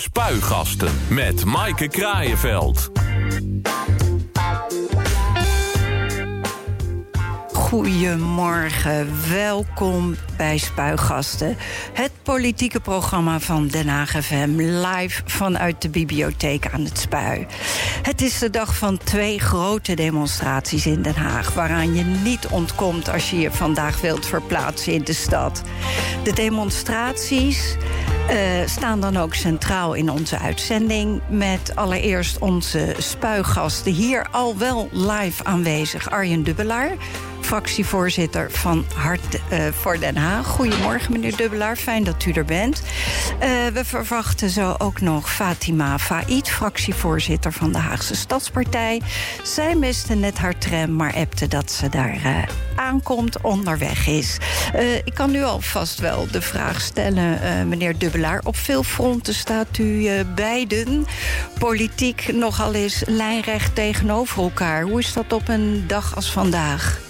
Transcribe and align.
Spuigasten 0.00 0.92
met 1.08 1.44
Maaike 1.44 1.88
Kraaienveld. 1.88 2.90
Goedemorgen, 7.70 9.08
welkom 9.30 10.14
bij 10.36 10.58
Spuigasten. 10.58 11.56
Het 11.92 12.10
politieke 12.22 12.80
programma 12.80 13.40
van 13.40 13.66
Den 13.66 13.88
Haag 13.88 14.10
FM, 14.10 14.50
live 14.56 15.22
vanuit 15.24 15.82
de 15.82 15.88
bibliotheek 15.88 16.68
aan 16.72 16.84
het 16.84 16.98
Spui. 16.98 17.46
Het 18.02 18.20
is 18.20 18.38
de 18.38 18.50
dag 18.50 18.76
van 18.76 18.98
twee 18.98 19.38
grote 19.38 19.94
demonstraties 19.94 20.86
in 20.86 21.02
Den 21.02 21.14
Haag... 21.14 21.54
waaraan 21.54 21.94
je 21.94 22.04
niet 22.04 22.46
ontkomt 22.46 23.08
als 23.08 23.30
je 23.30 23.38
je 23.38 23.50
vandaag 23.50 24.00
wilt 24.00 24.26
verplaatsen 24.26 24.92
in 24.92 25.04
de 25.04 25.12
stad. 25.12 25.62
De 26.24 26.32
demonstraties 26.32 27.76
uh, 28.30 28.36
staan 28.66 29.00
dan 29.00 29.16
ook 29.16 29.34
centraal 29.34 29.94
in 29.94 30.10
onze 30.10 30.38
uitzending... 30.38 31.20
met 31.28 31.72
allereerst 31.76 32.38
onze 32.38 32.94
spuigasten 32.98 33.92
hier 33.92 34.26
al 34.30 34.58
wel 34.58 34.88
live 34.92 35.44
aanwezig... 35.44 36.10
Arjen 36.10 36.42
Dubbelaar 36.42 36.96
fractievoorzitter 37.40 38.50
van 38.50 38.84
Hart 38.94 39.34
uh, 39.52 39.66
voor 39.72 39.98
Den 39.98 40.16
Haag. 40.16 40.46
Goedemorgen, 40.46 41.12
meneer 41.12 41.36
Dubbelaar. 41.36 41.76
Fijn 41.76 42.04
dat 42.04 42.24
u 42.24 42.30
er 42.32 42.44
bent. 42.44 42.82
Uh, 43.32 43.66
we 43.72 43.84
verwachten 43.84 44.50
zo 44.50 44.74
ook 44.78 45.00
nog 45.00 45.32
Fatima 45.32 45.98
Faid, 45.98 46.50
fractievoorzitter 46.50 47.52
van 47.52 47.72
de 47.72 47.78
Haagse 47.78 48.14
Stadspartij. 48.14 49.02
Zij 49.42 49.74
miste 49.74 50.14
net 50.14 50.38
haar 50.38 50.58
tram, 50.58 50.96
maar 50.96 51.14
appte 51.14 51.48
dat 51.48 51.70
ze 51.70 51.88
daar 51.88 52.14
uh, 52.14 52.36
aankomt, 52.76 53.40
onderweg 53.40 54.06
is. 54.06 54.36
ik 55.04 55.14
kan 55.14 55.30
nu 55.30 55.42
alvast 55.42 55.98
wel 55.98 56.26
de 56.30 56.42
vraag 56.42 56.80
stellen, 56.80 57.68
meneer 57.68 57.98
Dubbelaar. 57.98 58.40
Op 58.44 58.56
veel 58.56 58.82
fronten 58.82 59.34
staat 59.34 59.78
u 59.78 60.24
beiden 60.34 61.06
politiek 61.58 62.32
nogal 62.32 62.74
eens 62.74 63.02
lijnrecht 63.06 63.74
tegenover 63.74 64.42
elkaar. 64.42 64.82
Hoe 64.82 64.98
is 64.98 65.12
dat 65.12 65.32
op 65.32 65.48
een 65.48 65.84
dag 65.86 66.16
als 66.16 66.32
vandaag? 66.32 67.09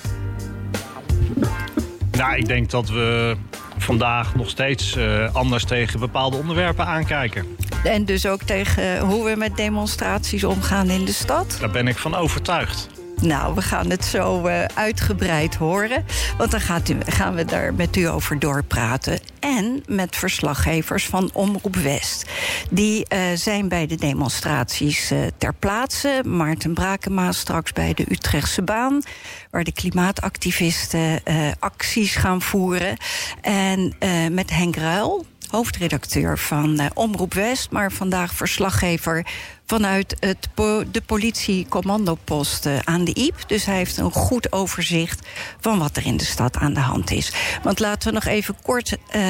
Nou, 2.21 2.37
ik 2.37 2.47
denk 2.47 2.71
dat 2.71 2.89
we 2.89 3.37
vandaag 3.79 4.35
nog 4.35 4.49
steeds 4.49 4.97
uh, 4.97 5.35
anders 5.35 5.65
tegen 5.65 6.01
bepaalde 6.01 6.37
onderwerpen 6.37 6.87
aankijken. 6.87 7.57
En 7.85 8.05
dus 8.05 8.27
ook 8.27 8.43
tegen 8.43 8.99
hoe 8.99 9.25
we 9.25 9.37
met 9.37 9.57
demonstraties 9.57 10.45
omgaan 10.45 10.91
in 10.91 11.05
de 11.05 11.13
stad? 11.13 11.57
Daar 11.61 11.71
ben 11.71 11.89
ik 11.89 11.97
van 11.97 12.15
overtuigd. 12.15 12.89
Nou, 13.23 13.55
we 13.55 13.63
gaan 13.63 13.91
het 13.91 14.05
zo 14.05 14.47
uh, 14.47 14.65
uitgebreid 14.65 15.55
horen. 15.55 16.05
Want 16.37 16.51
dan 16.51 16.61
gaan 17.07 17.35
we 17.35 17.45
daar 17.45 17.75
met 17.75 17.97
u 17.97 18.05
over 18.05 18.39
doorpraten. 18.39 19.21
En 19.41 19.83
met 19.87 20.17
verslaggevers 20.17 21.07
van 21.07 21.31
Omroep 21.33 21.77
West. 21.77 22.31
Die 22.71 23.07
uh, 23.13 23.21
zijn 23.35 23.69
bij 23.69 23.87
de 23.87 23.95
demonstraties 23.95 25.13
uh, 25.13 25.19
ter 25.39 25.55
plaatse. 25.55 26.23
Maarten 26.27 26.75
Brakema 26.75 27.33
straks 27.33 27.73
bij 27.73 27.95
de 27.95 28.07
Utrechtse 28.09 28.63
baan. 28.63 29.03
Waar 29.51 29.65
de 29.65 29.73
klimaatactivisten 29.73 31.23
acties 31.59 32.17
gaan 32.17 32.43
voeren. 32.43 32.97
En 33.41 33.95
met 34.31 34.51
Henk 34.51 34.77
Ruil, 34.77 35.27
hoofdredacteur 35.49 36.39
van 36.39 36.81
Omroep 36.95 37.35
West, 37.35 37.71
maar 37.71 37.93
vandaag 37.93 38.35
verslaggever 38.35 39.27
vanuit 39.71 40.17
het 40.21 40.49
de 40.91 41.03
politiecommandopost 41.07 42.67
uh, 42.67 42.79
aan 42.85 43.05
de 43.05 43.15
IEP. 43.15 43.45
Dus 43.47 43.65
hij 43.65 43.77
heeft 43.77 43.97
een 43.97 44.11
goed 44.11 44.53
overzicht 44.53 45.27
van 45.61 45.79
wat 45.79 45.97
er 45.97 46.07
in 46.07 46.17
de 46.17 46.25
stad 46.25 46.57
aan 46.57 46.75
de 46.75 46.81
hand 46.81 47.11
is. 47.11 47.33
Want 47.63 47.81
laten 47.81 48.09
we 48.09 48.15
nog 48.15 48.25
even 48.25 48.57
kort 48.63 48.97
uh, 49.17 49.23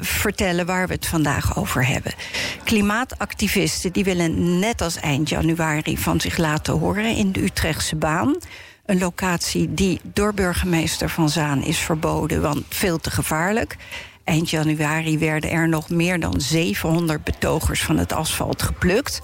vertellen 0.00 0.66
waar 0.66 0.86
we 0.86 0.92
het 0.92 1.06
vandaag 1.06 1.56
over 1.56 1.86
hebben. 1.86 2.12
Klimaatactivisten 2.64 3.92
die 3.92 4.04
willen 4.04 4.58
net 4.58 4.80
als 4.80 4.96
eind 4.96 5.28
januari 5.28 5.98
van 5.98 6.20
zich 6.20 6.36
laten 6.36 6.78
horen 6.78 7.16
in 7.16 7.32
de 7.32 7.42
Utrechtse 7.42 7.96
baan. 7.96 8.36
Een 8.86 8.98
locatie 8.98 9.74
die 9.74 10.00
door 10.02 10.34
burgemeester 10.34 11.10
Van 11.10 11.28
Zaan 11.28 11.62
is 11.62 11.78
verboden, 11.78 12.42
want 12.42 12.64
veel 12.68 12.98
te 12.98 13.10
gevaarlijk. 13.10 13.76
Eind 14.24 14.50
januari 14.50 15.18
werden 15.18 15.50
er 15.50 15.68
nog 15.68 15.88
meer 15.88 16.20
dan 16.20 16.40
700 16.40 17.24
betogers 17.24 17.82
van 17.82 17.98
het 17.98 18.12
asfalt 18.12 18.62
geplukt. 18.62 19.20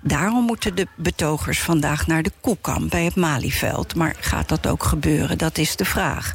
Daarom 0.00 0.44
moeten 0.44 0.74
de 0.74 0.86
betogers 0.96 1.60
vandaag 1.60 2.06
naar 2.06 2.22
de 2.22 2.32
Koekamp 2.40 2.90
bij 2.90 3.04
het 3.04 3.16
Malieveld. 3.16 3.94
Maar 3.94 4.16
gaat 4.20 4.48
dat 4.48 4.66
ook 4.66 4.82
gebeuren? 4.82 5.38
Dat 5.38 5.58
is 5.58 5.76
de 5.76 5.84
vraag. 5.84 6.34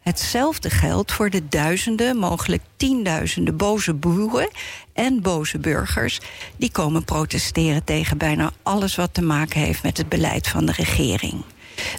Hetzelfde 0.00 0.70
geldt 0.70 1.12
voor 1.12 1.30
de 1.30 1.48
duizenden, 1.48 2.16
mogelijk 2.16 2.62
tienduizenden 2.76 3.56
boze 3.56 3.94
boeren 3.94 4.48
en 4.92 5.22
boze 5.22 5.58
burgers. 5.58 6.20
Die 6.56 6.70
komen 6.70 7.04
protesteren 7.04 7.84
tegen 7.84 8.18
bijna 8.18 8.50
alles 8.62 8.96
wat 8.96 9.14
te 9.14 9.22
maken 9.22 9.60
heeft 9.60 9.82
met 9.82 9.96
het 9.96 10.08
beleid 10.08 10.48
van 10.48 10.66
de 10.66 10.72
regering. 10.72 11.44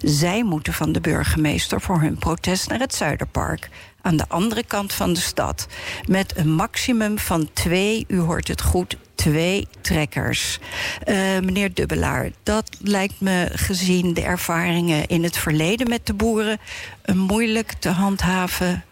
Zij 0.04 0.44
moeten 0.44 0.74
van 0.74 0.92
de 0.92 1.02
burgemeester 1.02 1.82
voor 1.82 2.02
hun 2.02 2.18
protest 2.18 2.70
naar 2.70 2.80
het 2.80 2.96
Zuiderpark 2.96 3.70
aan 4.07 4.18
de 4.18 4.28
andere 4.28 4.63
kant 4.63 4.94
van 4.94 5.13
de 5.13 5.19
stad. 5.19 5.68
Met 6.06 6.38
een 6.38 6.51
maximum 6.51 7.19
van 7.19 7.50
twee, 7.53 8.06
u 8.07 8.19
hoort 8.19 8.47
het 8.47 8.62
goed, 8.62 8.97
twee 9.16 9.68
trekkers. 9.81 10.59
Uh, 11.06 11.16
meneer 11.16 11.73
Dubbelaar, 11.73 12.29
dat 12.44 12.78
lijkt 12.81 13.22
me 13.22 13.50
gezien 13.53 14.13
de 14.13 14.22
ervaringen 14.22 15.07
in 15.07 15.23
het 15.23 15.38
verleden 15.38 15.90
met 15.90 16.06
de 16.06 16.13
boeren 16.13 16.59
een 17.01 17.18
moeilijk 17.18 17.72
te 17.72 17.90
handhaven 17.90 18.84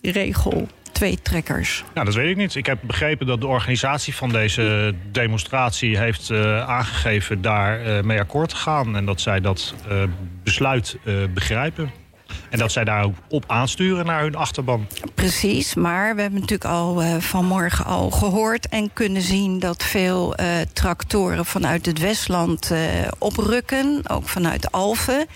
regel. 0.00 0.68
Twee 0.92 1.22
trekkers. 1.22 1.84
Nou, 1.94 2.06
dat 2.06 2.14
weet 2.14 2.30
ik 2.30 2.36
niet. 2.36 2.54
Ik 2.54 2.66
heb 2.66 2.78
begrepen 2.82 3.26
dat 3.26 3.40
de 3.40 3.46
organisatie 3.46 4.14
van 4.14 4.28
deze 4.28 4.94
demonstratie 5.12 5.98
heeft 5.98 6.30
uh, 6.30 6.68
aangegeven 6.68 7.42
daar 7.42 7.86
uh, 7.86 8.02
mee 8.02 8.20
akkoord 8.20 8.48
te 8.48 8.56
gaan. 8.56 8.96
En 8.96 9.04
dat 9.04 9.20
zij 9.20 9.40
dat 9.40 9.74
besluit 10.42 10.98
begrijpen. 11.34 11.90
En 12.50 12.58
dat 12.58 12.72
zij 12.72 12.84
daar 12.84 13.04
ook 13.04 13.14
op 13.28 13.44
aansturen 13.46 14.06
naar 14.06 14.22
hun 14.22 14.34
achterban. 14.34 14.86
Precies, 15.14 15.74
maar 15.74 16.14
we 16.14 16.20
hebben 16.20 16.40
natuurlijk 16.40 16.70
al 16.70 17.02
uh, 17.02 17.14
vanmorgen 17.16 17.84
al 17.84 18.10
gehoord 18.10 18.68
en 18.68 18.92
kunnen 18.92 19.22
zien 19.22 19.58
dat 19.58 19.84
veel 19.84 20.40
uh, 20.40 20.46
tractoren 20.72 21.44
vanuit 21.44 21.86
het 21.86 21.98
Westland 21.98 22.70
uh, 22.72 22.78
oprukken, 23.18 24.00
ook 24.10 24.28
vanuit 24.28 24.72
Alphen. 24.72 25.26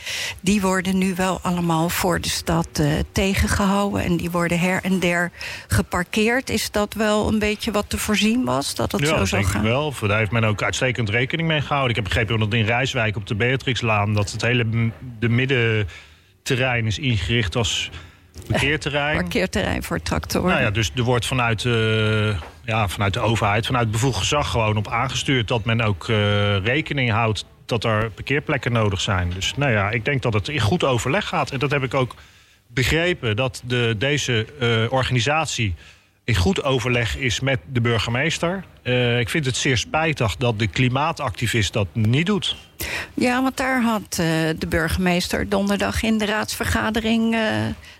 Die 0.41 0.61
worden 0.61 0.99
nu 0.99 1.15
wel 1.15 1.39
allemaal 1.43 1.89
voor 1.89 2.21
de 2.21 2.29
stad 2.29 2.83
tegengehouden 3.13 4.05
en 4.05 4.17
die 4.17 4.31
worden 4.31 4.59
her 4.59 4.81
en 4.83 5.01
der 5.01 5.31
geparkeerd. 5.69 6.51
Is 6.51 6.71
dat 6.71 6.95
wel 6.95 7.29
een 7.29 7.39
beetje 7.39 7.71
wat 7.71 7.91
te 7.91 7.99
voorzien 7.99 8.45
was? 8.45 8.75
Dat 8.75 8.93
het 8.93 9.01
ja, 9.01 9.07
zo 9.07 9.17
dat 9.17 9.29
zou 9.29 9.41
denk 9.41 9.53
gaan? 9.53 9.65
ik 9.65 9.69
wel. 9.69 9.95
Daar 10.01 10.19
heeft 10.19 10.31
men 10.31 10.45
ook 10.45 10.63
uitstekend 10.63 11.09
rekening 11.09 11.49
mee 11.49 11.61
gehouden. 11.61 11.91
Ik 11.91 11.97
heb 11.97 12.05
begrepen 12.05 12.39
dat 12.39 12.55
in 12.55 12.65
Rijswijk 12.65 13.17
op 13.17 13.27
de 13.27 13.35
Beatrixlaan 13.35 14.15
dat 14.15 14.33
het 14.33 14.43
hele 14.43 14.91
de 15.19 15.29
midden 15.29 15.89
terrein 16.57 16.87
is 16.87 16.99
ingericht 16.99 17.57
als 17.57 17.91
parkeerterrein. 18.49 19.17
Parkeerterrein 19.17 19.83
voor 19.83 20.03
tractoren. 20.03 20.49
Nou 20.49 20.63
ja, 20.63 20.71
dus 20.71 20.91
er 20.97 21.03
wordt 21.03 21.27
vanuit, 21.27 21.65
uh, 21.65 22.41
ja, 22.65 22.89
vanuit 22.89 23.15
de 23.15 23.21
overheid, 23.21 23.67
vanuit 23.67 23.91
bevoegd 23.91 24.19
gezag 24.19 24.51
gewoon 24.51 24.77
op 24.77 24.89
aangestuurd 24.89 25.49
dat 25.49 25.65
men 25.65 25.81
ook 25.81 26.09
uh, 26.09 26.17
rekening 26.57 27.11
houdt 27.11 27.45
dat 27.67 27.85
er 27.85 28.11
parkeerplekken 28.11 28.73
nodig 28.73 29.01
zijn. 29.01 29.31
Dus 29.31 29.55
nou 29.57 29.73
ja, 29.73 29.91
ik 29.91 30.05
denk 30.05 30.23
dat 30.23 30.33
het 30.33 30.49
in 30.49 30.61
goed 30.61 30.85
overleg 30.85 31.27
gaat. 31.27 31.51
En 31.51 31.59
dat 31.59 31.71
heb 31.71 31.83
ik 31.83 31.95
ook 31.95 32.15
begrepen 32.69 33.37
dat 33.37 33.63
de, 33.65 33.95
deze 33.99 34.47
uh, 34.61 34.93
organisatie 34.93 35.75
in 36.25 36.35
goed 36.35 36.63
overleg 36.63 37.17
is 37.17 37.41
met 37.41 37.61
de 37.73 37.81
burgemeester. 37.81 38.65
Ik 39.19 39.29
vind 39.29 39.47
het 39.47 39.57
zeer 39.57 39.79
spijtig 39.79 40.37
dat 40.37 40.59
de 40.59 40.67
klimaatactivist 40.67 41.73
dat 41.73 41.87
niet 41.93 42.27
doet. 42.27 42.57
Ja, 43.15 43.43
want 43.43 43.57
daar 43.57 43.83
had 43.83 44.03
uh, 44.21 44.27
de 44.59 44.67
burgemeester 44.69 45.49
donderdag 45.49 46.03
in 46.03 46.19
de 46.19 46.25
raadsvergadering... 46.25 47.35
Uh, 47.35 47.41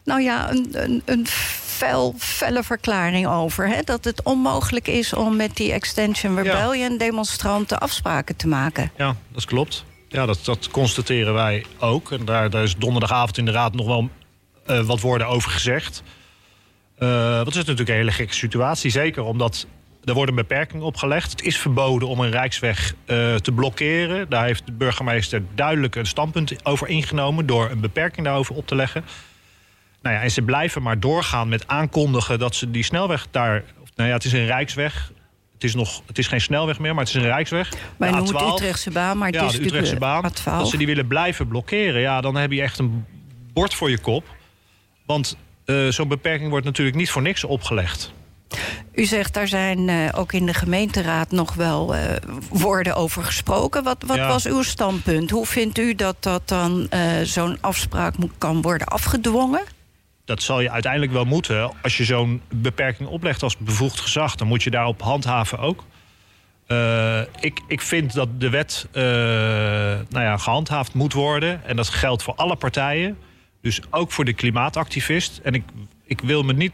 nou 0.05 0.21
ja, 0.23 0.51
een, 0.51 0.69
een, 0.73 1.03
een 1.05 1.27
fel, 1.27 2.15
felle 2.19 2.63
verklaring 2.63 3.27
over. 3.27 3.69
Hè? 3.69 3.83
Dat 3.83 4.05
het 4.05 4.23
onmogelijk 4.23 4.87
is 4.87 5.13
om 5.13 5.37
met 5.37 5.57
die 5.57 5.73
Extension 5.73 6.37
Rebellion... 6.37 6.93
Ja. 6.93 6.99
demonstranten 6.99 7.81
afspraken 7.81 8.37
te 8.37 8.49
maken. 8.49 8.91
Ja, 8.97 9.17
dat 9.33 9.45
klopt. 9.45 9.85
Ja, 10.09 10.27
dat, 10.27 10.45
dat 10.45 10.69
constateren 10.71 11.35
wij 11.35 11.65
ook. 11.79 12.13
En 12.13 12.25
daar, 12.25 12.51
daar 12.51 12.63
is 12.63 12.77
donderdagavond 12.77 13.39
in 13.39 13.45
de 13.45 13.51
raad 13.51 13.75
nog 13.75 13.87
wel 13.87 14.09
wat 14.85 15.01
woorden 15.01 15.27
over 15.27 15.51
gezegd... 15.51 16.03
Dat 16.99 17.49
is 17.49 17.55
natuurlijk 17.55 17.89
een 17.89 17.95
hele 17.95 18.13
gekke 18.13 18.35
situatie. 18.35 18.91
Zeker 18.91 19.23
omdat 19.23 19.67
er 20.05 20.15
wordt 20.15 20.31
een 20.31 20.37
beperking 20.37 20.83
opgelegd. 20.83 21.31
Het 21.31 21.43
is 21.43 21.59
verboden 21.59 22.09
om 22.09 22.21
een 22.21 22.31
rijksweg 22.31 22.95
uh, 23.07 23.35
te 23.35 23.53
blokkeren. 23.53 24.29
Daar 24.29 24.45
heeft 24.45 24.67
de 24.67 24.73
burgemeester 24.73 25.43
duidelijk 25.55 25.95
een 25.95 26.07
standpunt 26.07 26.65
over 26.65 26.89
ingenomen... 26.89 27.47
door 27.47 27.71
een 27.71 27.81
beperking 27.81 28.27
daarover 28.27 28.55
op 28.55 28.67
te 28.67 28.75
leggen. 28.75 29.05
Nou 30.03 30.17
ja, 30.17 30.23
en 30.23 30.31
ze 30.31 30.43
blijven 30.43 30.83
maar 30.83 31.01
doorgaan 31.01 31.49
met 31.49 31.69
aankondigen 31.69 32.39
dat 32.39 32.55
ze 32.55 32.71
die 32.71 32.85
snelweg 32.85 33.27
daar... 33.31 33.65
Nou 33.97 34.09
ja, 34.09 34.15
het 34.15 34.25
is 34.25 34.33
een 34.33 34.47
rijksweg. 34.47 35.13
Het 35.55 35.65
is, 35.65 35.75
nog, 35.75 36.03
het 36.07 36.19
is 36.19 36.27
geen 36.27 36.41
snelweg 36.41 36.79
meer, 36.79 36.95
maar 36.95 37.05
het 37.05 37.15
is 37.15 37.21
een 37.23 37.29
rijksweg. 37.29 37.73
Wij 37.97 38.11
noemen 38.11 38.37
het 38.37 38.53
Utrechtse 38.53 38.91
baan, 38.91 39.19
maar 39.19 39.27
het 39.27 39.37
ja, 39.37 39.45
is 39.45 39.53
de 39.53 39.63
Utrechtse 39.63 39.97
baan. 39.97 40.33
A12. 40.33 40.45
Als 40.45 40.71
ze 40.71 40.77
die 40.77 40.87
willen 40.87 41.07
blijven 41.07 41.49
blokkeren, 41.49 42.01
ja, 42.01 42.21
dan 42.21 42.37
heb 42.37 42.53
je 42.53 42.63
echt 42.63 42.79
een 42.79 43.05
bord 43.53 43.75
voor 43.75 43.91
je 43.91 43.99
kop. 43.99 44.25
Want 45.07 45.37
uh, 45.67 45.89
zo'n 45.89 46.09
beperking 46.09 46.51
wordt 46.51 46.65
natuurlijk 46.67 46.97
niet 46.97 47.11
voor 47.11 47.23
niks 47.23 47.45
opgelegd. 47.45 48.13
U 49.01 49.05
zegt 49.05 49.35
daar 49.35 49.49
zijn 49.49 49.89
uh, 49.89 50.09
ook 50.15 50.33
in 50.33 50.47
de 50.47 50.55
gemeenteraad 50.55 51.31
nog 51.31 51.55
wel 51.55 51.95
uh, 51.95 52.01
woorden 52.49 52.97
over 52.97 53.25
gesproken. 53.25 53.83
Wat, 53.83 54.05
wat 54.07 54.17
ja. 54.17 54.29
was 54.29 54.47
uw 54.47 54.63
standpunt? 54.63 55.31
Hoe 55.31 55.47
vindt 55.47 55.79
u 55.79 55.95
dat 55.95 56.17
dat 56.23 56.49
dan 56.49 56.89
uh, 56.95 57.01
zo'n 57.23 57.59
afspraak 57.61 58.17
moet, 58.19 58.33
kan 58.39 58.63
worden 58.63 58.87
afgedwongen? 58.87 59.63
Dat 60.25 60.43
zal 60.43 60.61
je 60.61 60.71
uiteindelijk 60.71 61.13
wel 61.13 61.25
moeten. 61.25 61.73
Als 61.83 61.97
je 61.97 62.05
zo'n 62.05 62.43
beperking 62.49 63.09
oplegt 63.09 63.43
als 63.43 63.57
bevoegd 63.57 64.01
gezag, 64.01 64.35
dan 64.35 64.47
moet 64.47 64.63
je 64.63 64.71
daarop 64.71 65.03
handhaven 65.03 65.59
ook. 65.59 65.85
Ik, 67.41 67.61
ik 67.69 67.81
vind 67.81 68.15
dat 68.15 68.41
de 68.41 68.51
wet 68.51 68.87
nou 70.09 70.25
ja, 70.25 70.37
gehandhaafd 70.37 70.95
moet 70.95 71.13
worden. 71.13 71.65
En 71.65 71.77
dat 71.77 71.89
geldt 71.89 72.23
voor 72.23 72.35
alle 72.35 72.57
partijen. 72.57 73.19
Dus 73.63 73.81
ook 73.91 74.13
voor 74.13 74.25
de 74.25 74.33
klimaatactivist. 74.33 75.41
En 75.43 75.55
ik, 75.55 75.63
ik 76.05 76.21
wil 76.21 76.43
me 76.43 76.53
niet 76.53 76.73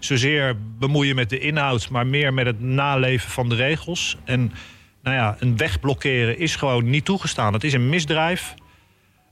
zozeer 0.00 0.56
bemoeien 0.78 1.14
met 1.14 1.30
de 1.30 1.38
inhoud, 1.38 1.88
maar 1.90 2.06
meer 2.06 2.34
met 2.34 2.46
het 2.46 2.60
naleven 2.60 3.30
van 3.30 3.48
de 3.48 3.54
regels. 3.54 4.16
En 4.24 4.52
nou 5.02 5.16
ja, 5.16 5.36
een 5.38 5.56
weg 5.56 5.80
blokkeren 5.80 6.38
is 6.38 6.56
gewoon 6.56 6.90
niet 6.90 7.04
toegestaan. 7.04 7.52
Het 7.52 7.64
is 7.64 7.72
een 7.72 7.88
misdrijf. 7.88 8.54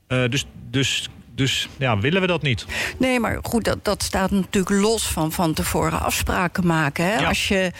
Uh, 0.07 0.29
dus, 0.29 0.45
dus 0.69 1.09
dus 1.37 1.67
ja, 1.77 1.97
willen 1.99 2.21
we 2.21 2.27
dat 2.27 2.41
niet? 2.41 2.65
Nee, 2.97 3.19
maar 3.19 3.39
goed, 3.41 3.63
dat, 3.63 3.85
dat 3.85 4.03
staat 4.03 4.31
natuurlijk 4.31 4.81
los 4.81 5.07
van 5.07 5.31
van 5.31 5.53
tevoren 5.53 5.99
afspraken 5.99 6.67
maken. 6.67 7.05
Hè? 7.05 7.15
Ja. 7.15 7.27
Als, 7.27 7.47
je, 7.47 7.71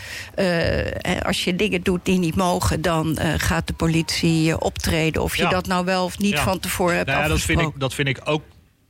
uh, 1.05 1.21
als 1.21 1.43
je 1.43 1.55
dingen 1.55 1.81
doet 1.81 2.05
die 2.05 2.19
niet 2.19 2.35
mogen, 2.35 2.81
dan 2.81 3.17
uh, 3.21 3.33
gaat 3.37 3.67
de 3.67 3.73
politie 3.73 4.59
optreden. 4.59 5.21
Of 5.21 5.35
je 5.35 5.43
ja. 5.43 5.49
dat 5.49 5.67
nou 5.67 5.85
wel 5.85 6.03
of 6.03 6.17
niet 6.17 6.31
ja. 6.31 6.43
van 6.43 6.59
tevoren 6.59 6.95
hebt 6.95 7.07
nou 7.07 7.23
afgesproken. 7.23 7.55
Dat 7.55 7.63
vind 7.63 7.75
ik, 7.75 7.79
dat 7.79 7.93
vind 7.93 8.07
ik 8.07 8.21
ook 8.23 8.43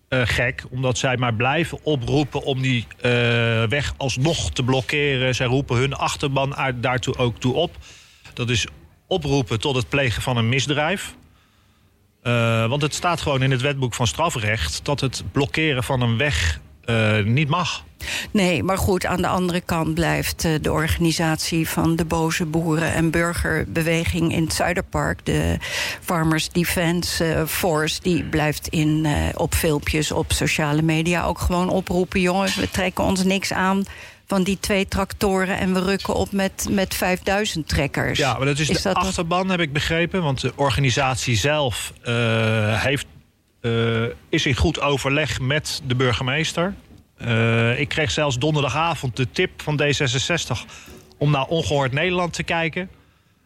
uh, 0.09 0.21
gek, 0.23 0.63
omdat 0.69 0.97
zij 0.97 1.17
maar 1.17 1.33
blijven 1.33 1.79
oproepen 1.83 2.43
om 2.43 2.61
die 2.61 2.87
uh, 2.97 3.03
weg 3.63 3.93
alsnog 3.97 4.51
te 4.51 4.63
blokkeren. 4.63 5.35
Zij 5.35 5.45
roepen 5.45 5.77
hun 5.77 5.93
achterban 5.93 6.55
daartoe 6.75 7.17
ook 7.17 7.39
toe 7.39 7.53
op. 7.53 7.75
Dat 8.33 8.49
is 8.49 8.67
oproepen 9.07 9.59
tot 9.59 9.75
het 9.75 9.89
plegen 9.89 10.21
van 10.21 10.37
een 10.37 10.49
misdrijf. 10.49 11.15
Uh, 12.23 12.67
want 12.67 12.81
het 12.81 12.93
staat 12.93 13.21
gewoon 13.21 13.43
in 13.43 13.51
het 13.51 13.61
wetboek 13.61 13.93
van 13.93 14.07
strafrecht 14.07 14.85
dat 14.85 14.99
het 14.99 15.23
blokkeren 15.31 15.83
van 15.83 16.01
een 16.01 16.17
weg 16.17 16.59
niet 17.23 17.49
mag. 17.49 17.85
Nee, 18.31 18.63
maar 18.63 18.77
goed, 18.77 19.05
aan 19.05 19.21
de 19.21 19.27
andere 19.27 19.61
kant 19.61 19.93
blijft 19.93 20.45
uh, 20.45 20.51
de 20.61 20.71
organisatie 20.71 21.69
van 21.69 21.95
de 21.95 22.05
boze 22.05 22.45
boeren- 22.45 22.93
en 22.93 23.11
burgerbeweging 23.11 24.33
in 24.33 24.43
het 24.43 24.53
Zuiderpark, 24.53 25.25
de 25.25 25.57
Farmers 26.01 26.49
Defence 26.49 27.25
uh, 27.25 27.45
Force, 27.45 28.01
die 28.01 28.23
blijft 28.23 28.67
in, 28.67 29.03
uh, 29.05 29.13
op 29.33 29.53
filmpjes 29.53 30.11
op 30.11 30.31
sociale 30.31 30.81
media 30.81 31.23
ook 31.23 31.39
gewoon 31.39 31.69
oproepen: 31.69 32.21
jongens, 32.21 32.55
we 32.55 32.71
trekken 32.71 33.03
ons 33.03 33.23
niks 33.23 33.53
aan 33.53 33.83
van 34.25 34.43
die 34.43 34.57
twee 34.59 34.87
tractoren 34.87 35.57
en 35.57 35.73
we 35.73 35.79
rukken 35.79 36.13
op 36.13 36.31
met, 36.31 36.67
met 36.69 36.93
5000 36.93 37.67
trekkers. 37.67 38.17
Ja, 38.17 38.37
maar 38.37 38.45
dat 38.45 38.59
is, 38.59 38.69
is 38.69 38.77
de 38.77 38.83
dat 38.83 38.95
achterban, 38.95 39.41
wat... 39.41 39.49
heb 39.49 39.59
ik 39.59 39.73
begrepen. 39.73 40.23
Want 40.23 40.41
de 40.41 40.53
organisatie 40.55 41.35
zelf 41.35 41.93
heeft, 42.81 43.05
is 44.29 44.45
in 44.45 44.55
goed 44.55 44.81
overleg 44.81 45.39
met 45.39 45.81
de 45.85 45.95
burgemeester. 45.95 46.73
Uh, 47.21 47.79
ik 47.79 47.87
kreeg 47.87 48.11
zelfs 48.11 48.37
donderdagavond 48.39 49.15
de 49.15 49.31
tip 49.31 49.61
van 49.61 49.81
D66 49.81 50.71
om 51.17 51.31
naar 51.31 51.45
Ongehoord 51.45 51.91
Nederland 51.91 52.33
te 52.33 52.43
kijken. 52.43 52.89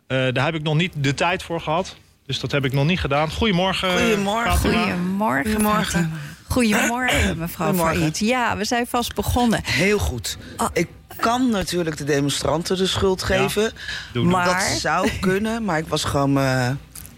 Uh, 0.07 0.33
daar 0.33 0.45
heb 0.45 0.55
ik 0.55 0.63
nog 0.63 0.75
niet 0.75 0.93
de 0.95 1.13
tijd 1.13 1.43
voor 1.43 1.61
gehad. 1.61 1.95
Dus 2.25 2.39
dat 2.39 2.51
heb 2.51 2.65
ik 2.65 2.73
nog 2.73 2.85
niet 2.85 2.99
gedaan. 2.99 3.31
Goedemorgen. 3.31 3.91
Goedemorgen. 3.91 4.57
Goedemorgen. 4.57 5.51
Goedemorgen. 5.51 6.11
Goedemorgen, 6.47 7.37
mevrouw 7.37 7.67
Goedemorgen. 7.67 8.11
Ja, 8.25 8.57
we 8.57 8.65
zijn 8.65 8.87
vast 8.87 9.15
begonnen. 9.15 9.59
Heel 9.63 9.99
goed. 9.99 10.37
Oh. 10.57 10.67
Ik 10.73 10.87
kan 11.19 11.49
natuurlijk 11.49 11.97
de 11.97 12.03
demonstranten 12.03 12.77
de 12.77 12.87
schuld 12.87 13.23
geven. 13.23 13.71
Ja, 14.13 14.21
maar... 14.21 14.45
Dat 14.45 14.61
zou 14.61 15.09
kunnen, 15.19 15.63
maar 15.63 15.77
ik 15.77 15.87
was 15.87 16.03
gewoon... 16.03 16.37
Uh, 16.37 16.69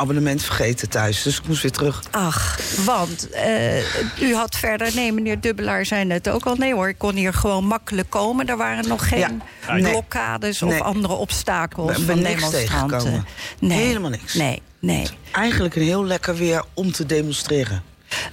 abonnement 0.04 0.44
vergeten 0.44 0.90
thuis. 0.90 1.22
Dus 1.22 1.38
ik 1.38 1.48
moest 1.48 1.62
weer 1.62 1.72
terug. 1.72 2.04
Ach, 2.12 2.60
want 2.86 3.28
uh, 3.34 4.22
u 4.22 4.36
had 4.36 4.56
verder... 4.56 4.92
Nee, 4.96 5.12
meneer 5.12 5.40
Dubbelaar 5.40 5.86
zei 5.86 6.12
het 6.12 6.30
ook 6.30 6.46
al. 6.46 6.56
Nee 6.56 6.74
hoor, 6.74 6.88
ik 6.88 6.98
kon 6.98 7.16
hier 7.16 7.34
gewoon 7.34 7.66
makkelijk 7.66 8.10
komen. 8.10 8.48
Er 8.48 8.58
waren 8.58 8.88
nog 8.88 9.08
geen 9.08 9.42
ja, 9.68 9.90
blokkades 9.90 10.60
nee. 10.60 10.74
of 10.74 10.82
andere 10.82 11.14
obstakels 11.14 12.06
ben, 12.06 12.06
ben 12.06 12.16
van 12.16 12.24
demonstranten. 12.24 13.26
Nee. 13.60 13.78
Helemaal 13.78 14.10
niks. 14.10 14.34
Nee, 14.34 14.62
nee. 14.80 15.08
Eigenlijk 15.32 15.76
een 15.76 15.82
heel 15.82 16.06
lekker 16.06 16.36
weer 16.36 16.64
om 16.74 16.92
te 16.92 17.06
demonstreren. 17.06 17.84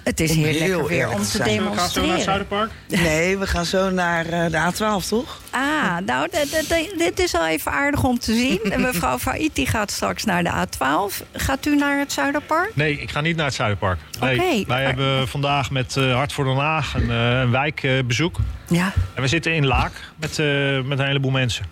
Het 0.05 0.21
is 0.21 0.35
heel, 0.35 0.45
heel 0.45 0.59
lekker 0.59 0.87
weer 0.87 1.11
om 1.11 1.23
te, 1.23 1.31
te 1.31 1.43
demonstreren. 1.43 1.77
Gaan 1.77 1.87
we 1.87 1.93
zo 1.93 2.07
naar 2.07 2.15
het 2.15 2.25
Zuiderpark? 2.25 2.71
Nee, 2.87 3.39
we 3.39 3.47
gaan 3.47 3.65
zo 3.65 3.91
naar 3.91 4.27
uh, 4.27 4.47
de 4.51 4.73
A12, 4.73 5.09
toch? 5.09 5.41
Ah, 5.51 5.97
nou, 6.07 6.29
dit 6.97 7.19
is 7.19 7.35
al 7.35 7.47
even 7.47 7.73
aardig 7.73 8.05
om 8.05 8.19
te 8.19 8.35
zien. 8.35 8.61
Mevrouw 8.77 9.19
Faiti 9.29 9.67
gaat 9.67 9.91
straks 9.91 10.25
naar 10.25 10.45
de 10.45 10.51
A12. 10.51 11.27
Gaat 11.33 11.67
u 11.67 11.77
naar 11.77 11.99
het 11.99 12.13
Zuiderpark? 12.13 12.71
Nee, 12.75 13.01
ik 13.01 13.11
ga 13.11 13.21
niet 13.21 13.37
naar 13.37 13.47
het 13.47 13.55
Zuiderpark. 13.55 13.99
Nee, 14.21 14.35
okay. 14.35 14.65
Wij 14.67 14.85
hebben 14.85 15.29
vandaag 15.29 15.71
met 15.71 15.97
uh, 15.97 16.15
Hart 16.15 16.33
voor 16.33 16.45
Den 16.45 16.57
Haag 16.57 16.95
een, 16.95 17.11
uh, 17.11 17.41
een 17.41 17.51
wijkbezoek. 17.51 18.37
ja. 18.69 18.93
En 19.15 19.23
we 19.23 19.29
zitten 19.29 19.55
in 19.55 19.67
Laak 19.67 19.93
met, 20.17 20.39
met 20.85 20.99
een 20.99 21.07
heleboel 21.07 21.31
mensen. 21.31 21.65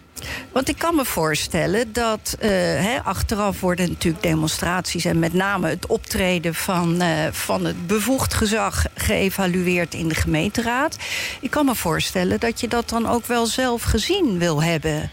Want 0.53 0.69
ik 0.69 0.79
kan 0.79 0.94
me 0.94 1.05
voorstellen 1.05 1.93
dat 1.93 2.37
uh, 2.41 2.49
he, 2.50 3.03
achteraf 3.03 3.61
worden 3.61 3.88
natuurlijk 3.88 4.23
demonstraties 4.23 5.05
en 5.05 5.19
met 5.19 5.32
name 5.32 5.69
het 5.69 5.87
optreden 5.87 6.55
van, 6.55 7.03
uh, 7.03 7.26
van 7.31 7.65
het 7.65 7.87
bevoegd 7.87 8.35
gezag 8.35 8.85
geëvalueerd 8.94 9.94
in 9.94 10.09
de 10.09 10.15
gemeenteraad. 10.15 10.99
Ik 11.41 11.50
kan 11.50 11.65
me 11.65 11.75
voorstellen 11.75 12.41
dat 12.41 12.61
je 12.61 12.69
dat 12.69 12.88
dan 12.88 13.06
ook 13.06 13.26
wel 13.26 13.47
zelf 13.47 13.82
gezien 13.82 14.38
wil 14.38 14.62
hebben. 14.62 15.11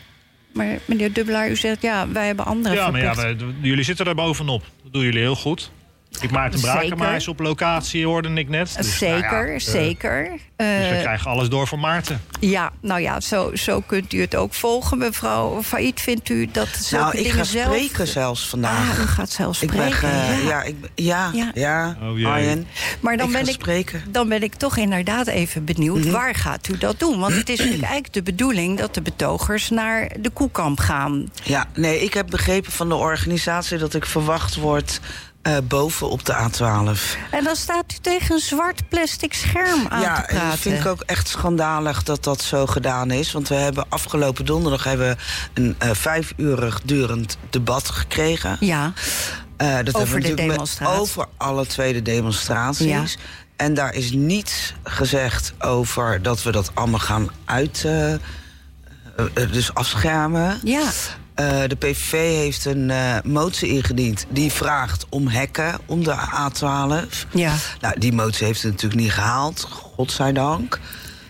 Maar 0.53 0.79
meneer 0.85 1.13
Dubbelaar, 1.13 1.49
u 1.49 1.55
zegt 1.55 1.81
ja, 1.81 2.07
wij 2.09 2.25
hebben 2.25 2.45
andere. 2.45 2.75
Ja, 2.75 2.91
maar 2.91 3.01
ja, 3.01 3.15
wij, 3.15 3.37
jullie 3.61 3.83
zitten 3.83 4.05
er 4.05 4.15
bovenop. 4.15 4.63
Dat 4.83 4.93
doen 4.93 5.03
jullie 5.03 5.19
heel 5.19 5.35
goed. 5.35 5.71
Ik 6.21 6.31
Maarten 6.31 6.59
Brakema 6.59 7.15
is 7.15 7.27
op 7.27 7.39
locatie, 7.39 8.05
hoorde 8.05 8.29
ik 8.29 8.49
net. 8.49 8.75
Dus, 8.77 8.97
zeker, 8.97 9.31
nou 9.31 9.51
ja, 9.51 9.59
zeker. 9.59 10.31
Uh, 10.57 10.77
dus 10.79 10.89
we 10.89 10.97
krijgen 11.01 11.31
alles 11.31 11.49
door 11.49 11.67
van 11.67 11.79
Maarten. 11.79 12.21
Ja, 12.39 12.71
nou 12.81 13.01
ja, 13.01 13.19
zo, 13.19 13.55
zo 13.55 13.79
kunt 13.79 14.13
u 14.13 14.21
het 14.21 14.35
ook 14.35 14.53
volgen. 14.53 14.97
Mevrouw 14.97 15.63
Faid, 15.63 16.01
vindt 16.01 16.29
u 16.29 16.49
dat 16.51 16.67
zulke 16.67 17.03
nou, 17.03 17.17
ik 17.17 17.31
ga 17.31 17.43
zelf... 17.43 17.65
spreken 17.65 18.07
zelfs 18.07 18.47
vandaag. 18.47 18.91
Ah, 18.91 19.03
u 19.03 19.07
gaat 19.07 19.29
zelf 19.29 19.55
spreken, 19.55 19.87
ik 19.87 20.01
ben, 20.01 20.39
uh, 20.39 20.47
ja. 20.47 20.63
ik, 20.63 20.75
ja, 20.95 21.31
ja, 21.33 21.51
ja. 21.53 21.97
Oh, 22.01 22.25
Arjen. 22.25 22.67
Maar 22.99 23.17
dan 23.17 23.27
ik 23.27 23.33
ben, 23.33 23.47
ik, 23.47 23.53
spreken. 23.53 24.03
dan 24.09 24.29
ben 24.29 24.43
ik 24.43 24.55
toch 24.55 24.77
inderdaad 24.77 25.27
even 25.27 25.65
benieuwd... 25.65 25.97
Mm 25.97 26.03
-hmm. 26.03 26.11
waar 26.11 26.35
gaat 26.35 26.67
u 26.67 26.77
dat 26.77 26.99
doen? 26.99 27.19
Want 27.19 27.35
het 27.35 27.49
is 27.49 27.57
natuurlijk 27.63 27.83
eigenlijk 27.83 28.13
de 28.13 28.23
bedoeling... 28.23 28.77
dat 28.77 28.93
de 28.93 29.01
betogers 29.01 29.69
naar 29.69 30.11
de 30.19 30.29
koekamp 30.29 30.79
gaan. 30.79 31.31
Ja, 31.43 31.65
nee, 31.73 31.99
ik 31.99 32.13
heb 32.13 32.27
begrepen 32.29 32.71
van 32.71 32.89
de 32.89 32.95
organisatie... 32.95 33.77
dat 33.77 33.93
ik 33.93 34.05
verwacht 34.05 34.55
word 34.55 34.99
uh, 35.47 35.57
boven 35.63 36.09
op 36.09 36.25
de 36.25 36.33
A12. 36.33 37.19
En 37.31 37.43
dan 37.43 37.55
staat 37.55 37.93
u 37.93 37.95
tegen 38.01 38.35
een 38.35 38.41
zwart 38.41 38.89
plastic 38.89 39.33
scherm 39.33 39.87
aan 39.89 40.01
ja, 40.01 40.15
te 40.15 40.21
praten. 40.21 40.37
Ja, 40.37 40.49
dat 40.49 40.59
vind 40.59 40.79
ik 40.79 40.85
ook 40.85 41.01
echt 41.01 41.27
schandalig 41.27 42.03
dat 42.03 42.23
dat 42.23 42.41
zo 42.41 42.65
gedaan 42.65 43.11
is. 43.11 43.31
Want 43.31 43.47
we 43.47 43.55
hebben 43.55 43.85
afgelopen 43.89 44.45
donderdag 44.45 44.83
hebben 44.83 45.17
een 45.53 45.75
uh, 45.83 45.89
vijfurig 45.91 46.81
durend 46.81 47.37
debat 47.49 47.89
gekregen. 47.89 48.57
Ja, 48.59 48.93
uh, 49.57 49.75
dat 49.75 49.95
over 49.95 49.99
hebben 49.99 50.15
we 50.15 50.35
de 50.35 50.47
demonstratie. 50.47 50.99
over 50.99 51.25
alle 51.37 51.65
tweede 51.65 52.01
demonstraties. 52.01 52.87
Ja. 52.87 53.03
En 53.55 53.73
daar 53.73 53.93
is 53.93 54.11
niets 54.11 54.73
gezegd 54.83 55.53
over 55.59 56.21
dat 56.21 56.43
we 56.43 56.51
dat 56.51 56.71
allemaal 56.73 56.99
gaan 56.99 57.29
uit... 57.45 57.87
dus 59.51 59.73
afschermen. 59.73 60.59
Ja. 60.63 60.89
Uh, 61.39 61.61
de 61.67 61.75
PVV 61.75 62.11
heeft 62.11 62.65
een 62.65 62.89
uh, 62.89 63.17
motie 63.23 63.69
ingediend 63.69 64.25
die 64.29 64.51
vraagt 64.51 65.05
om 65.09 65.27
hekken 65.27 65.75
om 65.85 66.03
de 66.03 66.15
A12. 66.15 67.29
Ja. 67.31 67.53
Nou, 67.81 67.99
die 67.99 68.13
motie 68.13 68.45
heeft 68.45 68.61
het 68.61 68.71
natuurlijk 68.71 69.01
niet 69.01 69.11
gehaald, 69.11 69.67
godzijdank. 69.71 70.79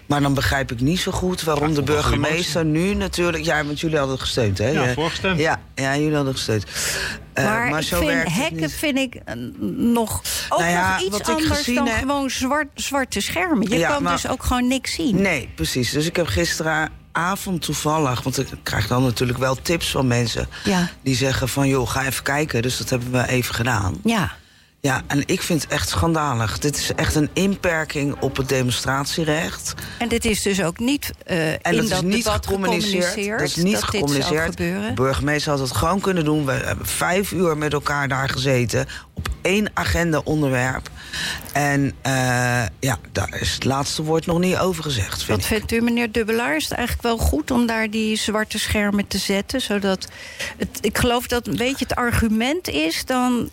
Maar 0.06 0.22
dan 0.22 0.34
begrijp 0.34 0.72
ik 0.72 0.80
niet 0.80 1.00
zo 1.00 1.12
goed 1.12 1.44
waarom 1.44 1.70
ja, 1.70 1.76
de 1.76 1.82
burgemeester 1.82 2.66
nu 2.66 2.94
natuurlijk... 2.94 3.46
Ja, 3.46 3.66
want 3.66 3.80
jullie 3.80 3.98
hadden 3.98 4.20
gesteund, 4.20 4.58
hè? 4.58 4.70
Ja, 4.70 4.94
voorgestemd. 4.94 5.40
Ja, 5.40 5.62
ja 5.76 5.98
jullie 5.98 6.16
hadden 6.16 6.34
gesteund. 6.34 6.66
Uh, 7.34 7.46
maar, 7.46 7.70
maar 7.70 7.84
zo 7.84 8.00
vind, 8.00 8.34
hekken 8.34 8.70
vind 8.70 8.98
ik 8.98 9.22
nog 9.78 10.22
ook 10.50 10.60
nou 10.60 10.72
ja, 10.72 10.92
nog 10.92 11.02
iets 11.02 11.30
anders 11.30 11.66
dan 11.66 11.88
heb... 11.88 12.00
gewoon 12.00 12.30
zwart, 12.30 12.68
zwarte 12.76 13.22
schermen. 13.22 13.70
Je 13.70 13.78
ja, 13.78 13.90
kan 13.90 14.04
maar, 14.04 14.14
dus 14.14 14.28
ook 14.28 14.44
gewoon 14.44 14.68
niks 14.68 14.94
zien. 14.94 15.22
Nee, 15.22 15.50
precies. 15.56 15.92
Dus 15.92 16.06
ik 16.06 16.16
heb 16.16 16.28
gisteren 16.28 16.90
avond 17.16 17.62
toevallig, 17.62 18.22
want 18.22 18.40
ik 18.40 18.48
krijg 18.64 18.88
dan 18.88 19.04
natuurlijk 19.04 19.40
wel 19.40 19.56
tips 19.62 19.92
van 19.92 20.08
mensen 20.08 20.48
ja. 20.64 20.90
die 21.02 21.16
zeggen 21.16 21.50
van 21.50 21.68
joh, 21.68 21.90
ga 21.90 22.06
even 22.06 22.24
kijken. 22.24 22.62
Dus 22.62 22.78
dat 22.78 22.90
hebben 22.90 23.12
we 23.12 23.28
even 23.28 23.56
gedaan. 23.56 23.96
Ja. 24.04 24.32
Ja, 24.86 25.02
en 25.08 25.24
ik 25.26 25.42
vind 25.42 25.62
het 25.62 25.72
echt 25.72 25.90
schandalig. 25.90 26.60
Dit 26.60 26.78
is 26.78 26.94
echt 26.94 27.16
een 27.16 27.30
inperking 27.34 28.16
op 28.20 28.38
het 28.38 28.50
demonstratierecht. 28.50 29.74
En 30.00 30.08
dit 30.08 30.26
is 30.26 30.42
dus 30.42 30.64
ook 30.64 30.80
niet 30.80 31.12
uh, 31.28 31.52
en 31.52 31.60
in 31.64 31.76
dat, 31.76 31.90
dat 31.90 32.04
is 32.04 32.16
niet 32.16 32.28
gecommuniceerd. 32.28 33.40
Dat 33.40 33.48
is 33.48 33.56
niet 33.56 33.74
dat 33.74 33.84
gecommuniceerd. 33.84 34.58
De 34.58 34.92
burgemeester 34.96 35.52
had 35.52 35.60
het 35.60 35.72
gewoon 35.72 36.00
kunnen 36.00 36.26
doen. 36.26 36.46
We 36.46 36.52
hebben 36.52 36.86
vijf 36.86 37.32
uur 37.32 37.58
met 37.58 37.74
elkaar 37.74 38.08
daar 38.08 38.30
gezeten. 38.30 38.88
Op 39.14 39.30
één 39.42 39.72
agenda 39.74 40.22
onderwerp. 40.24 40.90
En 41.54 41.94
ja, 42.80 42.98
daar 43.12 43.42
is 43.42 43.54
het 43.54 43.64
laatste 43.64 44.04
woord 44.04 44.26
nog 44.26 44.40
niet 44.40 44.58
over 44.58 44.84
gezegd. 44.84 45.26
Wat 45.26 45.46
vindt 45.46 45.72
u, 45.72 45.82
meneer 45.82 46.12
Dubbelaar? 46.12 46.56
Is 46.56 46.64
het 46.64 46.74
eigenlijk 46.74 47.08
wel 47.08 47.18
goed 47.18 47.52
om 47.52 47.66
daar 47.66 47.90
die 47.90 48.16
zwarte 48.16 48.60
schermen 48.60 49.08
te 49.08 49.18
zetten? 49.18 49.62
Zodat 49.62 50.08
het, 50.58 50.78
ik 50.82 50.98
geloof 50.98 51.28
dat 51.28 51.48
een 51.48 51.58
beetje 51.58 51.86
het 51.88 51.96
argument 51.96 52.68
is... 52.68 53.06
dan 53.06 53.50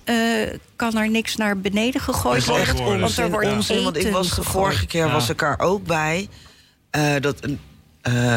kan 0.76 0.97
er 0.97 1.11
niks 1.11 1.37
naar 1.37 1.59
beneden 1.59 2.00
gegooid 2.00 2.45
worden. 2.45 2.66
Echt 2.66 2.78
want 2.78 3.16
er 3.16 3.31
wordt 3.31 3.49
onzin, 3.49 3.83
want 3.83 3.97
ik 3.97 4.12
was 4.12 4.35
de 4.35 4.42
vorige 4.42 4.87
keer 4.87 5.11
was 5.11 5.28
ik 5.28 5.42
er 5.42 5.59
ook 5.59 5.85
bij. 5.85 6.28
dat, 7.21 7.37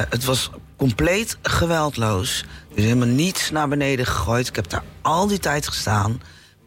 het 0.10 0.24
was 0.24 0.50
compleet 0.78 1.38
geweldloos. 1.42 2.46
Er 2.72 2.78
is 2.78 2.84
helemaal 2.84 3.08
niets 3.08 3.52
naar 3.52 3.68
beneden 3.68 4.06
gegooid. 4.06 4.48
Ik 4.48 4.56
heb 4.56 4.70
daar 4.70 4.84
al 5.02 5.28
die 5.28 5.40
tijd 5.40 5.68
gestaan. 5.68 6.22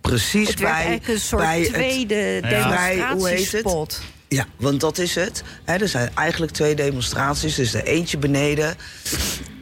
Precies 0.09 0.49
het 0.49 0.61
bij. 0.61 0.71
eigenlijk 0.71 1.09
een 1.09 1.21
soort 1.21 1.43
bij 1.43 1.65
tweede 1.65 2.15
het, 2.15 2.43
demonstratiespot. 2.43 4.01
Ja, 4.29 4.47
want 4.57 4.81
dat 4.81 4.99
is 4.99 5.15
het. 5.15 5.43
er 5.65 5.89
zijn 5.89 6.11
eigenlijk 6.15 6.53
twee 6.53 6.75
demonstraties. 6.75 7.55
Dus 7.55 7.71
de 7.71 7.83
eentje 7.83 8.19
beneden. 8.19 8.77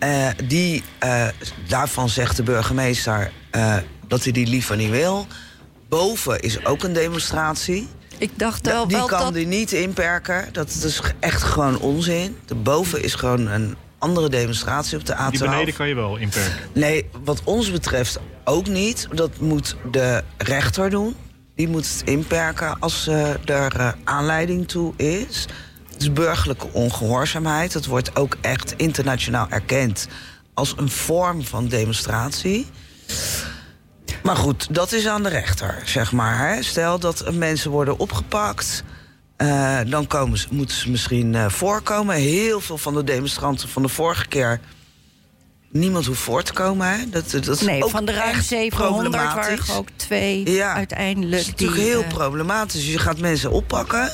Uh, 0.00 0.28
die, 0.44 0.82
uh, 1.04 1.28
daarvan 1.68 2.08
zegt 2.08 2.36
de 2.36 2.42
burgemeester 2.42 3.32
uh, 3.52 3.76
dat 4.08 4.22
hij 4.22 4.32
die 4.32 4.46
liever 4.46 4.76
niet 4.76 4.90
wil. 4.90 5.26
Boven 5.88 6.40
is 6.40 6.64
ook 6.64 6.82
een 6.82 6.92
demonstratie. 6.92 7.88
Ik 8.18 8.30
dacht 8.34 8.66
wel, 8.66 8.88
die 8.88 8.96
wel 8.96 9.06
kan 9.06 9.20
dat... 9.20 9.34
die 9.34 9.46
niet 9.46 9.72
inperken. 9.72 10.48
Dat 10.52 10.68
is 10.68 11.00
echt 11.20 11.42
gewoon 11.42 11.78
onzin. 11.78 12.36
De 12.46 12.54
boven 12.54 13.02
is 13.02 13.14
gewoon 13.14 13.46
een 13.46 13.76
andere 13.98 14.28
demonstratie 14.28 14.98
op 14.98 15.06
de 15.06 15.14
A12. 15.14 15.30
Die 15.30 15.38
beneden 15.38 15.74
kan 15.74 15.88
je 15.88 15.94
wel 15.94 16.16
inperken? 16.16 16.70
Nee, 16.72 17.08
wat 17.24 17.40
ons 17.44 17.70
betreft 17.70 18.18
ook 18.46 18.66
niet. 18.66 19.08
Dat 19.12 19.40
moet 19.40 19.76
de 19.90 20.24
rechter 20.36 20.90
doen. 20.90 21.16
Die 21.54 21.68
moet 21.68 21.88
het 21.88 22.02
inperken 22.04 22.78
als 22.78 23.08
uh, 23.08 23.48
er 23.48 23.80
uh, 23.80 23.92
aanleiding 24.04 24.68
toe 24.68 24.96
is. 24.96 25.46
Het 25.92 26.00
is 26.00 26.12
burgerlijke 26.12 26.72
ongehoorzaamheid. 26.72 27.72
Dat 27.72 27.86
wordt 27.86 28.16
ook 28.16 28.36
echt 28.40 28.74
internationaal 28.76 29.46
erkend 29.50 30.08
als 30.54 30.74
een 30.76 30.90
vorm 30.90 31.44
van 31.44 31.68
demonstratie. 31.68 32.66
Maar 34.22 34.36
goed, 34.36 34.74
dat 34.74 34.92
is 34.92 35.06
aan 35.06 35.22
de 35.22 35.28
rechter, 35.28 35.82
zeg 35.84 36.12
maar. 36.12 36.48
Hè. 36.48 36.62
Stel 36.62 36.98
dat 36.98 37.34
mensen 37.34 37.70
worden 37.70 37.98
opgepakt 37.98 38.84
uh, 39.38 39.78
dan 39.86 40.06
komen 40.06 40.38
ze, 40.38 40.46
moeten 40.50 40.76
ze 40.76 40.90
misschien 40.90 41.50
voorkomen. 41.50 42.14
Heel 42.14 42.60
veel 42.60 42.78
van 42.78 42.94
de 42.94 43.04
demonstranten 43.04 43.68
van 43.68 43.82
de 43.82 43.88
vorige 43.88 44.26
keer... 44.26 44.60
niemand 45.78 46.06
hoeft 46.06 46.20
voor 46.20 46.42
te 46.42 46.52
komen. 46.52 46.88
Hè? 46.88 47.08
Dat, 47.08 47.30
dat 47.30 47.48
is 47.48 47.60
nee, 47.60 47.84
ook 47.84 47.90
van 47.90 48.04
de 48.04 48.12
ruim 48.12 48.42
700 48.42 49.14
waren 49.14 49.42
er 49.42 49.64
ook 49.76 49.88
twee 49.96 50.50
ja, 50.50 50.74
uiteindelijk. 50.74 51.30
Dat 51.30 51.40
is 51.40 51.46
natuurlijk 51.46 51.80
die, 51.80 51.88
heel 51.88 52.02
uh... 52.02 52.08
problematisch. 52.08 52.86
Je 52.86 52.98
gaat 52.98 53.18
mensen 53.18 53.50
oppakken... 53.50 54.10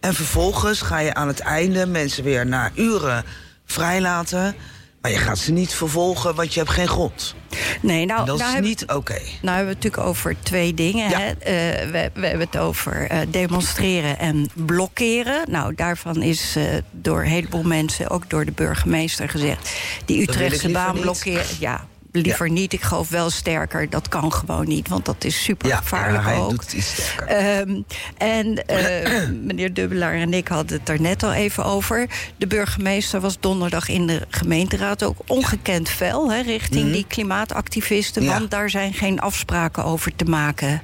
en 0.00 0.14
vervolgens 0.14 0.80
ga 0.80 0.98
je 0.98 1.14
aan 1.14 1.28
het 1.28 1.40
einde 1.40 1.86
mensen 1.86 2.24
weer 2.24 2.46
na 2.46 2.70
uren 2.74 3.24
vrijlaten... 3.64 4.54
Maar 5.00 5.10
je 5.10 5.16
gaat 5.16 5.38
ze 5.38 5.52
niet 5.52 5.74
vervolgen, 5.74 6.34
want 6.34 6.54
je 6.54 6.60
hebt 6.60 6.72
geen 6.72 6.88
grond. 6.88 7.34
Nee, 7.80 8.06
nou, 8.06 8.26
dat 8.26 8.38
nou 8.38 8.54
is 8.54 8.60
niet 8.60 8.82
oké. 8.82 8.94
Okay. 8.94 9.16
Nou 9.16 9.56
hebben 9.56 9.64
we 9.64 9.72
het 9.72 9.82
natuurlijk 9.82 10.02
over 10.02 10.36
twee 10.42 10.74
dingen. 10.74 11.10
Ja. 11.10 11.18
Hè? 11.20 11.30
Uh, 11.30 11.90
we, 11.90 12.10
we, 12.14 12.26
hebben 12.26 12.46
het 12.46 12.58
over 12.58 13.12
uh, 13.12 13.18
demonstreren 13.30 14.18
en 14.18 14.50
blokkeren. 14.54 15.50
Nou, 15.50 15.74
daarvan 15.74 16.22
is 16.22 16.56
uh, 16.56 16.64
door 16.90 17.20
een 17.20 17.28
heleboel 17.28 17.62
mensen, 17.62 18.10
ook 18.10 18.30
door 18.30 18.44
de 18.44 18.52
burgemeester 18.52 19.28
gezegd... 19.28 19.70
die 20.04 20.22
Utrechtse 20.22 20.68
baan 20.68 21.00
blokkeren. 21.00 21.46
Ja, 21.58 21.86
liever 22.20 22.46
ja. 22.46 22.52
niet. 22.52 22.72
Ik 22.72 22.82
geloof 22.82 23.08
wel 23.08 23.30
sterker. 23.30 23.90
Dat 23.90 24.08
kan 24.08 24.32
gewoon 24.32 24.68
niet, 24.68 24.88
want 24.88 25.04
dat 25.04 25.24
is 25.24 25.42
super 25.42 25.76
gevaarlijk 25.76 26.24
ja, 26.24 26.34
ook. 26.34 26.50
Doet 26.50 26.72
iets 26.72 26.92
sterker. 26.94 27.58
Um, 27.68 27.84
en 28.18 28.46
uh, 28.70 29.28
meneer 29.46 29.74
Dubbelaar 29.74 30.14
en 30.14 30.34
ik 30.34 30.48
hadden 30.48 30.78
het 30.78 30.88
er 30.88 31.00
net 31.00 31.22
al 31.22 31.32
even 31.32 31.64
over. 31.64 32.06
De 32.36 32.46
burgemeester 32.46 33.20
was 33.20 33.36
donderdag 33.40 33.88
in 33.88 34.06
de 34.06 34.26
gemeenteraad 34.28 35.02
ook 35.02 35.16
ongekend 35.26 35.88
fel 35.88 36.30
hè, 36.32 36.40
richting 36.40 36.84
Mhm. 36.84 36.92
die 36.92 37.06
klimaatactivisten. 37.08 38.22
Ja. 38.22 38.38
Want 38.38 38.50
daar 38.50 38.70
zijn 38.70 38.92
geen 38.94 39.20
afspraken 39.20 39.84
over 39.84 40.16
te 40.16 40.24
maken. 40.24 40.82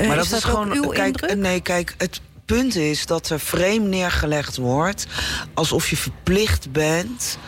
Uh, 0.00 0.08
maar 0.08 0.18
is 0.18 0.28
dat 0.28 0.38
is 0.38 0.44
gewoon. 0.44 0.72
uw 0.72 0.88
Kijk, 0.88 1.06
indruk? 1.06 1.36
nee, 1.36 1.60
kijk, 1.60 1.94
het 1.98 2.20
punt 2.44 2.76
is 2.76 3.06
dat 3.06 3.30
er 3.30 3.40
vreemd 3.40 3.86
neergelegd 3.86 4.56
wordt 4.56 5.06
alsof 5.54 5.90
je 5.90 5.96
verplicht 5.96 6.72
bent 6.72 7.38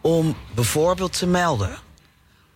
om 0.00 0.36
bijvoorbeeld 0.54 1.18
te 1.18 1.26
melden 1.26 1.70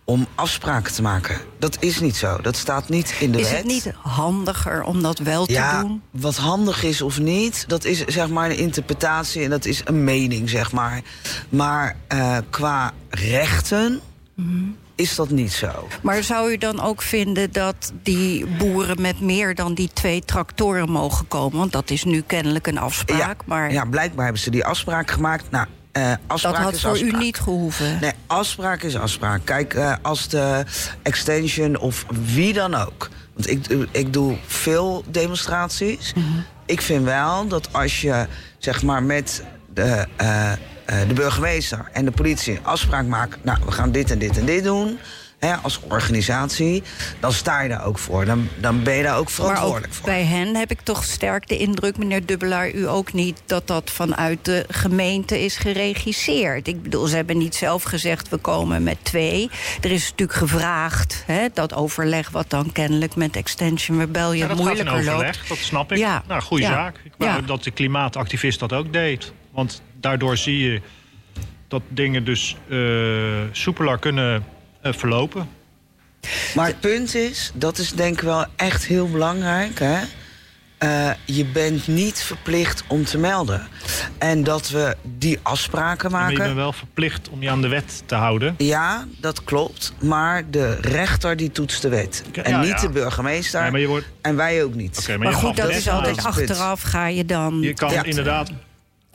om 0.05 0.27
afspraken 0.35 0.93
te 0.93 1.01
maken. 1.01 1.37
Dat 1.59 1.77
is 1.79 1.99
niet 1.99 2.15
zo. 2.15 2.37
Dat 2.41 2.55
staat 2.55 2.89
niet 2.89 3.15
in 3.19 3.31
de 3.31 3.39
is 3.39 3.49
wet. 3.49 3.57
het 3.57 3.65
niet 3.65 3.91
handiger 4.01 4.83
om 4.83 5.01
dat 5.01 5.19
wel 5.19 5.45
te 5.45 5.53
ja, 5.53 5.81
doen? 5.81 6.01
wat 6.11 6.35
handig 6.35 6.83
is 6.83 7.01
of 7.01 7.19
niet, 7.19 7.63
dat 7.67 7.85
is 7.85 8.05
zeg 8.05 8.29
maar 8.29 8.49
een 8.49 8.57
interpretatie 8.57 9.43
en 9.43 9.49
dat 9.49 9.65
is 9.65 9.81
een 9.85 10.03
mening, 10.03 10.49
zeg 10.49 10.71
maar. 10.71 11.01
Maar 11.49 11.95
uh, 12.13 12.37
qua 12.49 12.93
rechten 13.09 14.01
mm-hmm. 14.35 14.77
is 14.95 15.15
dat 15.15 15.29
niet 15.29 15.53
zo. 15.53 15.87
Maar 16.01 16.23
zou 16.23 16.51
u 16.51 16.57
dan 16.57 16.81
ook 16.81 17.01
vinden 17.01 17.51
dat 17.51 17.93
die 18.03 18.45
boeren 18.45 19.01
met 19.01 19.19
meer 19.19 19.55
dan 19.55 19.73
die 19.73 19.89
twee 19.93 20.25
tractoren 20.25 20.89
mogen 20.89 21.27
komen? 21.27 21.57
Want 21.57 21.71
dat 21.71 21.89
is 21.89 22.03
nu 22.03 22.21
kennelijk 22.21 22.67
een 22.67 22.77
afspraak. 22.77 23.19
Ja, 23.19 23.35
maar 23.45 23.71
ja 23.71 23.85
blijkbaar 23.85 24.23
hebben 24.23 24.41
ze 24.41 24.49
die 24.49 24.65
afspraak 24.65 25.11
gemaakt. 25.11 25.51
Nou, 25.51 25.67
uh, 25.97 26.13
afspraak 26.27 26.53
dat 26.53 26.63
had 26.63 26.73
is 26.73 26.81
voor 26.81 26.91
afspraak. 26.91 27.11
u 27.11 27.17
niet 27.17 27.39
gehoeven. 27.39 27.97
Nee, 28.01 28.11
afspraak 28.27 28.83
is 28.83 28.97
afspraak. 28.97 29.41
Kijk, 29.45 29.73
uh, 29.73 29.95
als 30.01 30.27
de 30.27 30.63
extension 31.01 31.77
of 31.77 32.05
wie 32.33 32.53
dan 32.53 32.75
ook. 32.75 33.09
Want 33.33 33.49
ik, 33.49 33.87
ik 33.91 34.13
doe 34.13 34.37
veel 34.45 35.03
demonstraties. 35.07 36.13
Mhm. 36.13 36.25
Ik 36.65 36.81
vind 36.81 37.03
wel 37.03 37.47
dat 37.47 37.69
als 37.71 38.01
je 38.01 38.27
zeg 38.57 38.83
maar 38.83 39.03
met 39.03 39.43
de, 39.73 40.05
uh, 40.21 40.51
de 41.07 41.13
burgemeester 41.13 41.89
en 41.91 42.05
de 42.05 42.11
politie 42.11 42.59
afspraak 42.61 43.05
maakt. 43.05 43.37
Nou, 43.43 43.57
we 43.65 43.71
gaan 43.71 43.91
dit 43.91 44.11
en 44.11 44.19
dit 44.19 44.37
en 44.37 44.45
dit 44.45 44.63
doen. 44.63 44.99
Hè, 45.43 45.55
als 45.55 45.79
organisatie, 45.89 46.83
dan 47.19 47.31
sta 47.33 47.61
je 47.61 47.69
daar 47.69 47.85
ook 47.85 47.97
voor. 47.99 48.25
Dan, 48.25 48.47
dan 48.57 48.83
ben 48.83 48.93
je 48.93 49.03
daar 49.03 49.17
ook 49.17 49.29
verantwoordelijk 49.29 49.81
maar 49.81 49.89
ook 49.89 49.95
voor. 49.95 50.05
Bij 50.09 50.23
hen 50.23 50.55
heb 50.55 50.71
ik 50.71 50.81
toch 50.81 51.03
sterk 51.03 51.47
de 51.47 51.57
indruk, 51.57 51.97
meneer 51.97 52.25
Dubbelaar, 52.25 52.71
u 52.71 52.87
ook 52.87 53.13
niet, 53.13 53.41
dat 53.45 53.67
dat 53.67 53.89
vanuit 53.91 54.45
de 54.45 54.65
gemeente 54.69 55.43
is 55.43 55.57
geregisseerd. 55.57 56.67
Ik 56.67 56.81
bedoel, 56.83 57.05
ze 57.07 57.15
hebben 57.15 57.37
niet 57.37 57.55
zelf 57.55 57.83
gezegd, 57.83 58.29
we 58.29 58.37
komen 58.37 58.83
met 58.83 58.97
twee. 59.01 59.49
Er 59.81 59.91
is 59.91 60.09
natuurlijk 60.09 60.37
gevraagd, 60.37 61.23
hè, 61.27 61.47
dat 61.53 61.73
overleg, 61.73 62.29
wat 62.29 62.49
dan 62.49 62.71
kennelijk 62.71 63.15
met 63.15 63.35
Extension 63.35 63.99
Rebellion 63.99 64.37
ja, 64.37 64.47
dat 64.47 64.57
moeilijker 64.57 64.85
gaat 64.87 64.95
in 65.01 65.09
overleg, 65.09 65.35
loopt. 65.35 65.49
Dat 65.49 65.57
snap 65.57 65.91
ik. 65.91 65.97
Ja. 65.97 66.23
Nou, 66.27 66.41
goede 66.41 66.63
Ja. 66.63 66.69
zaak. 66.71 66.95
Ik 67.03 67.11
wou 67.17 67.31
Ja. 67.31 67.41
dat 67.41 67.63
de 67.63 67.71
klimaatactivist 67.71 68.59
dat 68.59 68.73
ook 68.73 68.93
deed. 68.93 69.31
Want 69.51 69.81
daardoor 69.99 70.37
zie 70.37 70.57
je 70.71 70.81
dat 71.67 71.81
dingen 71.89 72.23
dus 72.25 72.55
uh, 72.67 72.79
soepeler 73.51 73.97
kunnen 73.99 74.43
verlopen. 74.83 75.49
Maar 76.55 76.67
het 76.67 76.79
punt 76.79 77.15
is, 77.15 77.51
dat 77.53 77.77
is 77.77 77.91
denk 77.91 78.13
ik 78.13 78.21
wel 78.23 78.45
echt 78.55 78.85
heel 78.85 79.09
belangrijk. 79.09 79.79
Hè? 79.79 79.99
Uh, 80.83 81.09
je 81.25 81.45
bent 81.45 81.87
niet 81.87 82.21
verplicht 82.23 82.83
om 82.87 83.05
te 83.05 83.17
melden. 83.17 83.67
En 84.17 84.43
dat 84.43 84.69
we 84.69 84.95
die 85.17 85.39
afspraken 85.41 86.11
Maar 86.11 86.19
maken. 86.21 86.35
je 86.37 86.43
bent 86.43 86.55
wel 86.55 86.73
verplicht 86.73 87.29
om 87.29 87.41
je 87.41 87.49
aan 87.49 87.61
de 87.61 87.67
wet 87.67 88.03
te 88.05 88.15
houden. 88.15 88.55
Ja, 88.57 89.05
dat 89.19 89.43
klopt. 89.43 89.93
Maar 90.01 90.43
de 90.51 90.75
rechter 90.81 91.37
die 91.37 91.51
toetst 91.51 91.81
de 91.81 91.89
wet. 91.89 92.23
Ja, 92.31 92.43
en 92.43 92.59
niet 92.59 92.69
ja. 92.69 92.75
de 92.81 92.89
burgemeester. 92.89 93.61
Nee, 93.61 93.71
maar 93.71 93.79
je 93.79 93.87
wordt- 93.87 94.07
En 94.21 94.35
wij 94.35 94.63
ook 94.63 94.73
niet. 94.73 95.05
Maar 95.07 95.19
Maar 95.19 95.33
goed, 95.33 95.55
dat 95.57 95.69
is 95.69 95.87
altijd 95.89 96.23
achteraf 96.25 96.81
ga 96.81 97.07
je 97.07 97.25
dan... 97.25 97.59
Je 97.61 97.73
kan 97.73 97.91
Ja. 97.91 98.03
inderdaad 98.03 98.49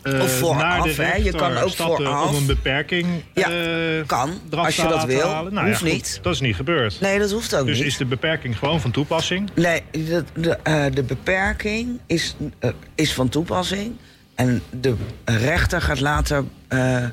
uh, 0.02 0.23
Of 0.23 0.38
vooraf, 0.38 0.62
naar 0.62 0.83
de 0.83 1.02
hè. 1.02 1.14
Je 1.14 1.33
kan 1.33 1.57
ook 1.57 1.71
vooraf. 1.71 2.28
om 2.28 2.35
een 2.35 2.47
beperking 2.47 3.07
Ja, 3.35 3.50
uh, 3.50 4.07
kan. 4.07 4.31
Als 4.50 4.76
je 4.76 4.83
dat 4.83 5.05
wil. 5.05 5.28
Nou, 5.28 5.45
Hoeft 5.45 5.67
ja, 5.67 5.75
goed, 5.75 5.93
niet. 5.93 6.19
Dat 6.23 6.35
is 6.35 6.40
niet 6.40 6.57
gebeurd. 6.57 7.00
Nee, 7.00 7.19
dat 7.19 7.31
hoeft 7.31 7.55
ook 7.57 7.67
dus 7.67 7.78
niet. 7.78 7.87
is 7.87 7.97
de 7.97 8.05
beperking 8.05 8.59
gewoon 8.59 8.81
van 8.81 8.90
toepassing? 8.90 9.50
Nee, 9.55 9.83
de, 9.90 10.25
de, 10.35 10.59
eh, 10.62 10.85
de 10.93 11.02
beperking 11.02 12.00
is, 12.07 12.37
eh, 12.59 12.71
is 12.95 13.14
van 13.14 13.28
toepassing. 13.28 13.97
En 14.35 14.62
de 14.81 14.95
rechter 15.25 15.81
gaat 15.83 16.00
later 16.00 16.45
eh, 16.69 17.05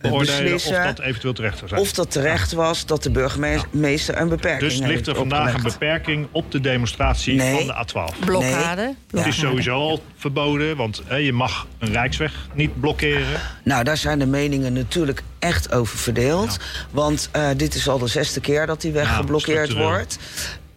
Beoordelen 0.00 0.42
beslissen 0.42 0.76
of 0.78 0.84
dat 0.84 0.98
eventueel 1.00 1.32
terecht 1.32 1.56
zou 1.56 1.68
zijn. 1.68 1.80
of 1.80 1.92
dat 1.92 2.10
terecht 2.10 2.52
was 2.52 2.86
dat 2.86 3.02
de 3.02 3.10
burgemeester 3.10 4.20
een 4.20 4.28
beperking 4.28 4.70
dus 4.70 4.78
ligt 4.88 5.06
er 5.06 5.14
vandaag 5.14 5.54
een 5.54 5.62
beperking 5.62 6.26
op 6.32 6.50
de 6.52 6.60
demonstratie 6.60 7.34
Nee. 7.34 7.54
van 7.56 7.66
de 7.66 7.86
A12. 8.14 8.18
Blokkade. 8.24 8.94
Nee. 9.10 9.22
Het 9.24 9.32
is 9.32 9.38
sowieso 9.38 9.72
al 9.74 10.02
verboden, 10.16 10.76
want 10.76 11.02
hè, 11.06 11.16
je 11.16 11.32
mag 11.32 11.66
een 11.78 11.92
rijksweg 11.92 12.32
niet 12.54 12.80
blokkeren. 12.80 13.40
Nou, 13.64 13.84
daar 13.84 13.96
zijn 13.96 14.18
de 14.18 14.26
meningen 14.26 14.72
natuurlijk 14.72 15.22
echt 15.38 15.72
over 15.72 15.98
verdeeld. 15.98 16.56
Want 16.90 17.28
eh, 17.32 17.48
dit 17.56 17.74
is 17.74 17.88
al 17.88 17.98
de 17.98 18.06
zesde 18.06 18.40
keer 18.40 18.66
dat 18.66 18.80
die 18.80 18.92
weg 18.92 19.06
Ja, 19.08 19.14
geblokkeerd 19.14 19.64
structureel. 19.68 19.90
wordt. 19.92 20.18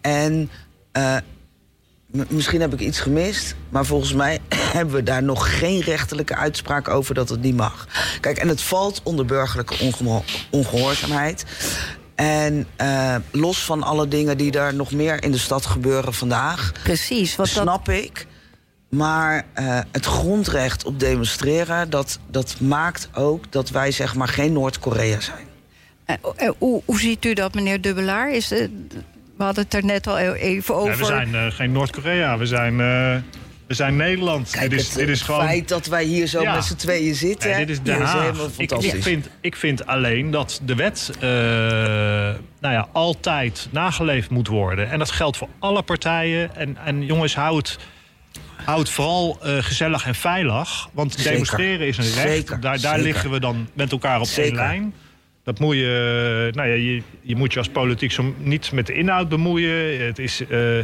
En 0.00 0.50
eh, 0.92 1.16
misschien 2.28 2.60
heb 2.60 2.72
ik 2.72 2.80
iets 2.80 3.00
gemist. 3.00 3.54
Maar 3.68 3.84
volgens 3.84 4.12
mij 4.12 4.38
hebben 4.76 4.94
we 4.94 5.02
daar 5.02 5.22
nog 5.22 5.58
geen 5.58 5.80
rechterlijke 5.80 6.36
uitspraak 6.36 6.88
over 6.88 7.14
dat 7.14 7.28
het 7.28 7.42
niet 7.42 7.56
mag. 7.56 7.86
Kijk, 8.20 8.38
en 8.38 8.48
het 8.48 8.62
valt 8.62 9.00
onder 9.02 9.24
burgerlijke 9.24 9.78
ongeho- 9.80 10.24
ongehoorzaamheid. 10.50 11.44
En 12.14 12.66
eh, 12.76 13.16
los 13.30 13.64
van 13.64 13.82
alle 13.82 14.08
dingen 14.08 14.36
die 14.36 14.50
daar 14.50 14.74
nog 14.74 14.92
meer 14.92 15.22
in 15.22 15.30
de 15.30 15.38
stad 15.38 15.66
gebeuren 15.66 16.14
vandaag. 16.14 16.72
Precies, 16.82 17.36
wat 17.36 17.50
dat 17.54 17.62
snap 17.62 17.88
ik 17.88 18.26
Maar 18.88 19.44
eh, 19.52 19.78
het 19.92 20.06
grondrecht 20.06 20.84
op 20.84 21.00
demonstreren, 21.00 21.90
dat, 21.90 22.18
dat 22.30 22.60
maakt 22.60 23.08
ook 23.14 23.52
dat 23.52 23.70
wij 23.70 23.90
zeg 23.90 24.14
maar 24.14 24.28
geen 24.28 24.52
Noord-Korea 24.52 25.20
zijn. 25.20 25.46
Eh, 26.04 26.50
hoe, 26.58 26.82
hoe 26.84 27.00
ziet 27.00 27.24
u 27.24 27.32
dat, 27.34 27.54
meneer 27.54 27.80
Dubbelaar? 27.80 28.30
Is, 28.30 28.52
we 29.36 29.44
hadden 29.44 29.64
het 29.64 29.74
er 29.74 29.84
net 29.84 30.06
al 30.06 30.18
e- 30.18 30.32
even 30.32 30.74
over. 30.74 30.88
Nee, 30.88 30.98
we 30.98 31.04
zijn 31.04 31.34
eh, 31.34 31.46
geen 31.50 31.72
Noord-Korea, 31.72 32.38
we 32.38 32.46
zijn, 32.46 32.72
eh, 32.80 33.16
we 33.66 33.74
zijn 33.74 33.96
Nederland. 33.96 34.50
Kijk, 34.50 34.70
dit 34.70 34.80
is, 34.80 34.86
het, 34.88 34.96
dit 34.96 35.08
is 35.08 35.22
gewoon. 35.22 35.44
feit 35.46 35.68
dat 35.68 35.86
wij 35.86 36.04
hier 36.04 36.26
zo 36.26 36.40
Ja. 36.42 36.54
met 36.54 36.64
z'n 36.64 36.74
tweeën 36.76 37.14
zitten, 37.14 37.50
Nee, 37.50 37.66
dit 37.66 37.76
is 37.76 37.82
Den 37.82 38.00
is 38.00 38.08
Haag. 38.08 38.20
helemaal 38.22 38.46
Ik, 38.46 38.52
fantastisch. 38.52 38.92
ik, 38.92 39.02
vind, 39.02 39.28
ik 39.40 39.56
vind 39.56 39.86
alleen 39.86 40.30
dat 40.30 40.60
de 40.64 40.74
wet 40.74 41.10
eh, 41.20 41.28
nou 42.60 42.74
ja, 42.74 42.88
altijd 42.92 43.68
nageleefd 43.70 44.30
moet 44.30 44.48
worden. 44.48 44.90
En 44.90 44.98
dat 44.98 45.10
geldt 45.10 45.36
voor 45.36 45.48
alle 45.58 45.82
partijen. 45.82 46.56
En, 46.56 46.76
en 46.84 47.04
jongens, 47.04 47.34
houd, 47.34 47.78
houd 48.64 48.90
vooral 48.90 49.38
eh, 49.42 49.56
gezellig 49.60 50.06
en 50.06 50.14
veilig. 50.14 50.88
Want 50.92 51.12
Zeker. 51.12 51.30
demonstreren 51.30 51.86
is 51.86 51.96
een 51.96 52.04
recht. 52.04 52.18
Zeker. 52.28 52.60
Daar, 52.60 52.80
daar 52.80 52.94
Zeker. 52.94 53.02
liggen 53.02 53.30
we 53.30 53.40
dan 53.40 53.68
met 53.74 53.92
elkaar 53.92 54.20
op 54.20 54.26
Zeker. 54.26 54.44
één 54.44 54.54
lijn. 54.54 54.94
Dat 55.44 55.58
moet 55.58 55.76
je, 55.76 56.50
nou 56.52 56.68
ja, 56.68 56.74
je, 56.74 57.02
je 57.20 57.36
moet 57.36 57.52
je 57.52 57.58
als 57.58 57.68
politiek 57.68 58.12
zo 58.12 58.34
niet 58.38 58.72
met 58.72 58.86
de 58.86 58.92
inhoud 58.94 59.28
bemoeien. 59.28 60.06
Het 60.06 60.18
is, 60.18 60.46
eh, 60.46 60.78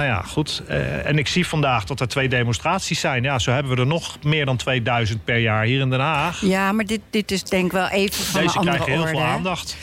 nou 0.00 0.12
ja, 0.12 0.22
goed. 0.22 0.62
Eh, 0.68 1.06
en 1.06 1.18
ik 1.18 1.26
zie 1.28 1.46
vandaag 1.46 1.84
dat 1.84 2.00
er 2.00 2.08
twee 2.08 2.28
demonstraties 2.28 3.00
zijn. 3.00 3.22
Ja, 3.22 3.38
zo 3.38 3.50
hebben 3.52 3.74
we 3.74 3.80
er 3.80 3.86
nog 3.86 4.16
meer 4.22 4.44
dan 4.46 4.56
2000 4.56 5.24
per 5.24 5.38
jaar 5.38 5.64
hier 5.64 5.80
in 5.80 5.90
Den 5.90 6.00
Haag. 6.00 6.40
Ja, 6.40 6.72
maar 6.72 6.84
dit, 6.84 7.00
dit 7.10 7.30
is 7.30 7.42
denk 7.42 7.64
ik 7.64 7.72
wel 7.72 7.88
even 7.88 8.24
van 8.24 8.40
Deze 8.40 8.52
een 8.52 8.58
andere 8.58 8.76
krijgen 8.84 8.92
heel 8.92 9.00
orde. 9.02 9.16
veel 9.16 9.26
hè? 9.26 9.32
aandacht. 9.32 9.76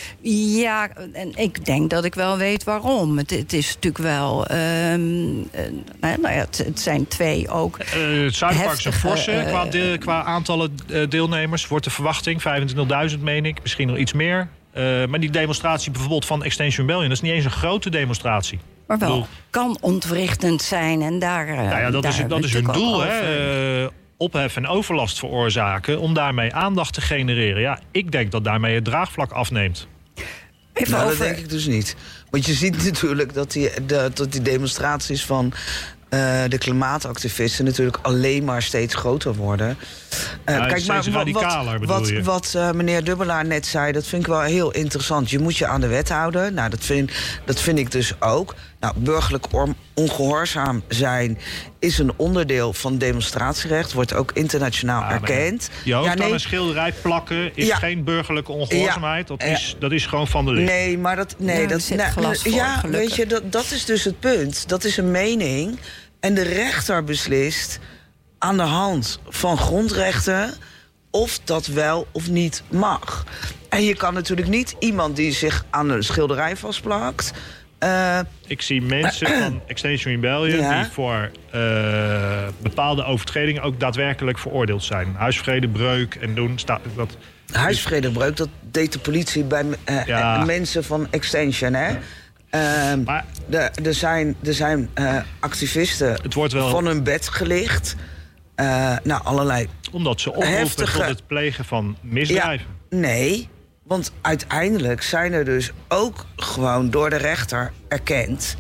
Ja, 0.58 0.90
en 1.14 1.32
ik 1.36 1.66
denk 1.66 1.90
dat 1.90 2.04
ik 2.06 2.16
wel 2.16 2.38
weet 2.38 2.64
waarom. 2.64 3.18
Het, 3.18 3.30
het 3.30 3.54
is 3.54 3.68
natuurlijk 3.76 4.04
wel... 4.04 4.46
ehm, 4.48 4.60
eh, 5.52 5.64
nou 6.00 6.22
ja, 6.22 6.40
het, 6.40 6.58
het 6.66 6.80
zijn 6.80 7.08
twee 7.08 7.50
ook. 7.50 7.78
Eh, 7.78 8.24
het 8.24 8.36
Zuiderpark 8.36 8.78
is 8.78 8.86
een 8.86 8.94
forse 8.94 9.44
qua, 9.48 9.66
de- 9.66 9.96
qua 10.00 10.24
aantallen 10.24 10.76
deelnemers. 11.10 11.68
Wordt 11.68 11.84
de 11.86 11.92
verwachting 11.92 12.42
25.000, 13.12 13.20
meen 13.22 13.46
ik. 13.46 13.62
Misschien 13.62 13.88
nog 13.88 13.98
iets 13.98 14.14
meer. 14.14 14.48
Maar 15.10 15.20
die 15.20 15.30
demonstratie 15.30 15.92
bijvoorbeeld 15.92 16.26
van 16.26 16.44
Extension 16.44 16.86
Rebellion... 16.88 17.10
dat 17.10 17.18
is 17.18 17.24
niet 17.24 17.34
eens 17.34 17.46
een 17.46 17.52
grote 17.52 17.90
demonstratie. 17.90 18.60
Maar 18.88 18.98
wel 18.98 19.10
bedoel- 19.10 19.28
kan 19.50 19.78
ontwrichtend 19.82 20.62
zijn. 20.62 21.02
En 21.02 21.20
daar, 21.20 21.48
eh, 21.48 21.56
Nou 21.56 21.70
ja, 21.80 21.90
dat 21.92 22.04
daar 22.04 22.12
is, 22.20 22.28
dat 22.28 22.44
is 22.44 22.54
het 22.54 22.66
hun 22.66 22.74
doel, 22.74 23.02
hè? 23.02 23.82
Eh, 23.84 23.88
ophef 24.18 24.56
en 24.56 24.68
overlast 24.68 25.20
veroorzaken... 25.20 26.00
om 26.00 26.14
daarmee 26.14 26.54
aandacht 26.54 26.94
te 26.94 27.02
genereren. 27.02 27.62
Ja, 27.62 27.80
ik 27.92 28.12
denk 28.12 28.32
dat 28.32 28.44
daarmee 28.44 28.76
het 28.76 28.84
draagvlak 28.86 29.32
afneemt. 29.32 29.88
Even 30.74 30.92
Nou, 30.94 31.04
over... 31.06 31.18
dat 31.18 31.28
denk 31.28 31.38
ik 31.40 31.50
dus 31.50 31.68
niet. 31.68 31.96
Want 32.30 32.46
je 32.46 32.54
ziet 32.54 32.84
natuurlijk 32.84 33.34
dat 33.34 33.52
die, 33.52 33.70
dat 34.14 34.32
die 34.32 34.42
demonstraties 34.42 35.26
van 35.26 35.54
eh, 36.10 36.44
de 36.48 36.58
klimaatactivisten 36.58 37.66
natuurlijk 37.66 37.98
alleen 38.02 38.44
maar 38.44 38.62
steeds 38.62 38.96
groter 38.96 39.36
worden. 39.36 39.78
Ja, 40.46 40.60
wa- 40.86 41.02
radicaler, 41.12 41.80
bedoel 41.80 41.96
wat, 42.00 42.08
je? 42.08 42.24
wat 42.24 42.54
eh, 42.56 42.72
meneer 42.72 43.04
Dubbelaar 43.04 43.46
net 43.46 43.66
zei, 43.66 43.92
dat 43.92 44.08
vind 44.08 44.22
ik 44.22 44.28
wel 44.28 44.42
heel 44.42 44.72
interessant. 44.72 45.30
Je 45.30 45.40
moet 45.40 45.58
je 45.58 45.68
aan 45.68 45.82
de 45.82 45.88
wet 45.88 46.10
houden. 46.10 46.54
Nou, 46.54 46.70
dat 46.70 46.84
vind, 46.84 47.12
dat 47.46 47.62
vind 47.62 47.78
ik 47.80 47.92
dus 47.92 48.22
ook. 48.22 48.56
Nou, 48.80 48.94
burgerlijk 48.98 49.46
or- 49.54 49.74
ongehoorzaam 49.94 50.84
zijn 50.88 51.38
is 51.80 51.98
een 52.00 52.12
onderdeel 52.16 52.74
van 52.74 52.98
demonstratierecht. 52.98 53.94
Wordt 53.94 54.14
ook 54.14 54.32
internationaal 54.34 55.02
Ja, 55.02 55.12
erkend. 55.12 55.70
Je 55.84 55.94
hoofd 55.94 56.06
Ja, 56.06 56.12
aan 56.12 56.18
nee, 56.18 56.32
een 56.32 56.40
schilderij 56.40 56.94
plakken 57.02 57.56
is 57.56 57.68
Ja. 57.68 57.76
geen 57.76 58.04
burgerlijke 58.04 58.52
ongehoorzaamheid. 58.52 59.28
Dat, 59.28 59.42
Ja. 59.42 59.48
is, 59.48 59.76
dat 59.80 59.92
is 59.92 60.06
gewoon 60.06 60.28
van 60.28 60.46
de 60.46 60.52
licht. 60.52 60.68
Nee, 60.72 60.98
maar 60.98 61.16
dat. 61.16 61.36
Nee, 61.38 61.62
Ja, 61.62 61.68
dat 61.68 61.82
zit 61.82 61.98
nou, 61.98 62.12
glas 62.12 62.42
voor, 62.42 62.52
Ja, 62.52 62.76
gelukkig. 62.78 63.02
weet 63.08 63.16
je, 63.16 63.26
dat, 63.26 63.52
dat 63.52 63.72
is 63.72 63.86
dus 63.86 64.04
het 64.04 64.20
punt. 64.20 64.70
Dat 64.70 64.84
is 64.84 64.98
een 64.98 65.12
mening. 65.12 65.80
En 66.20 66.34
de 66.34 66.42
rechter 66.44 67.04
beslist 67.04 67.80
aan 68.38 68.58
de 68.58 68.64
hand 68.64 69.20
van 69.30 69.58
grondrechten 69.58 70.54
of 71.12 71.40
dat 71.44 71.66
wel 71.68 72.08
of 72.12 72.30
niet 72.30 72.64
mag. 72.70 73.24
En 73.70 73.84
je 73.84 73.96
kan 73.96 74.14
natuurlijk 74.14 74.48
niet 74.48 74.76
iemand 74.80 75.16
die 75.16 75.32
zich 75.32 75.66
aan 75.70 75.90
een 75.90 76.04
schilderij 76.04 76.56
vastplakt. 76.58 77.32
Eh, 77.80 78.20
Ik 78.48 78.62
zie 78.62 78.82
mensen 78.82 79.28
van 79.28 79.62
Extinction 79.68 80.14
Rebellion 80.14 80.60
Ja. 80.60 80.82
die 80.82 80.92
voor 80.92 81.32
eh, 81.52 82.48
bepaalde 82.62 83.04
overtredingen 83.04 83.62
ook 83.62 83.80
daadwerkelijk 83.80 84.38
veroordeeld 84.38 84.84
zijn. 84.84 85.14
Huisvredebreuk 85.16 86.16
en 86.16 86.36
doen. 86.36 86.60
Sta, 86.60 86.80
dat, 86.96 87.18
huisvredebreuk, 87.52 88.36
dat 88.38 88.50
deed 88.72 88.92
de 88.94 89.00
politie 89.00 89.44
bij 89.44 89.66
eh, 89.84 90.06
Ja. 90.06 90.44
mensen 90.46 90.84
van 90.84 91.08
Extension, 91.12 91.74
hè? 91.74 91.96
Ehm, 92.50 93.04
maar 93.04 93.26
er, 93.84 93.94
zijn, 93.94 94.36
er 94.44 94.54
zijn 94.54 94.90
activisten 95.40 96.18
het 96.24 96.34
wordt 96.34 96.54
wel 96.54 96.70
van 96.70 96.86
hun 96.86 97.04
bed 97.04 97.28
gelicht. 97.28 97.96
Nou, 99.04 99.24
allerlei 99.24 99.68
omdat 99.92 100.22
ze 100.22 100.30
oproepen 100.30 100.58
heftige- 100.58 100.98
tot 100.98 101.08
het 101.08 101.28
plegen 101.28 101.66
van 101.66 101.98
misdrijven. 102.02 102.66
Nee, 102.90 103.50
want 103.88 104.12
uiteindelijk 104.22 105.04
zijn 105.04 105.34
er 105.34 105.46
dus 105.46 105.72
ook 105.88 106.26
gewoon 106.36 106.90
door 106.90 107.10
de 107.10 107.16
rechter 107.16 107.72
erkend... 107.88 108.56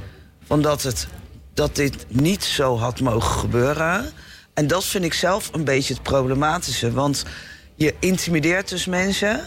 Van 0.47 0.61
dat, 0.61 0.83
het, 0.83 1.07
dat 1.53 1.75
dit 1.75 2.05
niet 2.07 2.43
zo 2.43 2.77
had 2.77 2.99
mogen 2.99 3.39
gebeuren. 3.39 4.11
En 4.53 4.67
dat 4.67 4.85
vind 4.85 5.03
ik 5.03 5.13
zelf 5.13 5.49
een 5.53 5.63
beetje 5.63 5.93
het 5.93 6.03
problematische. 6.03 6.91
Want 6.91 7.25
je 7.75 7.95
intimideert 7.99 8.69
dus 8.69 8.85
mensen 8.85 9.41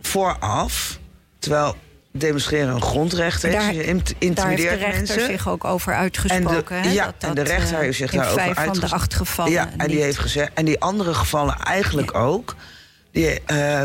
vooraf... 0.00 0.98
terwijl 1.38 1.76
demonstreren 2.12 2.74
een 2.74 2.82
grondrecht 2.82 3.44
is. 3.44 3.52
Daar- 3.52 3.74
je 3.74 4.02
Daar 4.34 4.48
heeft 4.48 4.62
de 4.62 4.68
rechter 4.68 4.96
mensen. 4.96 5.26
zich 5.26 5.48
ook 5.48 5.64
over 5.64 5.94
uitgesproken. 5.94 6.76
En 6.76 6.82
de, 6.82 6.92
ja, 6.94 7.04
dat 7.18 7.28
en 7.28 7.34
de 7.34 7.42
rechter 7.42 7.76
eh, 7.76 7.82
heeft 7.82 7.96
zich 7.98 8.12
in 8.12 8.18
daarover 8.18 8.42
vijf 8.54 8.66
van 8.66 8.80
de 8.80 8.88
acht 8.88 9.14
gevallen 9.14 9.52
Ja, 9.52 9.70
en 9.76 9.88
die 9.88 10.02
heeft 10.02 10.18
gezegd. 10.18 10.50
En 10.54 10.64
die 10.64 10.80
andere 10.80 11.14
gevallen 11.14 11.56
eigenlijk 11.58 12.14
ook. 12.14 12.56
Die, 13.12 13.40
eh, 13.44 13.82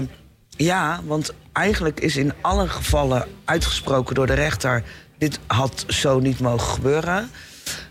ja, 0.58 1.02
want 1.06 1.34
eigenlijk 1.54 2.00
is 2.00 2.17
in 2.17 2.34
alle 2.41 2.67
gevallen 2.67 3.28
uitgesproken 3.46 4.15
door 4.15 4.28
de 4.28 4.34
rechter. 4.34 4.84
Dit 5.17 5.39
had 5.48 5.86
zo 5.88 6.20
niet 6.20 6.39
mogen 6.39 6.74
gebeuren. 6.74 7.30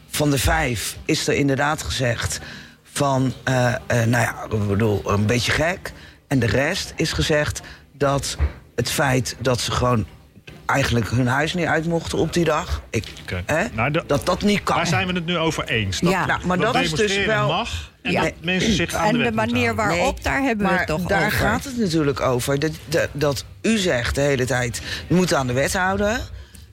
Van 0.08 0.30
de 0.30 0.38
vijf 0.38 0.96
is 1.04 1.28
er 1.28 1.34
inderdaad 1.34 1.82
gezegd 1.82 2.40
van, 2.82 3.32
eh, 3.44 3.74
eh, 3.74 3.78
nou 3.86 4.22
ja, 4.22 4.44
ik 4.50 4.68
bedoel, 4.68 5.10
een 5.10 5.26
beetje 5.26 5.52
gek. 5.52 5.92
En 6.28 6.38
de 6.38 6.46
rest 6.46 6.92
is 6.96 7.12
gezegd 7.12 7.60
dat 7.92 8.36
het 8.74 8.90
feit 8.90 9.36
dat 9.40 9.60
ze 9.60 9.70
gewoon 9.70 10.06
eigenlijk 10.66 11.10
hun 11.10 11.26
huis 11.26 11.54
niet 11.54 11.66
uit 11.66 11.86
mochten 11.86 12.18
op 12.18 12.32
die 12.32 12.44
dag. 12.44 12.82
Ik, 12.90 13.06
hè, 13.46 13.64
Nou, 13.74 13.90
de- 13.90 14.04
dat 14.06 14.26
dat 14.26 14.42
niet 14.42 14.62
kan. 14.62 14.76
Waar 14.76 14.86
zijn 14.86 15.06
we 15.06 15.12
het 15.12 15.26
nu 15.26 15.38
over 15.38 15.64
eens? 15.68 16.00
Dat, 16.00 16.10
Ja. 16.10 16.26
Nou, 16.26 16.46
maar 16.46 16.58
dat 16.58 16.72
dat 16.72 16.82
is 16.82 16.90
dus 16.90 17.24
wel- 17.24 17.46
mag 17.48 17.90
en 18.02 18.12
Ja. 18.12 18.22
dat 18.22 18.32
mensen 18.40 18.72
zich 18.72 18.94
aan 18.94 19.06
En 19.06 19.12
de 19.12 19.18
de 19.18 19.24
wet 19.24 19.34
moeten 19.34 19.52
manier 19.54 19.74
waarop, 19.74 20.22
daar 20.22 20.42
hebben 20.42 20.66
we 20.68 20.72
het 20.72 20.86
toch 20.86 21.02
daar 21.02 21.26
over. 21.26 21.38
gaat 21.38 21.64
het 21.64 21.78
natuurlijk 21.78 22.20
over. 22.20 22.58
Dat, 22.58 22.70
dat, 22.88 23.08
dat 23.12 23.44
u 23.62 23.78
zegt 23.78 24.14
de 24.14 24.20
hele 24.20 24.44
tijd, 24.44 24.82
je 25.08 25.14
moet 25.14 25.34
aan 25.34 25.46
de 25.46 25.52
wet 25.52 25.72
houden. 25.72 26.20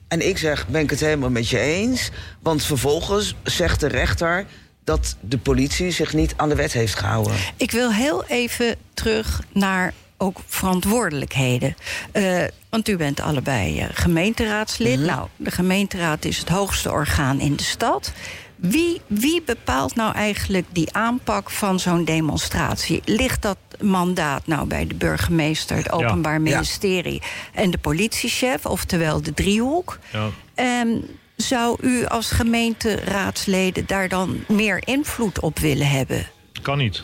En 0.08 0.28
ik 0.28 0.38
zeg, 0.38 0.66
ben 0.68 0.80
ik 0.82 0.90
het 0.90 1.00
helemaal 1.00 1.30
met 1.30 1.48
je 1.48 1.58
eens. 1.58 2.10
Want 2.42 2.64
vervolgens 2.64 3.34
zegt 3.42 3.80
de 3.80 3.88
rechter 3.88 4.44
dat 4.84 5.16
de 5.20 5.38
politie 5.38 5.90
zich 5.90 6.12
niet 6.12 6.32
aan 6.36 6.48
de 6.48 6.54
wet 6.54 6.72
heeft 6.72 6.94
gehouden. 6.94 7.34
Ik 7.56 7.70
wil 7.70 7.92
heel 7.92 8.24
even 8.24 8.76
terug 8.94 9.40
naar 9.52 9.92
ook 10.16 10.38
verantwoordelijkheden. 10.46 11.76
Eh, 12.12 12.42
want 12.70 12.88
u 12.88 12.96
bent 12.96 13.20
allebei 13.20 13.80
eh, 13.80 13.86
gemeenteraadslid. 13.92 14.98
Mhm. 14.98 15.06
Nou, 15.06 15.28
de 15.36 15.50
gemeenteraad 15.50 16.24
is 16.24 16.38
het 16.38 16.48
hoogste 16.48 16.90
orgaan 16.90 17.40
in 17.40 17.56
de 17.56 17.62
stad. 17.62 18.12
Wie, 18.56 19.00
wie 19.06 19.42
bepaalt 19.42 19.94
nou 19.94 20.14
eigenlijk 20.14 20.66
die 20.72 20.92
aanpak 20.92 21.50
van 21.50 21.80
zo'n 21.80 22.04
demonstratie? 22.04 23.02
Ligt 23.04 23.42
dat 23.42 23.58
mandaat 23.80 24.46
nou 24.46 24.66
bij 24.66 24.86
de 24.86 24.94
burgemeester, 24.94 25.76
het 25.76 25.92
Openbaar 25.92 26.32
Ja. 26.32 26.38
Ministerie 26.38 27.22
en 27.52 27.70
de 27.70 27.78
politiechef, 27.78 28.66
oftewel 28.66 29.22
de 29.22 29.34
driehoek? 29.34 29.98
Ja. 30.12 30.28
Ehm, 30.54 30.96
zou 31.36 31.76
u 31.80 32.06
als 32.06 32.30
gemeenteraadsleden 32.30 33.86
daar 33.86 34.08
dan 34.08 34.44
meer 34.48 34.82
invloed 34.86 35.40
op 35.40 35.58
willen 35.58 35.88
hebben? 35.88 36.26
Kan 36.62 36.78
niet. 36.78 37.02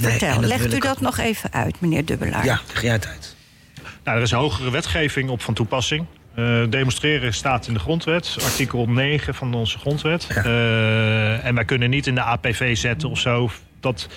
Vertel, 0.00 0.40
legt 0.40 0.74
u 0.74 0.78
dat 0.78 0.90
ook 0.90 1.00
nog 1.00 1.18
even 1.18 1.52
uit, 1.52 1.80
meneer 1.80 2.04
Dubbelaar? 2.04 2.44
Ja, 2.44 2.60
leg 2.72 2.82
jij 2.82 2.92
het 2.92 3.06
uit. 3.06 3.36
Nou, 4.04 4.16
er 4.16 4.22
is 4.22 4.32
hogere 4.32 4.70
wetgeving 4.70 5.30
op 5.30 5.42
van 5.42 5.54
toepassing. 5.54 6.06
Eh, 6.34 6.62
demonstreren 6.70 7.34
staat 7.34 7.66
in 7.66 7.72
de 7.74 7.80
grondwet, 7.80 8.36
artikel 8.42 8.86
9 8.86 9.34
van 9.34 9.54
onze 9.54 9.78
grondwet. 9.78 10.26
Eh, 10.26 11.44
en 11.44 11.54
wij 11.54 11.64
kunnen 11.64 11.90
niet 11.90 12.06
in 12.06 12.14
de 12.14 12.22
APV 12.22 12.76
zetten 12.76 13.10
of 13.10 13.18
zo 13.18 13.50
dat 13.80 14.08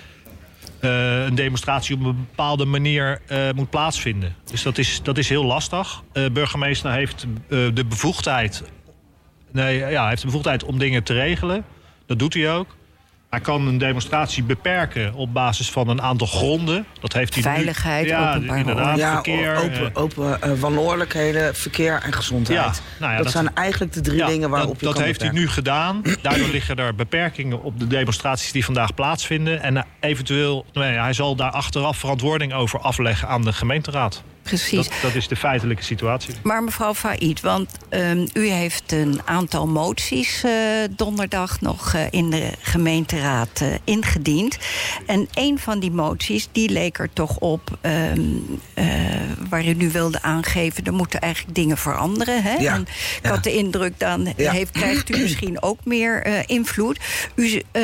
eh, 0.82 1.24
een 1.24 1.36
demonstratie 1.36 1.96
op 1.96 2.06
een 2.06 2.16
bepaalde 2.16 2.66
manier 2.66 3.22
eh, 3.28 3.50
moet 3.56 3.70
plaatsvinden. 3.70 4.36
Dus 4.52 4.64
dat 4.64 4.78
is, 4.78 5.00
dat 5.04 5.18
is 5.18 5.30
heel 5.30 5.46
lastig. 5.46 6.04
Eh 6.14 6.26
burgemeester 6.34 6.92
heeft 6.92 7.24
eh, 7.24 7.60
de 7.74 7.86
bevoegdheid. 7.86 8.64
Nee, 9.52 9.78
ja, 9.78 10.08
heeft 10.08 10.22
de 10.22 10.28
bevoegdheid 10.28 10.64
om 10.64 10.80
dingen 10.80 11.04
te 11.04 11.14
regelen. 11.14 11.66
Dat 12.06 12.20
doet 12.20 12.34
hij 12.34 12.54
ook. 12.54 12.76
Hij 13.32 13.40
kan 13.40 13.68
een 13.68 13.78
demonstratie 13.78 14.44
beperken 14.44 15.14
op 15.14 15.34
basis 15.34 15.70
van 15.72 15.88
een 15.88 16.02
aantal 16.02 16.28
gronden. 16.28 16.86
Dat 17.00 17.14
heeft 17.14 17.34
hij 17.34 17.44
nu- 17.44 17.50
Veiligheid, 17.50 18.08
ja, 18.08 18.30
openbare 18.36 18.60
inderdaad, 18.60 18.86
orde. 18.90 19.00
Ja, 19.00 19.14
verkeer. 19.14 19.56
o- 19.56 19.62
open, 19.64 19.94
eh, 19.94 20.02
open 20.02 20.42
eh, 20.42 20.52
wanordelijkheden, 20.60 21.56
verkeer 21.56 22.02
en 22.04 22.14
gezondheid. 22.14 22.60
Ja, 22.60 22.72
nou 23.00 23.12
ja, 23.12 23.16
dat, 23.16 23.24
dat- 23.24 23.34
zijn 23.34 23.56
eigenlijk 23.56 23.94
de 23.94 24.02
drie 24.02 24.18
ja, 24.18 24.28
dingen 24.28 24.50
waarop 24.50 24.70
dat, 24.70 24.80
je 24.80 24.86
dat 24.86 24.96
kan 24.96 25.04
heeft 25.04 25.22
hij 25.22 25.30
nu 25.32 25.48
gedaan. 25.48 26.02
Daardoor 26.22 26.48
liggen 26.48 26.76
er 26.78 26.96
beperkingen 26.96 27.64
op 27.64 27.80
de 27.80 27.88
demonstraties 27.88 28.52
die 28.52 28.66
vandaag 28.66 28.94
plaatsvinden. 28.94 29.62
En 29.62 29.78
eh, 29.78 29.84
eventueel, 30.00 30.66
nee, 30.74 30.98
hij 30.98 31.14
zal 31.14 31.36
daar 31.36 31.52
achteraf 31.52 31.98
verantwoording 31.98 32.54
over 32.54 32.80
afleggen 32.80 33.28
aan 33.28 33.42
de 33.42 33.54
gemeenteraad. 33.54 34.24
Precies. 34.44 34.88
Dat, 34.88 34.98
dat 35.02 35.16
is 35.16 35.28
de 35.28 35.36
feitelijke 35.36 35.84
situatie. 35.84 36.34
Maar 36.44 36.64
mevrouw 36.64 36.94
Faid, 36.94 37.42
want 37.42 37.70
ehm, 37.90 38.28
u 38.34 38.48
heeft 38.48 38.92
een 38.92 39.22
aantal 39.26 39.68
moties 39.68 40.44
eh, 40.44 40.52
donderdag 40.96 41.62
nog 41.62 41.94
eh, 41.94 42.02
in 42.10 42.30
de 42.30 42.50
gemeenteraad 42.62 43.62
eh, 43.62 43.68
ingediend. 43.84 44.58
En 45.06 45.28
een 45.34 45.60
van 45.60 45.80
die 45.80 45.92
moties 45.92 46.48
die 46.52 46.70
leek 46.70 46.98
er 47.00 47.10
toch 47.14 47.38
op 47.38 47.78
ehm, 47.82 48.22
eh, 48.74 48.86
waar 49.50 49.66
u 49.66 49.74
nu 49.74 49.92
wilde 49.92 50.22
aangeven, 50.22 50.84
er 50.84 50.94
moeten 50.94 51.20
eigenlijk 51.22 51.56
dingen 51.56 51.78
veranderen. 51.78 52.44
Hè? 52.44 52.54
Ja, 52.54 52.74
En 52.74 52.82
ik 52.82 53.20
ja. 53.24 53.30
had 53.30 53.44
de 53.44 53.54
indruk, 53.56 54.00
dan 54.00 54.34
Ja. 54.38 54.52
heeft, 54.52 54.72
krijgt 54.72 55.10
u 55.10 55.18
misschien 55.22 55.62
ook 55.62 55.80
meer 55.86 56.24
eh, 56.24 56.34
invloed. 56.46 57.00
U 57.36 57.62
eh, 57.72 57.84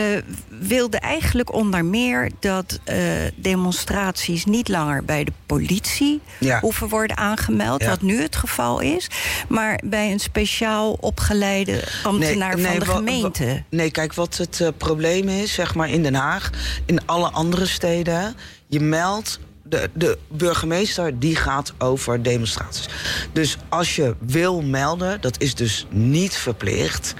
wilde 0.59 0.97
eigenlijk 0.99 1.53
onder 1.53 1.85
meer 1.85 2.31
dat 2.39 2.79
eh, 2.83 2.97
demonstraties 3.35 4.45
niet 4.45 4.67
langer 4.67 5.05
bij 5.05 5.23
de 5.23 5.31
politie 5.45 6.21
Ja. 6.47 6.59
hoeven 6.59 6.87
worden 6.87 7.17
aangemeld, 7.17 7.81
Ja. 7.81 7.89
wat 7.89 8.01
nu 8.01 8.21
het 8.21 8.35
geval 8.35 8.79
is, 8.79 9.07
maar 9.47 9.79
bij 9.85 10.11
een 10.11 10.19
speciaal 10.19 10.91
opgeleide 10.99 11.83
ambtenaar 12.03 12.59
van 12.59 12.79
de 12.79 12.85
gemeente. 12.85 13.45
wa- 13.45 13.63
nee, 13.69 13.91
kijk, 13.91 14.13
wat 14.13 14.37
het 14.37 14.61
eh, 14.61 14.67
probleem 14.77 15.29
is, 15.29 15.53
zeg 15.53 15.75
maar 15.75 15.89
in 15.89 16.03
Den 16.03 16.15
Haag, 16.15 16.49
in 16.85 17.05
alle 17.05 17.29
andere 17.31 17.65
steden, 17.65 18.35
je 18.67 18.79
meldt. 18.79 19.39
De, 19.69 19.89
de 19.93 20.17
burgemeester 20.27 21.19
die 21.19 21.35
gaat 21.35 21.73
over 21.77 22.23
demonstraties. 22.23 22.87
Dus 23.33 23.57
als 23.69 23.95
je 23.95 24.15
wil 24.19 24.61
melden, 24.61 25.21
dat 25.21 25.41
is 25.41 25.55
dus 25.55 25.85
niet 25.89 26.35
verplicht. 26.35 27.13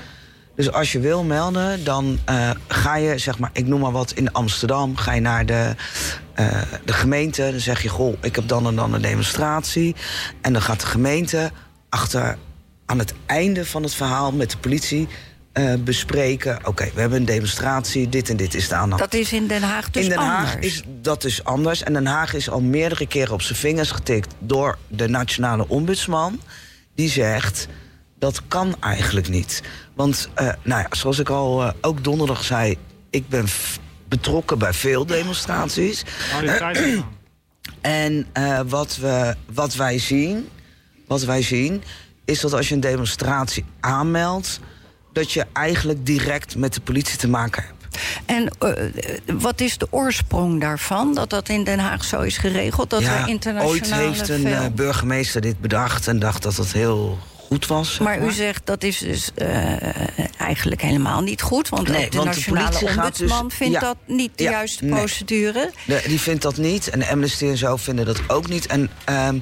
Dus 0.58 0.72
als 0.72 0.91
je 0.91 1.00
wil 1.00 1.24
melden, 1.24 1.84
dan 1.84 2.20
eh, 2.26 2.50
ga 2.67 2.96
je, 2.96 3.17
zeg 3.17 3.39
maar, 3.39 3.50
ik 3.54 3.67
noem 3.67 3.80
maar 3.80 3.91
wat, 3.91 4.12
in 4.12 4.34
Amsterdam, 4.34 4.96
ga 4.96 5.13
je 5.13 5.22
naar 5.22 5.46
de, 5.46 5.76
eh, 6.34 6.62
de 6.86 6.93
gemeente. 6.93 7.52
Dan 7.52 7.60
zeg 7.60 7.82
je, 7.82 7.89
goh, 7.89 8.17
ik 8.22 8.36
heb 8.36 8.48
dan 8.48 8.67
en 8.67 8.76
dan 8.76 8.93
een 8.93 9.02
demonstratie. 9.02 9.96
En 10.41 10.54
dan 10.54 10.62
gaat 10.62 10.80
de 10.80 10.86
gemeente 10.86 11.52
achter 11.89 12.38
aan 12.86 13.00
het 13.00 13.13
einde 13.26 13.65
van 13.65 13.84
het 13.84 13.93
verhaal 13.93 14.32
met 14.32 14.52
de 14.52 14.58
politie 14.58 15.08
eh, 15.52 15.74
bespreken. 15.80 16.60
Oké, 16.63 16.89
we 16.93 17.00
hebben 17.00 17.20
een 17.20 17.26
demonstratie, 17.26 18.10
dit 18.10 18.30
en 18.30 18.38
dit 18.38 18.54
is 18.54 18.67
de 18.67 18.76
aan 18.76 18.89
de 18.89 18.96
hand. 18.96 19.12
Dat 19.12 19.22
is 19.22 19.34
in 19.34 19.48
Den 19.48 19.62
Haag 19.62 19.89
dus 19.89 20.04
in 20.04 20.10
Den 20.10 20.20
Haag 20.20 20.54
anders. 20.54 20.65
is 20.65 20.84
dat 21.02 21.22
dus 21.22 21.43
anders. 21.43 21.84
En 21.84 21.93
Den 21.93 22.06
Haag 22.06 22.34
is 22.34 22.50
al 22.50 22.62
meerdere 22.62 23.08
keren 23.08 23.34
op 23.34 23.41
zijn 23.41 23.60
vingers 23.60 23.91
getikt 23.91 24.34
door 24.39 24.78
de 24.88 25.08
nationale 25.08 25.67
ombudsman. 25.67 26.41
Die 26.96 27.10
zegt 27.10 27.67
dat 28.20 28.42
kan 28.48 28.76
eigenlijk 28.80 29.30
niet. 29.30 29.62
Want, 29.94 30.30
eh, 30.34 30.50
nou 30.64 30.82
ja, 30.82 30.88
zoals 30.92 31.20
ik 31.20 31.30
al 31.30 31.64
eh, 31.64 31.70
ook 31.82 32.04
donderdag 32.04 32.44
zei, 32.44 32.78
ik 33.10 33.30
ben 33.30 33.46
betrokken 34.08 34.60
bij 34.60 34.74
veel 34.74 35.06
demonstraties. 35.06 36.04
Aan. 36.62 36.76
En 37.82 38.28
eh, 38.34 38.60
wat, 38.68 38.98
we, 38.98 39.36
wat, 39.54 39.76
wij 39.76 40.00
zien, 40.00 40.50
wat 41.08 41.24
wij 41.24 41.42
zien, 41.42 41.84
is 42.26 42.40
dat 42.40 42.54
als 42.54 42.68
je 42.68 42.74
een 42.74 42.80
demonstratie 42.80 43.66
aanmeldt, 43.80 44.60
dat 45.14 45.32
je 45.32 45.46
eigenlijk 45.54 46.06
direct 46.06 46.56
met 46.56 46.74
de 46.74 46.82
politie 46.82 47.18
te 47.18 47.28
maken 47.28 47.64
hebt. 47.64 47.98
En 48.26 48.50
eh, 48.60 48.84
wat 49.40 49.62
is 49.62 49.78
de 49.78 49.88
oorsprong 49.90 50.62
daarvan? 50.62 51.14
Dat 51.14 51.30
dat 51.30 51.50
in 51.50 51.64
Den 51.64 51.80
Haag 51.80 52.04
zo 52.04 52.22
is 52.22 52.38
geregeld? 52.38 52.90
Dat 52.90 53.02
er 53.02 53.28
internationale 53.28 53.70
ooit 53.70 53.94
heeft 53.94 54.30
een 54.30 54.48
veel- 54.48 54.72
burgemeester 54.72 55.42
dit 55.42 55.60
bedacht 55.60 56.08
en 56.08 56.20
dacht 56.20 56.44
dat 56.44 56.56
het 56.56 56.74
heel 56.74 57.18
goed 57.48 57.68
was. 57.68 57.98
Maar 58.00 58.24
u 58.26 58.32
zegt 58.32 58.62
dat 58.66 58.84
is 58.84 58.98
dus 58.98 59.30
eh, 59.36 60.38
eigenlijk 60.38 60.82
helemaal 60.82 61.22
niet 61.22 61.42
goed. 61.42 61.70
Want 61.70 61.88
Nee, 61.88 62.10
de 62.10 62.18
want 62.18 62.30
nationale 62.30 62.72
gaat 62.88 62.96
ombudsman 62.98 63.48
dus- 63.48 63.58
vindt 63.58 63.74
ja. 63.74 63.80
dat 63.80 63.98
niet 64.06 64.32
de 64.36 64.44
Ja, 64.44 64.52
juiste 64.52 64.84
nee. 64.86 64.94
procedure. 65.00 65.72
De- 65.86 66.04
die 66.08 66.20
vindt 66.22 66.42
dat 66.42 66.58
niet. 66.58 66.90
En 66.90 67.08
Amnesty 67.08 67.46
en 67.46 67.58
zo 67.58 67.76
vinden 67.76 68.06
dat 68.06 68.20
ook 68.28 68.48
niet. 68.48 68.66
En 68.66 68.90
ehm, 69.06 69.36
eh, 69.36 69.42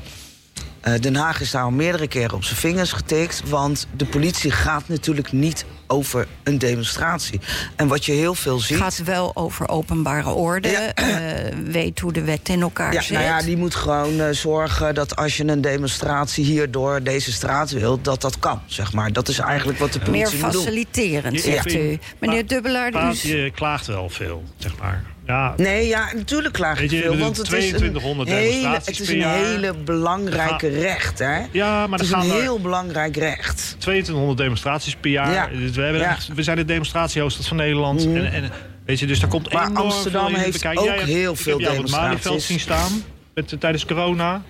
Den 1.00 1.15
Haag 1.15 1.41
is 1.41 1.52
daar 1.52 1.63
al 1.63 1.71
meerdere 1.71 2.08
keren 2.08 2.34
op 2.36 2.43
zijn 2.43 2.60
vingers 2.60 2.91
getikt. 2.91 3.41
Want 3.50 3.88
de 3.98 4.06
politie 4.06 4.52
gaat 4.52 4.88
natuurlijk 4.88 5.32
niet 5.32 5.65
over 5.88 6.28
een 6.43 6.58
demonstratie. 6.58 7.39
En 7.76 7.88
wat 7.88 8.06
je 8.06 8.12
heel 8.12 8.36
veel 8.36 8.60
ziet. 8.60 8.69
Het 8.69 8.80
gaat 8.80 9.04
wel 9.04 9.32
over 9.36 9.67
openbare 9.69 10.30
orde. 10.30 10.69
Ja. 10.69 10.93
eh, 10.93 11.54
weet 11.65 12.00
hoe 12.00 12.13
de 12.13 12.24
wet 12.24 12.50
in 12.50 12.62
elkaar 12.62 12.93
ja, 12.93 13.02
zit. 13.02 13.12
nou 13.12 13.24
ja, 13.24 13.41
die 13.41 13.58
moet 13.58 13.76
gewoon 13.76 14.19
eh, 14.19 14.30
zorgen 14.30 14.95
dat 14.95 15.15
als 15.15 15.38
je 15.38 15.48
een 15.48 15.62
demonstratie 15.62 16.45
hier 16.45 16.71
door 16.71 17.04
deze 17.04 17.32
straat 17.32 17.71
wilt, 17.71 18.04
dat 18.04 18.21
dat 18.21 18.39
kan. 18.39 18.62
Zeg 18.65 18.93
maar. 18.93 19.13
Dat 19.13 19.28
is 19.28 19.39
eigenlijk 19.39 19.80
wat 19.80 19.93
de 19.93 20.00
Meer 20.00 20.10
politie 20.12 20.43
moet 20.43 20.52
doen. 20.52 20.62
faciliterend, 20.63 21.36
Ja. 21.36 21.52
zegt 21.52 21.74
u. 21.74 22.00
Meneer 22.19 22.48
Dubbelaar, 22.48 22.91
dus... 22.91 23.21
je 23.21 23.52
klaagt 23.56 23.86
wel 23.88 24.10
veel, 24.10 24.43
zeg 24.58 24.78
maar. 24.78 25.04
Ja, 25.26 25.54
Nee, 25.58 25.88
ja, 25.88 26.14
natuurlijk 26.14 26.54
klaag 26.54 26.82
ik 26.82 26.90
veel. 26.90 27.18
Want 27.18 27.38
het 27.38 27.52
is 27.52 27.54
een 27.54 27.70
2200 27.70 28.30
hele, 28.30 28.42
demonstraties 28.52 28.98
het 29.00 29.08
is 29.10 29.10
een 29.10 29.30
hele 29.30 29.74
belangrijke 29.74 30.68
recht, 30.68 31.20
hè? 31.20 31.40
ja 31.52 31.88
maar 31.88 32.00
Het 32.00 32.08
is 32.08 32.14
gaan 32.14 32.26
een 32.26 32.32
heel 32.42 32.60
belangrijk 32.60 33.16
recht. 33.18 33.76
2200 33.80 34.38
demonstraties 34.38 34.96
per 34.96 35.12
jaar. 35.12 35.32
Ja. 35.32 35.50
We, 35.72 35.82
hebben 35.82 36.02
Ja. 36.02 36.10
echt- 36.10 36.28
we 36.36 36.44
zijn 36.44 36.58
de 36.58 36.66
demonstratiehoofdstad 36.66 37.48
van 37.48 37.58
Nederland. 37.58 38.06
Mhm. 38.08 38.16
En, 38.18 38.32
en, 38.32 38.50
weet 38.86 39.00
je, 39.00 39.06
dus 39.06 39.20
daar 39.20 39.30
komt 39.30 39.54
Maar 39.54 39.64
enorm 39.66 39.78
Amsterdam 39.78 40.34
heeft 40.34 40.66
ook 40.66 40.84
jij 40.84 40.98
heel 40.98 41.32
ik 41.32 41.38
veel 41.38 41.58
heb 41.58 41.62
jou 41.62 41.78
op 41.78 41.84
het 41.84 41.92
demonstraties. 41.92 42.08
Malieveld 42.08 42.42
zien 42.42 42.60
staan 42.60 42.92
met, 43.34 43.56
tijdens 43.60 43.86
corona. 43.86 44.42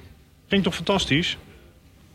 Ging 0.48 0.64
toch 0.64 0.76
fantastisch? 0.76 1.38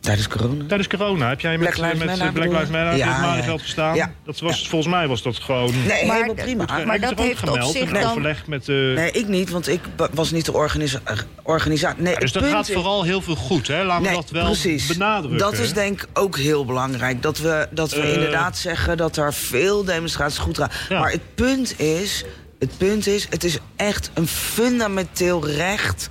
Tijdens 0.01 0.27
corona. 0.27 0.63
Tijdens 0.67 0.87
corona 0.89 1.29
heb 1.29 1.39
jij 1.39 1.57
met 1.57 1.69
Black 1.69 1.77
Lives 1.77 1.97
met 1.97 2.07
Matter 2.07 2.31
Black 2.31 2.47
Lives? 2.51 2.69
Matter 2.69 2.95
Ja, 2.95 3.29
op 3.29 3.35
het 3.35 3.45
ja, 3.45 3.57
gestaan. 3.57 3.95
Ja. 3.95 4.11
Dat 4.25 4.39
was, 4.39 4.67
Volgens 4.69 4.93
mij 4.93 5.07
was 5.07 5.21
dat 5.21 5.35
gewoon... 5.39 5.73
Nee, 5.87 6.05
Maar 6.05 6.15
helemaal 6.15 6.35
prima. 6.45 6.65
maar 6.85 6.99
dat 6.99 7.19
heeft 7.19 7.41
op 7.43 7.49
gemeld 7.49 7.71
zich 7.71 7.81
in 7.87 7.93
dan- 7.93 8.03
overleg 8.09 8.47
met 8.47 8.65
de... 8.65 8.91
Nee, 8.95 9.11
ik 9.11 9.27
niet, 9.27 9.49
want 9.49 9.67
ik 9.67 9.79
was 10.13 10.31
niet 10.31 10.45
de 10.45 10.53
organisa 10.53 10.99
organisatie. 11.43 12.01
Nee, 12.03 12.13
Ja, 12.13 12.19
dus 12.19 12.31
dat 12.31 12.43
gaat 12.43 12.67
is- 12.67 12.73
vooral 12.73 13.03
heel 13.03 13.21
veel 13.21 13.35
goed, 13.35 13.67
hè? 13.67 13.83
Laten 13.83 14.07
we 14.07 14.13
dat 14.13 14.29
wel 14.29 14.45
precies. 14.45 14.85
benadrukken. 14.87 15.37
Dat 15.39 15.53
is 15.57 15.73
denk 15.73 16.01
ik 16.01 16.07
ook 16.13 16.37
heel 16.37 16.65
belangrijk. 16.65 17.21
Dat 17.21 17.37
we, 17.37 17.67
dat 17.71 17.91
we 17.91 18.01
Eh. 18.01 18.13
inderdaad 18.13 18.57
zeggen 18.57 18.97
dat 18.97 19.17
er 19.17 19.33
veel 19.33 19.83
demonstraties 19.83 20.37
goed 20.39 20.57
gaan. 20.57 20.69
Ja. 20.89 20.99
Maar 20.99 21.11
het 21.11 21.35
punt 21.35 21.79
is, 21.79 22.23
het 22.59 22.77
punt 22.77 23.07
is, 23.07 23.27
het 23.29 23.43
is 23.43 23.57
echt 23.75 24.11
een 24.13 24.27
fundamenteel 24.27 25.47
recht 25.47 26.07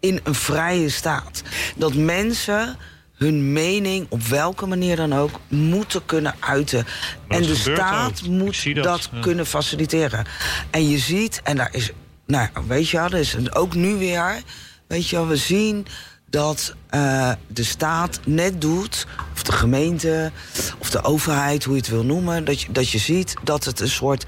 in 0.00 0.20
een 0.24 0.34
vrije 0.34 0.88
staat. 0.88 1.42
Dat 1.76 1.94
mensen 1.94 2.76
hun 3.14 3.52
mening, 3.52 4.06
op 4.08 4.22
welke 4.22 4.66
manier 4.66 4.96
dan 4.96 5.14
ook, 5.14 5.40
moeten 5.48 6.04
kunnen 6.06 6.34
uiten. 6.40 6.86
En 7.28 7.42
de 7.42 7.54
staat 7.54 8.22
ook. 8.24 8.28
Moet 8.28 8.74
dat, 8.74 8.84
dat, 8.84 9.08
ja. 9.12 9.20
kunnen 9.20 9.46
faciliteren. 9.46 10.26
En 10.70 10.88
je 10.88 10.98
ziet, 10.98 11.40
en 11.44 11.56
daar 11.56 11.68
is, 11.72 11.90
nou 12.26 12.48
ja, 12.54 12.62
weet 12.66 12.88
je 12.88 12.96
wel, 12.96 13.06
er 13.06 13.18
is 13.18 13.54
ook 13.54 13.74
nu 13.74 13.94
weer, 13.94 14.42
weet 14.86 15.08
je 15.08 15.16
wel, 15.16 15.26
we 15.26 15.36
zien 15.36 15.86
dat 16.30 16.74
eh, 16.88 17.32
de 17.46 17.64
staat 17.64 18.20
net 18.24 18.60
doet, 18.60 19.06
of 19.34 19.42
de 19.42 19.52
gemeente, 19.52 20.32
of 20.78 20.90
de 20.90 21.02
overheid, 21.02 21.64
hoe 21.64 21.74
je 21.74 21.80
het 21.80 21.90
wil 21.90 22.04
noemen, 22.04 22.44
dat 22.44 22.60
je, 22.60 22.72
dat 22.72 22.90
je 22.90 22.98
ziet 22.98 23.34
dat 23.42 23.64
het 23.64 23.80
een 23.80 23.88
soort. 23.88 24.24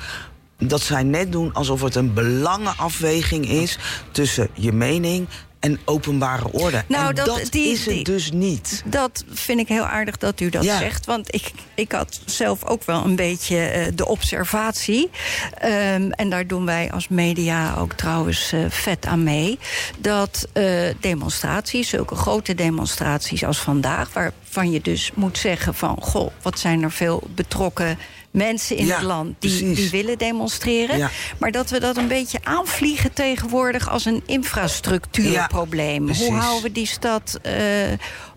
Dat 0.59 0.81
zij 0.81 1.03
net 1.03 1.33
doen 1.33 1.53
alsof 1.53 1.83
het 1.83 1.95
een 1.95 2.15
belangenafweging 2.15 3.49
is 3.49 3.79
tussen 4.11 4.49
je 4.55 4.73
mening 4.73 5.29
en 5.67 5.79
openbare 5.85 6.53
orde. 6.53 6.85
Nou, 6.89 7.09
en 7.09 7.15
dat- 7.15 7.27
dat, 7.27 7.47
die- 7.51 7.73
is 7.73 7.85
het 7.85 7.95
die- 7.95 8.05
dus 8.05 8.31
niet. 8.31 8.83
Dat 8.85 9.25
vind 9.33 9.61
ik 9.61 9.69
heel 9.69 9.85
aardig 9.85 10.17
dat 10.17 10.41
u 10.41 10.49
dat 10.51 10.65
Ja. 10.65 10.79
zegt. 10.79 11.07
Want 11.07 11.35
ik, 11.35 11.53
ik 11.75 11.93
had 11.93 12.21
zelf 12.25 12.65
ook 12.65 12.85
wel 12.85 13.05
een 13.05 13.17
beetje 13.17 13.59
eh, 13.59 13.87
de 13.95 14.07
observatie. 14.07 15.11
Ehm, 15.59 16.11
en 16.11 16.31
daar 16.31 16.47
doen 16.47 16.65
wij 16.65 16.91
als 16.93 17.09
media 17.09 17.75
ook 17.79 17.93
trouwens 17.93 18.53
eh, 18.53 18.61
vet 18.69 19.07
aan 19.07 19.23
mee. 19.23 19.59
Dat 19.99 20.49
eh, 20.53 20.65
demonstraties, 21.01 21.89
zulke 21.89 22.15
grote 22.15 22.55
demonstraties 22.55 23.45
als 23.45 23.59
vandaag... 23.59 24.13
waarvan 24.13 24.71
je 24.71 24.81
dus 24.81 25.11
moet 25.15 25.39
zeggen 25.39 25.75
van... 25.75 25.97
goh, 26.01 26.31
wat 26.43 26.59
zijn 26.59 26.83
er 26.83 26.93
veel 26.93 27.23
betrokken 27.35 27.99
mensen 28.37 28.77
in 28.77 28.87
Ja, 28.87 28.95
het 28.95 29.05
land 29.05 29.35
die, 29.39 29.75
die 29.75 29.91
willen 29.91 30.19
demonstreren. 30.19 30.99
Ja. 30.99 31.11
Maar 31.39 31.51
dat 31.51 31.71
we 31.71 31.81
dat 31.81 31.97
een 31.97 32.09
beetje 32.09 32.39
aanvliegen 32.43 33.13
tegenwoordig 33.13 33.89
als 33.89 34.05
een 34.05 34.23
infrastructuurprobleem. 34.27 36.09
Ja, 36.09 36.15
Hoe 36.15 36.33
houden 36.35 36.63
we 36.63 36.73
die 36.73 36.87
stad 36.87 37.39
eh, 37.43 37.55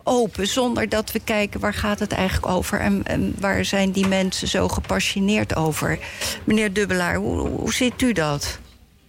open 0.04 0.48
zonder 0.48 0.90
dat 0.90 1.12
we 1.12 1.20
kijken 1.24 1.60
waar 1.60 1.74
gaat 1.74 2.00
het 2.00 2.12
eigenlijk 2.12 2.48
over 2.48 2.80
en, 2.80 3.02
en 3.06 3.36
waar 3.40 3.66
zijn 3.66 3.92
die 3.92 4.08
mensen 4.08 4.48
zo 4.48 4.68
gepassioneerd 4.68 5.56
over? 5.56 6.00
Meneer 6.44 6.74
Dubbelaar, 6.74 7.16
hoe, 7.16 7.48
hoe 7.48 7.74
ziet 7.74 8.02
u 8.02 8.12
dat? 8.12 8.60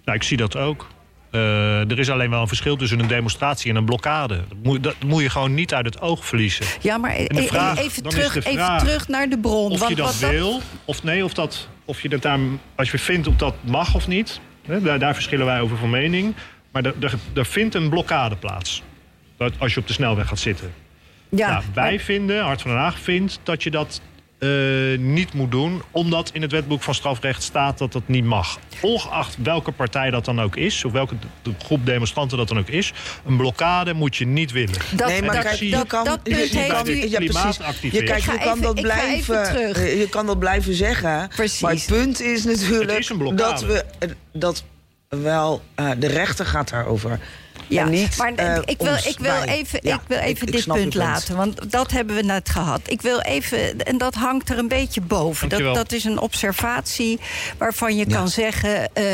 Nou, 0.04 0.18
ik 0.18 0.24
zie 0.24 0.36
dat 0.36 0.56
ook. 0.56 0.86
Eh, 1.30 1.90
er 1.90 1.98
is 1.98 2.10
alleen 2.10 2.30
wel 2.30 2.40
een 2.40 2.48
verschil 2.48 2.76
tussen 2.76 2.98
een 3.00 3.06
demonstratie 3.06 3.70
en 3.70 3.76
een 3.76 3.84
blokkade. 3.84 4.34
Dat 4.48 4.58
moet, 4.62 4.82
dat 4.82 4.94
moet 5.06 5.22
je 5.22 5.30
gewoon 5.30 5.54
niet 5.54 5.74
uit 5.74 5.84
het 5.86 6.00
oog 6.00 6.26
verliezen. 6.26 6.66
Ja, 6.80 6.98
maar 6.98 7.14
e- 7.16 7.24
e- 7.28 7.46
vraag- 7.46 7.78
even, 7.78 8.02
terug, 8.02 8.44
even 8.44 8.78
terug 8.78 9.08
naar 9.08 9.28
de 9.28 9.38
bron. 9.38 9.70
Of 9.70 9.78
want 9.78 9.90
je 9.90 9.96
dat 9.96 10.18
wil, 10.18 10.60
of 10.84 11.02
nee, 11.02 11.24
of 11.24 11.34
dat, 11.34 11.68
of 11.84 12.02
je 12.02 12.08
het 12.08 12.22
daar, 12.22 12.38
als 12.74 12.90
je 12.90 12.98
vindt 12.98 13.26
of 13.26 13.34
dat 13.36 13.54
mag 13.60 13.94
of 13.94 14.08
niet. 14.08 14.40
Hè, 14.66 14.80
daar, 14.82 14.98
daar 14.98 15.14
verschillen 15.14 15.46
wij 15.46 15.60
over 15.60 15.76
van 15.76 15.90
mening. 15.90 16.34
Maar 16.72 16.84
er 17.34 17.46
vindt 17.46 17.74
een 17.74 17.88
blokkade 17.88 18.36
plaats. 18.36 18.82
Dat 19.36 19.52
als 19.58 19.74
je 19.74 19.80
op 19.80 19.86
de 19.86 19.92
snelweg 19.92 20.28
gaat 20.28 20.38
zitten. 20.38 20.72
Ja, 21.28 21.50
Nou, 21.50 21.62
wij 21.74 21.90
maar- 21.94 22.04
vinden, 22.04 22.42
Hart 22.44 22.62
van 22.62 22.70
Den 22.70 22.80
Haag 22.80 22.98
vindt 22.98 23.40
dat 23.42 23.62
je 23.62 23.70
dat 23.70 24.00
eh, 24.40 24.98
niet 24.98 25.32
moet 25.32 25.50
doen. 25.50 25.82
Omdat 25.90 26.30
in 26.32 26.42
het 26.42 26.50
wetboek 26.52 26.82
van 26.82 26.94
strafrecht 26.94 27.42
staat 27.42 27.78
dat 27.78 27.92
dat 27.92 28.02
niet 28.06 28.24
mag. 28.24 28.58
Ongeacht 28.80 29.36
welke 29.42 29.72
partij 29.72 30.10
dat 30.10 30.24
dan 30.24 30.40
ook 30.40 30.56
is. 30.56 30.84
Of 30.84 30.92
welke 30.92 31.14
de- 31.42 31.50
groep 31.64 31.86
demonstranten 31.86 32.38
dat 32.38 32.48
dan 32.48 32.58
ook 32.58 32.68
is. 32.68 32.92
Een 33.26 33.36
blokkade 33.36 33.92
moet 33.94 34.16
je 34.16 34.26
niet 34.26 34.52
willen. 34.52 34.74
dat, 34.96 35.08
nee, 35.08 35.22
maar 35.22 35.34
dat, 35.34 35.44
kijk, 35.44 35.56
je 35.60 35.84
kan, 35.86 36.04
dat 36.04 36.20
je- 36.24 36.34
punt 36.34 36.50
je 36.52 36.58
heeft 36.58 36.72
kan- 36.72 36.88
u... 36.88 36.92
ja, 36.94 37.16
precies. 37.16 37.16
Klimaatactivist. 37.16 38.00
Je, 38.00 38.02
kijk, 38.02 38.24
je 38.24 38.38
kan 38.38 38.38
even- 38.48 38.62
dat 38.62 38.80
blijven, 38.80 39.74
eh, 39.74 39.98
je 40.00 40.08
kan 40.08 40.26
dat 40.26 40.38
blijven 40.38 40.74
zeggen. 40.74 41.28
Precies. 41.28 41.60
Maar 41.60 41.72
het 41.72 41.86
punt 41.86 42.20
is 42.20 42.44
natuurlijk 42.44 42.90
Het 42.90 42.98
is 42.98 43.08
een 43.08 43.18
blokkade. 43.18 43.66
dat 43.66 43.84
we 44.00 44.14
dat 44.32 44.64
wel 45.08 45.62
eh, 45.74 45.90
de 45.98 46.06
rechter 46.06 46.46
gaat 46.46 46.68
daarover. 46.70 47.20
Ja, 47.66 47.82
en 47.84 47.90
niet, 47.90 48.16
maar 48.16 48.30
ik 48.64 48.78
wil, 48.78 48.94
ik 49.04 49.18
wil 49.18 49.42
even, 49.42 49.78
Ja, 49.82 49.94
ik 49.94 50.00
wil 50.06 50.18
even 50.18 50.46
ik 50.46 50.52
dit 50.52 50.66
punt 50.66 50.94
laten, 50.94 51.36
want 51.36 51.72
dat 51.72 51.90
hebben 51.90 52.16
we 52.16 52.22
net 52.22 52.48
gehad. 52.48 52.80
Ik 52.86 53.02
wil 53.02 53.20
even, 53.20 53.82
en 53.82 53.98
dat 53.98 54.14
hangt 54.14 54.50
er 54.50 54.58
een 54.58 54.68
beetje 54.68 55.00
boven. 55.00 55.48
Dat, 55.48 55.58
Dankjewel. 55.58 55.74
dat 55.74 55.92
is 55.92 56.04
een 56.04 56.18
observatie 56.18 57.20
waarvan 57.58 57.96
je 57.96 58.04
Ja. 58.08 58.16
kan 58.16 58.28
zeggen: 58.28 58.94
eh, 58.94 59.04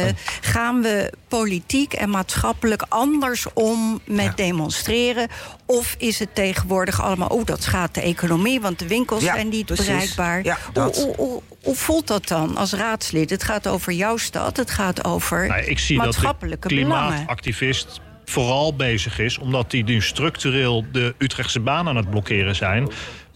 gaan 0.41 0.83
we 0.83 1.13
politiek 1.29 1.93
en 1.93 2.11
maatschappelijk 2.11 2.85
anders 2.89 3.47
om 3.55 4.01
met 4.05 4.25
Ja. 4.25 4.33
demonstreren? 4.37 5.29
Of 5.67 5.95
is 5.99 6.19
het 6.19 6.35
tegenwoordig 6.35 7.03
allemaal, 7.03 7.29
oh, 7.29 7.45
dat 7.45 7.63
schaadt 7.63 7.95
de 7.95 8.01
economie, 8.01 8.61
want 8.61 8.79
de 8.79 8.87
winkels 8.87 9.23
Ja, 9.23 9.35
zijn 9.35 9.49
niet 9.49 9.67
precies. 9.67 9.87
bereikbaar. 9.87 10.45
Ja, 10.45 10.59
hoe, 10.65 10.73
dat. 10.73 10.97
hoe, 10.97 11.15
hoe, 11.17 11.43
hoe 11.63 11.75
voelt 11.75 12.07
dat 12.07 12.29
dan 12.29 12.57
als 12.57 12.73
raadslid? 12.73 13.31
Het 13.31 13.43
gaat 13.43 13.67
over 13.67 13.93
jouw 13.93 14.17
stad, 14.17 14.57
het 14.57 14.71
gaat 14.71 15.05
over 15.05 15.47
Nou, 15.47 15.61
ik 15.65 15.79
zie 15.79 15.97
dat 15.97 16.05
de 16.05 16.11
maatschappelijke 16.13 16.69
belangen. 16.69 17.07
klimaatactivist 17.09 18.01
vooral 18.31 18.75
bezig 18.77 19.19
is... 19.19 19.39
omdat 19.39 19.71
die 19.71 19.85
nu 19.85 20.03
structureel 20.03 20.85
de 20.93 21.15
Utrechtse 21.19 21.61
baan 21.61 21.89
aan 21.89 21.97
het 21.97 22.11
blokkeren 22.11 22.57
zijn... 22.57 22.89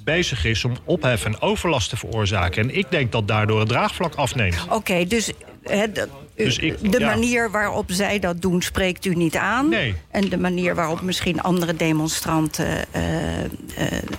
bezig 0.05 0.44
is 0.44 0.64
om 0.64 0.76
ophef 0.85 1.24
en 1.24 1.40
overlast 1.40 1.88
te 1.90 1.96
veroorzaken. 1.96 2.62
En 2.62 2.76
ik 2.76 2.87
denk 2.90 3.12
dat 3.12 3.29
daardoor 3.29 3.59
het 3.61 3.68
draagvlak 3.68 4.14
afneemt. 4.14 4.66
Oké, 4.70 5.05
dus, 5.07 5.33
hè, 5.62 5.92
de, 5.92 6.09
Dus 6.37 6.59
ik- 6.59 6.92
de 6.92 6.98
ja. 6.98 7.07
manier 7.07 7.50
waarop 7.50 7.85
zij 7.92 8.18
dat 8.18 8.42
doen 8.42 8.62
spreekt 8.62 9.05
u 9.05 9.14
niet 9.14 9.37
aan. 9.37 9.68
Nee. 9.68 9.94
En 10.11 10.29
de 10.29 10.37
manier 10.38 10.74
waarop 10.74 11.00
misschien 11.00 11.40
andere 11.42 11.76
demonstranten 11.76 12.92
eh, 12.92 13.44
eh, 13.44 13.48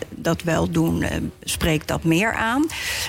dat 0.09 0.41
wel 0.43 0.69
doen, 0.71 1.01
eh, 1.01 1.17
spreekt 1.43 1.87
dat 1.87 2.03
meer 2.03 2.33
aan. 2.33 2.65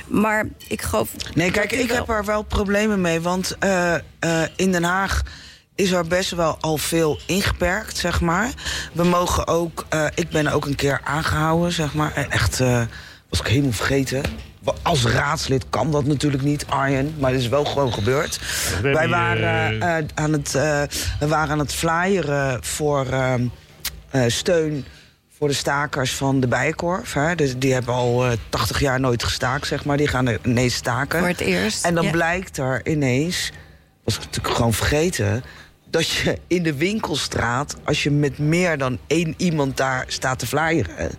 Maar 0.07 0.46
ik 0.68 0.83
geloof. 0.83 1.11
Nee, 1.35 1.51
kijk, 1.51 1.72
ik 1.72 1.88
wel- 1.88 1.96
heb 1.96 2.09
er 2.09 2.25
wel 2.25 2.42
problemen 2.42 3.01
mee. 3.01 3.20
Want 3.20 3.57
eh, 3.59 3.94
eh, 3.94 4.01
in 4.57 4.72
Den 4.72 4.83
Haag 4.85 5.22
is 5.75 5.91
er 5.91 6.07
best 6.07 6.31
wel 6.31 6.57
al 6.61 6.77
veel 6.77 7.19
ingeperkt, 7.27 7.97
zeg 7.97 8.21
maar. 8.21 8.51
We 8.93 9.05
mogen 9.05 9.47
ook... 9.47 9.87
eh, 9.89 10.07
ik 10.15 10.29
ben 10.29 10.47
ook 10.47 10.67
een 10.67 10.75
keer 10.75 11.01
aangehouden, 11.05 11.73
zeg 11.73 11.95
maar. 11.95 12.15
En 12.15 12.31
echt, 12.31 12.61
eh, 12.61 12.83
was 13.29 13.41
ik 13.41 13.47
helemaal 13.47 13.73
vergeten. 13.73 14.23
Als 14.83 15.05
raadslid 15.05 15.65
kan 15.71 15.91
dat 15.91 16.05
natuurlijk 16.05 16.43
niet, 16.43 16.67
Arjen. 16.67 17.15
Maar 17.19 17.31
het 17.31 17.41
is 17.41 17.49
wel 17.49 17.65
gewoon 17.65 17.93
gebeurd. 17.93 18.41
Wij 18.83 19.09
waren, 19.09 19.81
eh, 19.81 20.05
aan 20.15 20.33
het, 20.33 20.55
eh, 20.55 20.83
we 21.21 21.27
waren 21.27 21.51
aan 21.51 21.59
het 21.59 21.75
flyeren 21.75 22.65
voor 22.65 23.07
ehm, 23.07 23.47
eh, 24.11 24.23
steun 24.27 24.85
voor 25.39 25.49
de 25.49 25.55
stakers 25.55 26.15
van 26.15 26.41
de 26.41 26.47
Bijenkorf. 26.49 27.13
Hè. 27.13 27.35
Dus 27.35 27.59
die 27.59 27.73
hebben 27.73 27.95
al 27.95 28.27
eh 28.27 28.33
80 28.49 28.81
jaar 28.81 29.01
nooit 29.01 29.25
gestaakt, 29.25 29.67
zeg 29.67 29.85
maar. 29.85 29.97
Die 29.97 30.09
gaan 30.09 30.29
er 30.29 30.39
ineens 30.45 30.75
staken. 30.75 31.19
Voor 31.19 31.29
het 31.29 31.41
eerst. 31.41 31.85
En 31.85 31.95
dan 31.95 32.05
ja. 32.05 32.11
blijkt 32.11 32.59
er 32.59 32.87
ineens, 32.89 33.53
was 34.05 34.15
ik 34.15 34.21
natuurlijk 34.25 34.55
gewoon 34.55 34.73
vergeten... 34.73 35.45
dat 35.93 36.09
je 36.09 36.39
in 36.47 36.63
de 36.63 36.75
winkelstraat, 36.75 37.77
als 37.85 38.03
je 38.03 38.11
met 38.11 38.39
meer 38.39 38.79
dan 38.79 38.99
één 39.07 39.35
iemand 39.37 39.77
daar 39.77 40.05
staat 40.09 40.39
te 40.39 40.47
flyeren... 40.47 41.11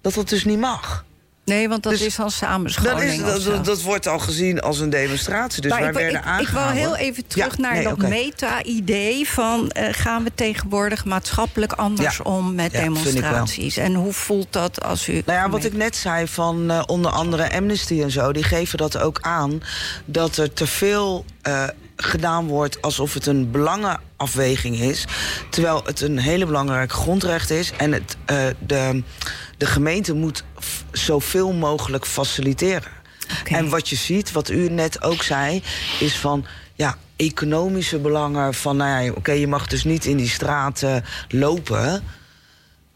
dat 0.00 0.14
dat 0.14 0.28
dus 0.28 0.44
niet 0.44 0.58
mag. 0.58 1.06
Nee, 1.44 1.68
want 1.68 1.82
dat 1.82 1.92
Dus 1.92 2.02
is 2.02 2.16
dan 2.16 2.24
Dat, 2.24 2.34
samenscholing. 2.34 3.10
is, 3.10 3.18
dat, 3.20 3.40
zo. 3.40 3.50
dat, 3.50 3.64
dat 3.64 3.82
wordt 3.82 4.06
al 4.06 4.18
gezien 4.18 4.60
als 4.60 4.78
een 4.80 4.90
demonstratie. 4.90 5.62
Dus 5.62 5.70
Maar 5.70 5.80
wij 5.80 5.88
ik, 5.88 5.94
werden 5.94 6.32
ik, 6.34 6.40
ik 6.40 6.48
wil 6.48 6.68
heel 6.68 6.96
even 6.96 7.26
terug 7.26 7.56
Ja, 7.56 7.62
naar 7.62 7.74
nee, 7.74 7.82
dat 7.84 7.98
meta-idee 7.98 9.28
van 9.28 9.70
eh, 9.70 9.88
gaan 9.90 10.24
we 10.24 10.30
tegenwoordig 10.34 11.04
maatschappelijk 11.04 11.72
anders 11.72 12.16
Ja. 12.16 12.22
om 12.24 12.54
met 12.54 12.72
Ja, 12.72 12.80
demonstraties? 12.80 13.76
En 13.76 13.94
hoe 13.94 14.12
voelt 14.12 14.52
dat 14.52 14.82
als 14.82 15.08
u. 15.08 15.12
Nou 15.12 15.38
ja, 15.38 15.48
wat 15.50 15.64
ik 15.64 15.72
net 15.72 15.96
zei 15.96 16.26
van 16.26 16.70
eh, 16.70 16.82
onder 16.86 17.10
andere 17.10 17.52
Amnesty 17.52 18.02
en 18.02 18.10
zo... 18.10 18.32
die 18.32 18.44
geven 18.44 18.78
dat 18.78 18.98
ook 18.98 19.18
aan, 19.20 19.62
dat 20.04 20.36
er 20.36 20.52
te 20.52 20.66
veel 20.66 21.24
eh, 21.42 21.64
gedaan 22.02 22.46
wordt... 22.46 22.82
alsof 22.82 23.14
het 23.14 23.26
een 23.26 23.50
belangenafweging 23.50 24.76
is. 24.76 25.04
Terwijl 25.50 25.82
het 25.84 26.00
een 26.00 26.18
hele 26.18 26.46
belangrijk 26.46 26.92
grondrecht 26.92 27.50
is. 27.50 27.72
En 27.76 27.92
het, 27.92 28.16
eh, 28.24 28.46
de, 28.58 29.02
de 29.56 29.66
gemeente 29.66 30.14
moet 30.14 30.44
zoveel 30.92 31.52
mogelijk 31.52 32.06
faciliteren. 32.06 32.92
En 33.44 33.68
wat 33.68 33.88
je 33.88 33.96
ziet, 33.96 34.32
wat 34.32 34.50
u 34.50 34.68
net 34.68 35.02
ook 35.02 35.22
zei, 35.22 35.62
is 36.00 36.16
van... 36.16 36.44
ja, 36.74 36.96
economische 37.16 37.98
belangen 37.98 38.54
van... 38.54 38.76
nou 38.76 39.04
ja, 39.04 39.12
oké, 39.12 39.32
je 39.32 39.46
mag 39.46 39.66
dus 39.66 39.84
niet 39.84 40.04
in 40.04 40.16
die 40.16 40.28
straten 40.28 41.04
lopen... 41.28 42.02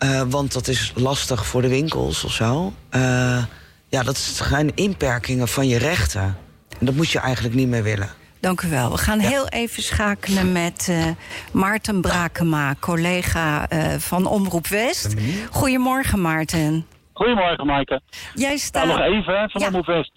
Eh, 0.02 0.22
want 0.28 0.52
dat 0.52 0.68
is 0.68 0.92
lastig 0.94 1.46
voor 1.46 1.62
de 1.62 1.68
winkels 1.68 2.24
of 2.24 2.32
zo. 2.32 2.72
Eh, 2.88 3.44
ja, 3.88 4.02
dat 4.02 4.18
zijn 4.18 4.74
inperkingen 4.74 5.48
van 5.48 5.68
je 5.68 5.78
rechten. 5.78 6.36
En 6.78 6.86
dat 6.86 6.94
moet 6.94 7.10
je 7.10 7.18
eigenlijk 7.18 7.54
niet 7.54 7.68
meer 7.68 7.82
willen. 7.82 8.10
Dank 8.42 8.62
u 8.62 8.68
wel. 8.70 8.90
We 8.90 8.98
gaan 8.98 9.18
heel 9.18 9.48
even 9.48 9.82
schakelen 9.82 10.52
met 10.52 10.86
eh, 10.90 11.06
Maarten 11.52 12.00
Brakema, 12.00 12.74
collega 12.80 13.68
eh, 13.68 13.92
van 13.98 14.26
Omroep 14.26 14.66
West. 14.66 15.14
Goedemorgen, 15.50 16.20
Maarten. 16.20 16.86
Goedemorgen, 17.12 17.66
Maaike. 17.66 18.00
Jij 18.34 18.46
Nou, 18.48 18.58
staat. 18.58 18.86
nog 18.86 19.00
even 19.00 19.34
hè, 19.40 19.48
van 19.48 19.60
Ja. 19.60 19.66
Omroep 19.66 19.86
West. 19.86 20.12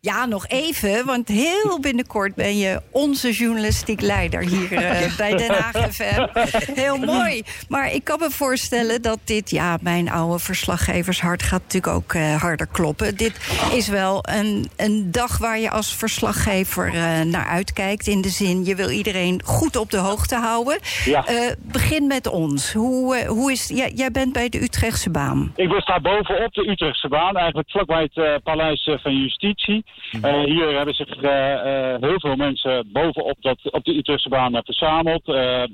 Ja, 0.00 0.26
nog 0.26 0.48
even, 0.48 1.06
want 1.06 1.28
heel 1.28 1.80
binnenkort 1.80 2.34
ben 2.34 2.58
je 2.58 2.82
onze 2.90 3.32
journalistiek 3.32 4.00
leider 4.00 4.40
hier 4.40 4.72
eh, 4.72 5.16
bij 5.16 5.36
Den 5.36 5.50
Haag 5.50 5.94
FM. 5.94 6.26
Heel 6.82 6.98
mooi. 6.98 7.42
Maar 7.68 7.92
ik 7.92 8.04
kan 8.04 8.18
me 8.18 8.30
voorstellen 8.30 9.02
dat 9.02 9.18
dit, 9.24 9.50
ja, 9.50 9.78
mijn 9.80 10.10
oude 10.10 10.38
verslaggevershart 10.38 11.42
gaat 11.42 11.62
natuurlijk 11.62 11.94
ook 11.94 12.12
eh, 12.12 12.40
harder 12.40 12.66
kloppen. 12.66 13.16
Dit 13.16 13.60
is 13.72 13.88
wel 13.88 14.18
een, 14.22 14.70
een 14.76 15.10
dag 15.10 15.38
waar 15.38 15.58
je 15.58 15.70
als 15.70 15.96
verslaggever 15.96 16.86
eh, 16.86 17.20
naar 17.20 17.46
uitkijkt. 17.46 18.06
In 18.06 18.20
de 18.20 18.28
zin, 18.28 18.64
je 18.64 18.74
wil 18.74 18.90
iedereen 18.90 19.40
goed 19.44 19.76
op 19.76 19.90
de 19.90 19.98
hoogte 19.98 20.36
houden. 20.36 20.78
Ja. 21.04 21.24
Begin 21.58 22.06
met 22.06 22.26
ons. 22.26 22.72
Hoe, 22.72 23.26
hoe 23.26 23.52
is, 23.52 23.68
jij, 23.68 23.92
jij 23.94 24.10
bent 24.10 24.32
bij 24.32 24.48
de 24.48 24.62
Utrechtse 24.62 25.10
baan. 25.10 25.52
Ik 25.56 25.68
ben 25.68 25.80
sta 25.80 26.00
bovenop 26.00 26.52
de 26.52 26.70
Utrechtse 26.70 27.08
baan, 27.08 27.36
eigenlijk 27.36 27.70
vlakbij 27.70 28.10
het 28.12 28.42
Paleis 28.42 28.90
van 29.02 29.16
Justitie. 29.16 29.84
Eh, 30.22 30.44
hier 30.44 30.76
hebben 30.76 30.94
zich 30.94 31.08
eh, 31.08 31.52
eh, 31.52 32.00
heel 32.00 32.20
veel 32.20 32.36
mensen 32.36 32.88
bovenop 32.92 33.36
dat, 33.40 33.58
op 33.70 33.84
de 33.84 33.96
Utrechtse 33.96 34.28
baan 34.28 34.60
verzameld. 34.64 35.22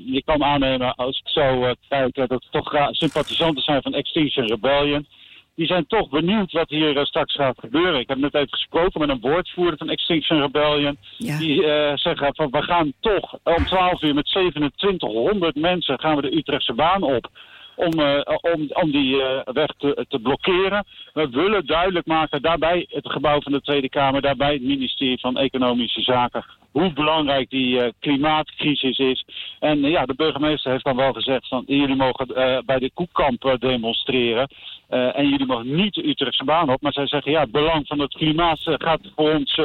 Je 0.07 0.23
kan 0.25 0.45
aannemen, 0.45 0.95
als 0.95 1.19
ik 1.19 1.29
zo 1.29 1.75
kijk, 1.89 2.15
dat 2.15 2.31
het 2.31 2.47
toch 2.51 2.73
sympathisanten 2.91 3.63
zijn 3.63 3.83
van 3.83 3.95
Extinction 3.95 4.47
Rebellion. 4.47 5.07
Die 5.55 5.67
zijn 5.67 5.87
toch 5.87 6.09
benieuwd 6.09 6.53
wat 6.53 6.69
hier 6.69 7.07
straks 7.07 7.35
gaat 7.35 7.59
gebeuren. 7.59 8.01
Ik 8.01 8.09
heb 8.09 8.19
net 8.19 8.35
even 8.35 8.49
gesproken 8.49 9.01
met 9.01 9.09
een 9.09 9.21
woordvoerder 9.21 9.79
van 9.79 9.89
Extinction 9.89 10.41
Rebellion. 10.41 10.99
Ja. 11.19 11.39
Die 11.39 11.63
zeggen 11.95 12.35
van 12.35 12.51
we 12.51 12.63
gaan 12.63 12.93
toch 13.01 13.39
om 13.43 13.65
12 13.67 14.03
uur 14.03 14.15
met 14.15 14.27
2700 14.27 15.55
mensen 15.55 16.01
gaan 16.01 16.17
we 16.17 16.23
de 16.23 16.37
Utrechtse 16.37 16.73
baan 16.73 17.03
op. 17.03 17.31
Om, 17.77 18.01
eh, 18.01 18.37
om, 18.53 18.69
om 18.73 18.91
die 18.91 19.23
eh, 19.23 19.53
weg 19.53 19.71
te, 19.79 20.05
te 20.09 20.19
blokkeren. 20.19 20.85
We 21.13 21.29
willen 21.29 21.67
duidelijk 21.67 22.07
maken, 22.07 22.43
daarbij 22.43 22.87
het 22.89 23.11
gebouw 23.11 23.41
van 23.41 23.53
de 23.53 23.61
Tweede 23.61 23.89
Kamer, 23.89 24.23
daarbij 24.23 24.53
het 24.53 24.63
ministerie 24.63 25.21
van 25.21 25.37
Economische 25.37 26.01
Zaken, 26.01 26.45
hoe 26.75 26.93
belangrijk 26.93 27.51
die 27.51 27.81
eh, 27.81 27.93
klimaatcrisis 28.01 28.99
is. 28.99 29.25
En 29.61 29.85
eh, 29.85 29.91
ja, 29.91 30.05
de 30.05 30.15
burgemeester 30.15 30.71
heeft 30.71 30.85
dan 30.85 30.97
wel 30.97 31.13
gezegd 31.13 31.49
van 31.49 31.63
jullie 31.67 31.97
mogen 31.97 32.27
eh, 32.27 32.59
bij 32.67 32.79
de 32.79 32.91
Koekkamp 32.95 33.57
demonstreren. 33.59 34.49
En 34.89 35.29
jullie 35.29 35.47
mogen 35.47 35.75
niet 35.75 35.95
de 35.95 36.09
Utrechtse 36.09 36.45
baan 36.45 36.71
op. 36.71 36.83
Maar 36.83 36.93
zij 36.93 37.07
zeggen 37.07 37.33
ja, 37.33 37.41
het 37.41 37.51
belang 37.51 37.87
van 37.87 37.99
het 37.99 38.15
klimaat 38.15 38.61
gaat 38.63 39.01
voor 39.15 39.35
ons, 39.35 39.59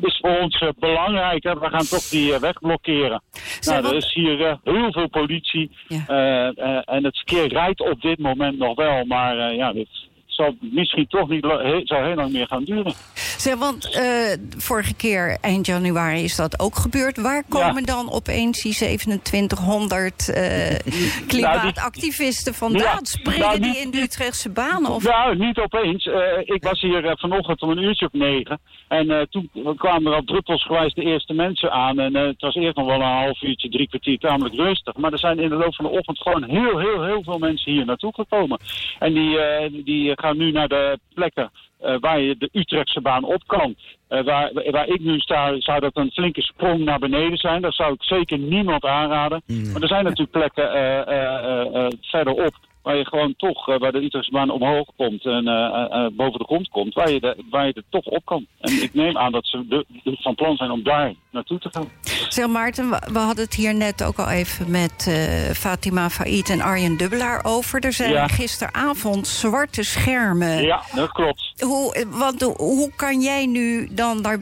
is 0.00 0.18
voor 0.20 0.38
ons 0.38 0.64
belangrijk. 0.78 1.42
Hè. 1.42 1.58
We 1.58 1.68
gaan 1.68 1.86
toch 1.86 2.08
die 2.08 2.38
weg 2.38 2.58
blokkeren. 2.58 3.22
Nou, 3.60 3.86
er 3.86 3.94
is 3.94 4.12
hier 4.14 4.58
heel 4.64 4.92
veel 4.92 5.08
politie. 5.08 5.70
Ja. 5.88 6.52
En 6.84 7.04
het 7.04 7.16
verkeer 7.16 7.48
rijdt 7.48 7.80
op 7.80 8.00
dit 8.00 8.18
moment 8.18 8.58
nog 8.58 8.76
wel. 8.76 9.04
Maar 9.04 9.54
ja, 9.54 9.72
dit 9.72 9.88
zal 10.26 10.56
misschien 10.60 11.06
toch 11.06 11.28
niet 11.28 11.46
zal 11.84 12.04
heel 12.04 12.14
lang 12.14 12.32
meer 12.32 12.46
gaan 12.46 12.64
duren. 12.64 12.92
Zeg, 13.38 13.54
want 13.58 13.94
eh, 13.94 14.38
vorige 14.56 14.94
keer, 14.94 15.38
eind 15.40 15.66
januari, 15.66 16.22
is 16.22 16.36
dat 16.36 16.60
ook 16.60 16.76
gebeurd. 16.76 17.16
Waar 17.16 17.42
komen 17.48 17.84
dan 17.84 18.10
opeens 18.10 18.62
die 18.62 18.74
2700 18.74 20.28
eh, 20.28 20.78
klimaatactivisten 21.30 22.54
vandaan? 22.54 22.82
Ja, 22.82 22.98
Springen 23.02 23.40
nou, 23.40 23.60
die 23.60 23.76
in 23.76 23.90
de 23.90 24.00
Utrechtse 24.00 24.50
banen? 24.50 24.90
Of... 24.90 25.02
Nou, 25.02 25.36
niet 25.36 25.58
opeens. 25.58 26.06
Eh, 26.06 26.38
ik 26.44 26.62
was 26.62 26.80
hier 26.80 27.16
vanochtend 27.18 27.62
om 27.62 27.70
een 27.70 27.82
uurtje 27.82 28.06
op 28.06 28.12
negen. 28.12 28.60
En 28.88 29.28
toen 29.30 29.50
kwamen 29.76 30.12
er 30.12 30.18
al 30.18 30.24
druppelsgewijs 30.24 30.94
de 30.94 31.02
eerste 31.02 31.32
mensen 31.32 31.70
aan. 31.70 31.98
En 31.98 32.14
het 32.14 32.40
was 32.40 32.54
eerst 32.54 32.76
nog 32.76 32.86
wel 32.86 33.00
een 33.00 33.22
half 33.24 33.42
uurtje, 33.42 33.68
drie 33.68 33.88
kwartier 33.88 34.18
tamelijk 34.18 34.54
rustig. 34.54 34.96
Maar 34.96 35.12
er 35.12 35.18
zijn 35.18 35.38
in 35.38 35.48
de 35.48 35.54
loop 35.54 35.74
van 35.74 35.84
de 35.84 35.90
ochtend 35.90 36.18
gewoon 36.18 36.44
heel, 36.44 36.78
heel, 36.78 37.04
heel 37.04 37.22
veel 37.22 37.38
mensen 37.38 37.72
hier 37.72 37.84
naartoe 37.84 38.14
gekomen. 38.14 38.60
En 38.98 39.12
die, 39.12 39.38
die 39.84 40.12
gaan 40.14 40.36
nu 40.36 40.50
naar 40.50 40.68
de 40.68 40.98
plekken 41.14 41.50
eh, 41.80 41.94
waar 42.00 42.20
je 42.20 42.36
de 42.38 42.48
Utrechtse 42.52 43.00
baan 43.00 43.24
op 43.24 43.42
kan. 43.46 43.74
Eh, 44.08 44.24
waar, 44.24 44.50
waar 44.70 44.88
ik 44.88 45.00
nu 45.00 45.18
sta, 45.18 45.60
zou 45.60 45.80
dat 45.80 45.96
een 45.96 46.10
flinke 46.10 46.42
sprong 46.42 46.84
naar 46.84 46.98
beneden 46.98 47.38
zijn. 47.38 47.62
Dat 47.62 47.74
zou 47.74 47.92
ik 47.92 48.02
zeker 48.02 48.38
niemand 48.38 48.84
aanraden. 48.84 49.42
Maar 49.72 49.82
er 49.82 49.88
zijn 49.88 50.04
natuurlijk 50.04 50.30
plekken 50.30 50.72
eh, 50.72 51.86
verderop 52.00 52.54
waar 52.88 52.96
je 52.96 53.06
gewoon 53.06 53.34
toch, 53.36 53.68
eh, 53.68 53.78
waar 53.78 53.92
de 53.92 54.02
Utrechtse 54.04 54.30
baan 54.30 54.50
omhoog 54.50 54.86
komt 54.96 55.24
en 55.24 55.46
eh, 55.48 55.86
eh, 55.90 56.06
boven 56.12 56.38
de 56.38 56.44
grond 56.44 56.68
komt, 56.68 56.94
waar 56.94 57.10
je, 57.10 57.20
de, 57.20 57.44
waar 57.50 57.66
je 57.66 57.72
er 57.72 57.82
toch 57.90 58.04
op 58.04 58.24
kan. 58.24 58.46
En 58.60 58.82
ik 58.82 58.94
neem 58.94 59.18
aan 59.18 59.32
dat 59.32 59.46
ze 59.46 59.66
de, 59.68 59.84
de- 60.04 60.16
van 60.20 60.34
plan 60.34 60.56
zijn 60.56 60.70
om 60.70 60.82
daar 60.82 61.12
naartoe 61.30 61.58
te 61.58 61.68
gaan. 61.72 61.88
Zeg 62.28 62.46
Maarten, 62.46 62.88
we 62.90 63.18
hadden 63.18 63.44
het 63.44 63.54
hier 63.54 63.74
net 63.74 64.02
ook 64.04 64.18
al 64.18 64.28
even 64.28 64.70
met 64.70 65.10
Fatima 65.54 66.10
Faid 66.10 66.50
en 66.50 66.60
Arjen 66.60 66.96
Dubbelaar 66.96 67.44
over. 67.44 67.80
Er 67.84 67.92
zijn 67.92 68.12
Ja. 68.12 68.26
gisteravond 68.28 69.26
zwarte 69.26 69.82
schermen. 69.82 70.62
Ja, 70.62 70.82
dat 70.94 71.12
klopt. 71.12 71.52
Hoe, 71.64 72.06
want 72.08 72.40
hoe- 72.42 72.92
kan 72.96 73.20
jij 73.20 73.46
nu 73.46 73.88
dan 73.92 74.20
naar, 74.20 74.38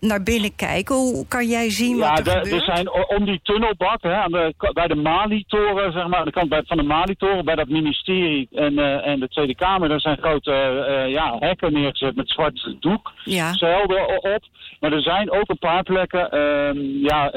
naar 0.00 0.22
binnen 0.22 0.54
kijken? 0.56 0.94
Hoe 0.94 1.26
kan 1.28 1.46
jij 1.46 1.70
zien 1.70 1.96
Ja, 1.96 2.08
wat 2.08 2.18
er 2.18 2.24
de- 2.24 2.30
gebeurt? 2.30 2.52
er 2.68 2.74
zijn 2.76 2.90
om 3.18 3.24
die 3.24 3.40
tunnelbak, 3.42 4.02
hè, 4.02 4.14
aan 4.14 4.30
de, 4.30 4.54
bij 4.72 4.86
de 4.88 4.94
Mali-toren, 4.94 5.92
zeg 5.92 6.06
maar, 6.06 6.18
aan 6.18 6.24
de 6.24 6.30
kant 6.30 6.48
bij, 6.48 6.62
van 6.66 6.76
de 6.76 6.82
Mali-toren, 6.82 7.44
bij 7.44 7.54
dat 7.54 7.68
ministerie 7.68 8.48
en, 8.52 8.78
eh, 8.78 9.06
en 9.06 9.20
de 9.20 9.28
Tweede 9.28 9.54
Kamer, 9.54 9.88
daar 9.88 10.00
zijn 10.00 10.16
grote 10.18 10.52
eh, 10.52 11.10
ja, 11.10 11.36
hekken 11.38 11.72
neergezet 11.72 12.16
met 12.16 12.30
zwart 12.30 12.74
doek. 12.80 13.12
Ja. 13.24 13.52
Op. 14.20 14.44
Maar 14.80 14.92
er 14.92 15.02
zijn 15.02 15.30
ook 15.30 15.48
een 15.48 15.58
paar 15.58 15.82
plekken 15.82 16.30
ehm, 16.30 16.78
ja, 16.80 17.30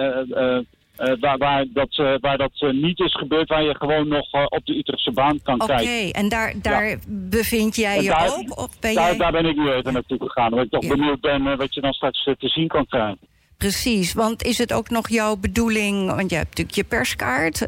eh, 1.01 1.13
waar, 1.19 1.37
waar 1.37 1.65
dat, 1.73 1.97
eh, 1.97 2.13
waar 2.19 2.37
dat 2.37 2.51
eh, 2.59 2.69
niet 2.69 2.99
is 2.99 3.13
gebeurd, 3.15 3.49
waar 3.49 3.63
je 3.63 3.75
gewoon 3.77 4.07
nog 4.07 4.31
op 4.49 4.65
de 4.65 4.77
Utrechtse 4.77 5.11
baan 5.11 5.39
kan 5.43 5.61
Oké, 5.61 5.65
kijken. 5.75 6.11
en 6.13 6.29
daar, 6.29 6.53
daar 6.61 6.97
bevind 7.07 7.75
jij 7.75 7.97
En 7.97 8.03
je 8.03 8.09
daar- 8.09 8.29
ook? 8.37 8.59
Of 8.59 8.79
ben 8.79 8.93
Daar, 8.95 9.09
jij... 9.09 9.17
daar 9.17 9.31
ben 9.31 9.45
ik 9.45 9.55
nu 9.55 9.71
even 9.71 9.93
naartoe 9.93 10.17
gegaan, 10.21 10.49
omdat 10.51 10.65
ik 10.65 10.71
toch 10.71 10.83
Ja. 10.83 10.89
benieuwd 10.95 11.21
ben 11.21 11.57
wat 11.57 11.73
je 11.73 11.81
dan 11.81 11.93
straks 11.93 12.23
te 12.23 12.35
zien 12.47 12.67
kan 12.67 12.85
krijgen. 12.85 13.17
Precies, 13.57 14.13
want 14.13 14.43
is 14.43 14.57
het 14.57 14.73
ook 14.73 14.89
nog 14.89 15.09
jouw 15.09 15.35
bedoeling... 15.35 16.15
want 16.15 16.29
je 16.29 16.35
hebt 16.35 16.49
natuurlijk 16.49 16.75
je 16.77 16.83
perskaart... 16.83 17.65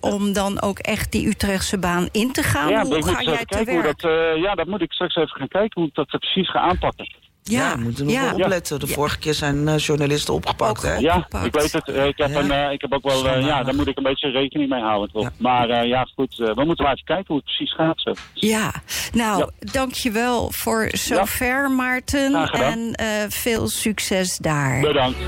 om 0.00 0.32
dan 0.32 0.62
ook 0.62 0.78
echt 0.78 1.12
die 1.12 1.26
Utrechtse 1.28 1.78
baan 1.78 2.08
in 2.12 2.32
te 2.32 2.42
gaan? 2.42 2.68
Ja, 2.68 2.84
hoe 2.84 3.02
ga 3.04 3.22
jij 3.22 3.44
te 3.44 3.64
werk? 3.64 4.00
dat, 4.00 4.10
ja, 4.42 4.54
dat 4.54 4.66
moet 4.66 4.80
ik 4.80 4.92
straks 4.92 5.14
even 5.16 5.28
gaan 5.36 5.48
kijken 5.48 5.80
hoe 5.80 5.88
ik 5.88 5.94
dat 5.94 6.06
precies 6.06 6.50
ga 6.50 6.58
aanpakken. 6.58 7.08
Ja, 7.48 7.74
we 7.76 7.80
moeten 7.82 8.04
nog 8.04 8.14
ja. 8.14 8.22
wel 8.22 8.32
opletten. 8.34 8.80
De 8.80 8.86
vorige 8.86 9.18
keer 9.18 9.34
zijn 9.34 9.68
eh, 9.68 9.78
journalisten 9.78 10.34
opgepakt, 10.34 10.82
hè? 10.82 10.94
Ja, 10.96 11.26
ik 11.44 11.52
weet 11.54 11.72
het. 11.72 11.88
Eh, 11.88 12.06
Ik 12.06 12.16
heb, 12.18 12.28
Ja. 12.30 12.38
een, 12.40 12.50
eh, 12.50 12.72
ik 12.72 12.80
heb 12.80 12.92
ook 12.92 13.02
wel, 13.02 13.28
eh, 13.28 13.46
ja, 13.46 13.62
daar 13.62 13.74
moet 13.74 13.86
ik 13.88 13.96
een 13.96 14.02
beetje 14.02 14.30
rekening 14.30 14.70
mee 14.70 14.80
houden. 14.82 15.10
Toch? 15.12 15.30
Maar 15.38 15.68
eh, 15.70 15.88
ja, 15.88 16.06
goed, 16.14 16.40
eh, 16.40 16.54
we 16.54 16.64
moeten 16.64 16.84
maar 16.84 16.92
even 16.94 17.04
kijken 17.06 17.24
hoe 17.26 17.36
het 17.36 17.44
precies 17.44 17.74
gaat. 17.74 18.00
Zo. 18.00 18.12
Ja, 18.34 18.72
nou, 19.12 19.38
Ja. 19.38 19.48
dankjewel 19.72 20.50
voor 20.52 20.88
zover, 20.92 21.70
Maarten. 21.70 22.34
En 22.52 22.92
eh, 22.92 23.06
veel 23.28 23.68
succes 23.68 24.36
daar. 24.36 24.80
Bedankt. 24.80 25.18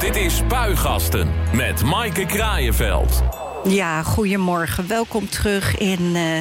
Dit 0.00 0.16
is 0.16 0.36
Spuigasten 0.36 1.28
met 1.52 1.84
Maaike 1.84 2.26
Kraaienveld. 2.26 3.22
Ja, 3.68 4.02
goedemorgen. 4.02 4.88
Welkom 4.88 5.28
terug 5.28 5.78
in 5.78 6.16
eh, 6.16 6.38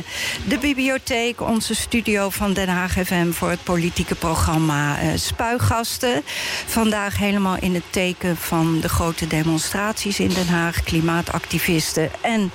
de 0.47 0.57
bibliotheek, 0.61 1.41
onze 1.41 1.75
studio 1.75 2.29
van 2.29 2.53
Den 2.53 2.67
Haag 2.67 2.91
FM 2.91 3.31
voor 3.31 3.49
het 3.49 3.63
politieke 3.63 4.15
programma 4.15 4.99
eh, 4.99 5.07
Spuigasten. 5.15 6.21
Vandaag 6.65 7.17
helemaal 7.17 7.57
in 7.59 7.73
het 7.73 7.83
teken 7.89 8.37
van 8.37 8.79
de 8.79 8.89
grote 8.89 9.27
demonstraties 9.27 10.19
in 10.19 10.29
Den 10.29 10.47
Haag, 10.47 10.83
klimaatactivisten 10.83 12.09
en 12.21 12.51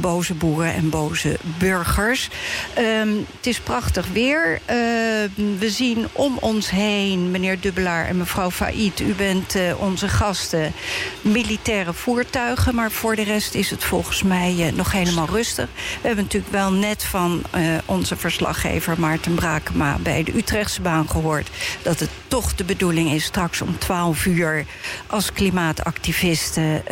boze 0.00 0.34
boeren 0.34 0.74
en 0.74 0.90
boze 0.90 1.38
burgers. 1.58 2.28
Ehm, 2.74 3.08
het 3.36 3.46
is 3.46 3.60
prachtig 3.60 4.06
weer. 4.12 4.60
Ehm, 4.64 5.58
we 5.58 5.70
zien 5.70 6.06
om 6.12 6.36
ons 6.40 6.70
heen, 6.70 7.30
meneer 7.30 7.60
Dubbelaar 7.60 8.06
en 8.06 8.16
mevrouw 8.16 8.50
Faid... 8.50 9.00
u 9.00 9.14
bent 9.14 9.54
eh, 9.54 9.80
onze 9.80 10.08
gasten, 10.08 10.72
militaire 11.20 11.92
voertuigen... 11.92 12.74
maar 12.74 12.90
voor 12.90 13.16
de 13.16 13.22
rest 13.22 13.54
is 13.54 13.70
het 13.70 13.84
volgens 13.84 14.22
mij 14.22 14.54
eh, 14.58 14.72
nog 14.72 14.92
helemaal 14.92 15.28
rustig. 15.28 15.68
We 15.74 16.06
hebben 16.06 16.24
natuurlijk 16.24 16.52
wel 16.52 16.72
net 16.72 17.04
van 17.04 17.42
eh, 17.50 17.62
onze 17.84 18.16
verslaggever 18.16 19.00
Maarten 19.00 19.34
Brakema... 19.34 19.98
bij 20.02 20.22
de 20.22 20.36
Utrechtse 20.36 20.80
baan 20.80 21.10
gehoord 21.10 21.50
dat 21.82 22.00
het 22.00 22.10
toch 22.28 22.54
de 22.54 22.64
bedoeling 22.64 23.10
is... 23.10 23.24
straks 23.24 23.60
om 23.60 23.78
12 23.78 24.26
uur 24.26 24.64
als 25.06 25.32
klimaatactivisten 25.32 26.82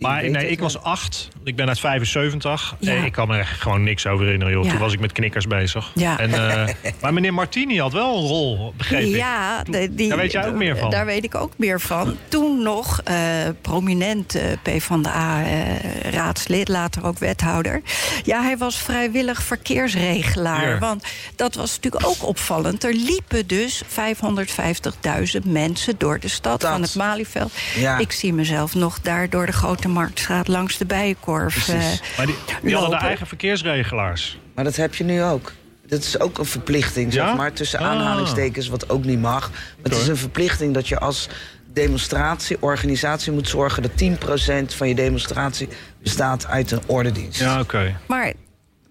Maar 0.00 0.30
nee, 0.30 0.48
ik 0.50 0.60
was 0.60 0.82
acht. 0.82 1.28
Ik 1.44 1.56
ben 1.56 1.68
uit 1.68 1.80
75. 1.80 2.74
Ja. 2.78 2.92
Eh, 2.94 3.04
ik 3.04 3.12
kan 3.12 3.28
me 3.28 3.38
echt 3.38 3.60
gewoon 3.60 3.82
niks 3.82 4.06
over 4.06 4.24
herinneren. 4.24 4.54
Joh. 4.54 4.64
Ja. 4.64 4.70
Toen 4.70 4.78
was 4.80 4.92
ik 4.92 5.00
met 5.00 5.12
knikkers 5.12 5.46
bezig. 5.46 5.90
Ja. 5.94 6.18
En, 6.18 6.32
eh, 6.34 6.68
maar 7.00 7.12
meneer 7.14 7.34
Martini 7.34 7.80
had 7.80 7.92
wel 7.92 8.16
een 8.16 8.26
rol, 8.26 8.72
begreep 8.76 9.00
ik. 9.06 9.14
Ja, 9.16 9.62
de- 9.62 9.94
die, 9.94 10.08
Daar 10.08 10.18
weet 10.18 10.32
jij 10.32 10.46
ook 10.48 10.54
meer 10.54 10.76
van. 10.76 10.90
Daar 10.90 11.06
weet 11.06 11.24
ik 11.24 11.34
ook 11.34 11.52
meer 11.56 11.80
van. 11.80 12.16
Toen 12.28 12.62
nog 12.62 13.00
eh, 13.04 13.16
prominent 13.60 14.34
eh, 14.34 14.42
PvdA-raadslid, 14.62 16.68
later 16.68 17.04
ook 17.06 17.18
wethouder. 17.18 17.82
Ja, 18.24 18.42
hij 18.42 18.58
was 18.58 18.78
vrijwillig 18.78 19.42
verkeersregelaar. 19.42 20.66
Hier. 20.66 20.78
Want 20.78 21.04
dat 21.36 21.54
was 21.54 21.74
natuurlijk 21.74 22.06
ook 22.06 22.26
opvallend. 22.26 22.84
Er 22.84 22.94
liepen 22.94 23.46
dus 23.46 23.82
550.000 23.86 25.44
mensen 25.44 25.94
door 25.98 26.20
de 26.20 26.28
stad 26.28 26.60
Dat. 26.60 26.70
van 26.70 26.82
het 26.82 26.94
Malieveld. 26.94 27.52
Ja. 27.76 27.98
Ik 27.98 28.12
zie 28.12 28.32
mezelf 28.32 28.74
nog 28.74 29.00
daar 29.00 29.30
door 29.30 29.46
de 29.46 29.52
Grote 29.52 29.88
Marktstraat 29.90 30.48
langs 30.48 30.78
de 30.78 30.86
Bijenkorf 30.86 31.68
eh, 31.68 31.74
Maar 32.16 32.26
die, 32.26 32.34
die 32.62 32.74
hadden 32.74 32.98
de 32.98 33.04
eigen 33.06 33.26
verkeersregelaars. 33.26 34.38
Maar 34.54 34.64
dat 34.64 34.76
heb 34.76 34.94
je 34.94 35.04
nu 35.04 35.22
ook. 35.22 35.52
Dat 35.86 36.02
is 36.02 36.20
ook 36.20 36.38
een 36.38 36.44
verplichting, 36.46 37.12
Ja? 37.12 37.26
zeg 37.26 37.36
maar, 37.36 37.52
tussen 37.52 37.78
Ah. 37.78 37.86
aanhalingstekens, 37.86 38.68
wat 38.68 38.90
ook 38.90 39.04
niet 39.04 39.20
mag. 39.20 39.50
Maar 39.50 39.92
het 39.92 40.00
is 40.00 40.06
een 40.08 40.16
verplichting 40.16 40.74
dat 40.74 40.88
je 40.88 40.98
als 40.98 41.28
demonstratieorganisatie 41.72 43.32
moet 43.32 43.48
zorgen 43.48 43.82
dat 43.82 43.96
10% 43.96 44.74
van 44.74 44.88
je 44.88 44.94
demonstratie 44.94 45.68
bestaat 46.02 46.46
uit 46.46 46.70
een 46.70 46.80
ordendienst. 46.86 47.40
Ja, 47.40 47.60
oké. 47.60 47.96
Maar 48.06 48.32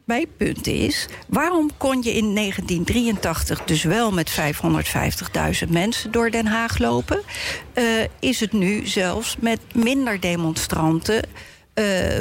mijn 0.10 0.28
punt 0.38 0.67
is, 0.67 1.08
waarom 1.27 1.69
kon 1.77 2.02
je 2.02 2.15
in 2.15 2.36
1983 2.36 3.63
dus 3.63 3.84
wel 3.84 4.12
met 4.12 4.40
550.000 5.65 5.69
mensen 5.69 6.12
door 6.12 6.31
Den 6.31 6.46
Haag 6.46 6.77
lopen? 6.77 7.21
Uh, 7.73 7.84
is 8.19 8.40
het 8.40 8.52
nu 8.52 8.88
zelfs 8.88 9.36
met 9.40 9.60
minder 9.73 10.19
demonstranten 10.19 11.21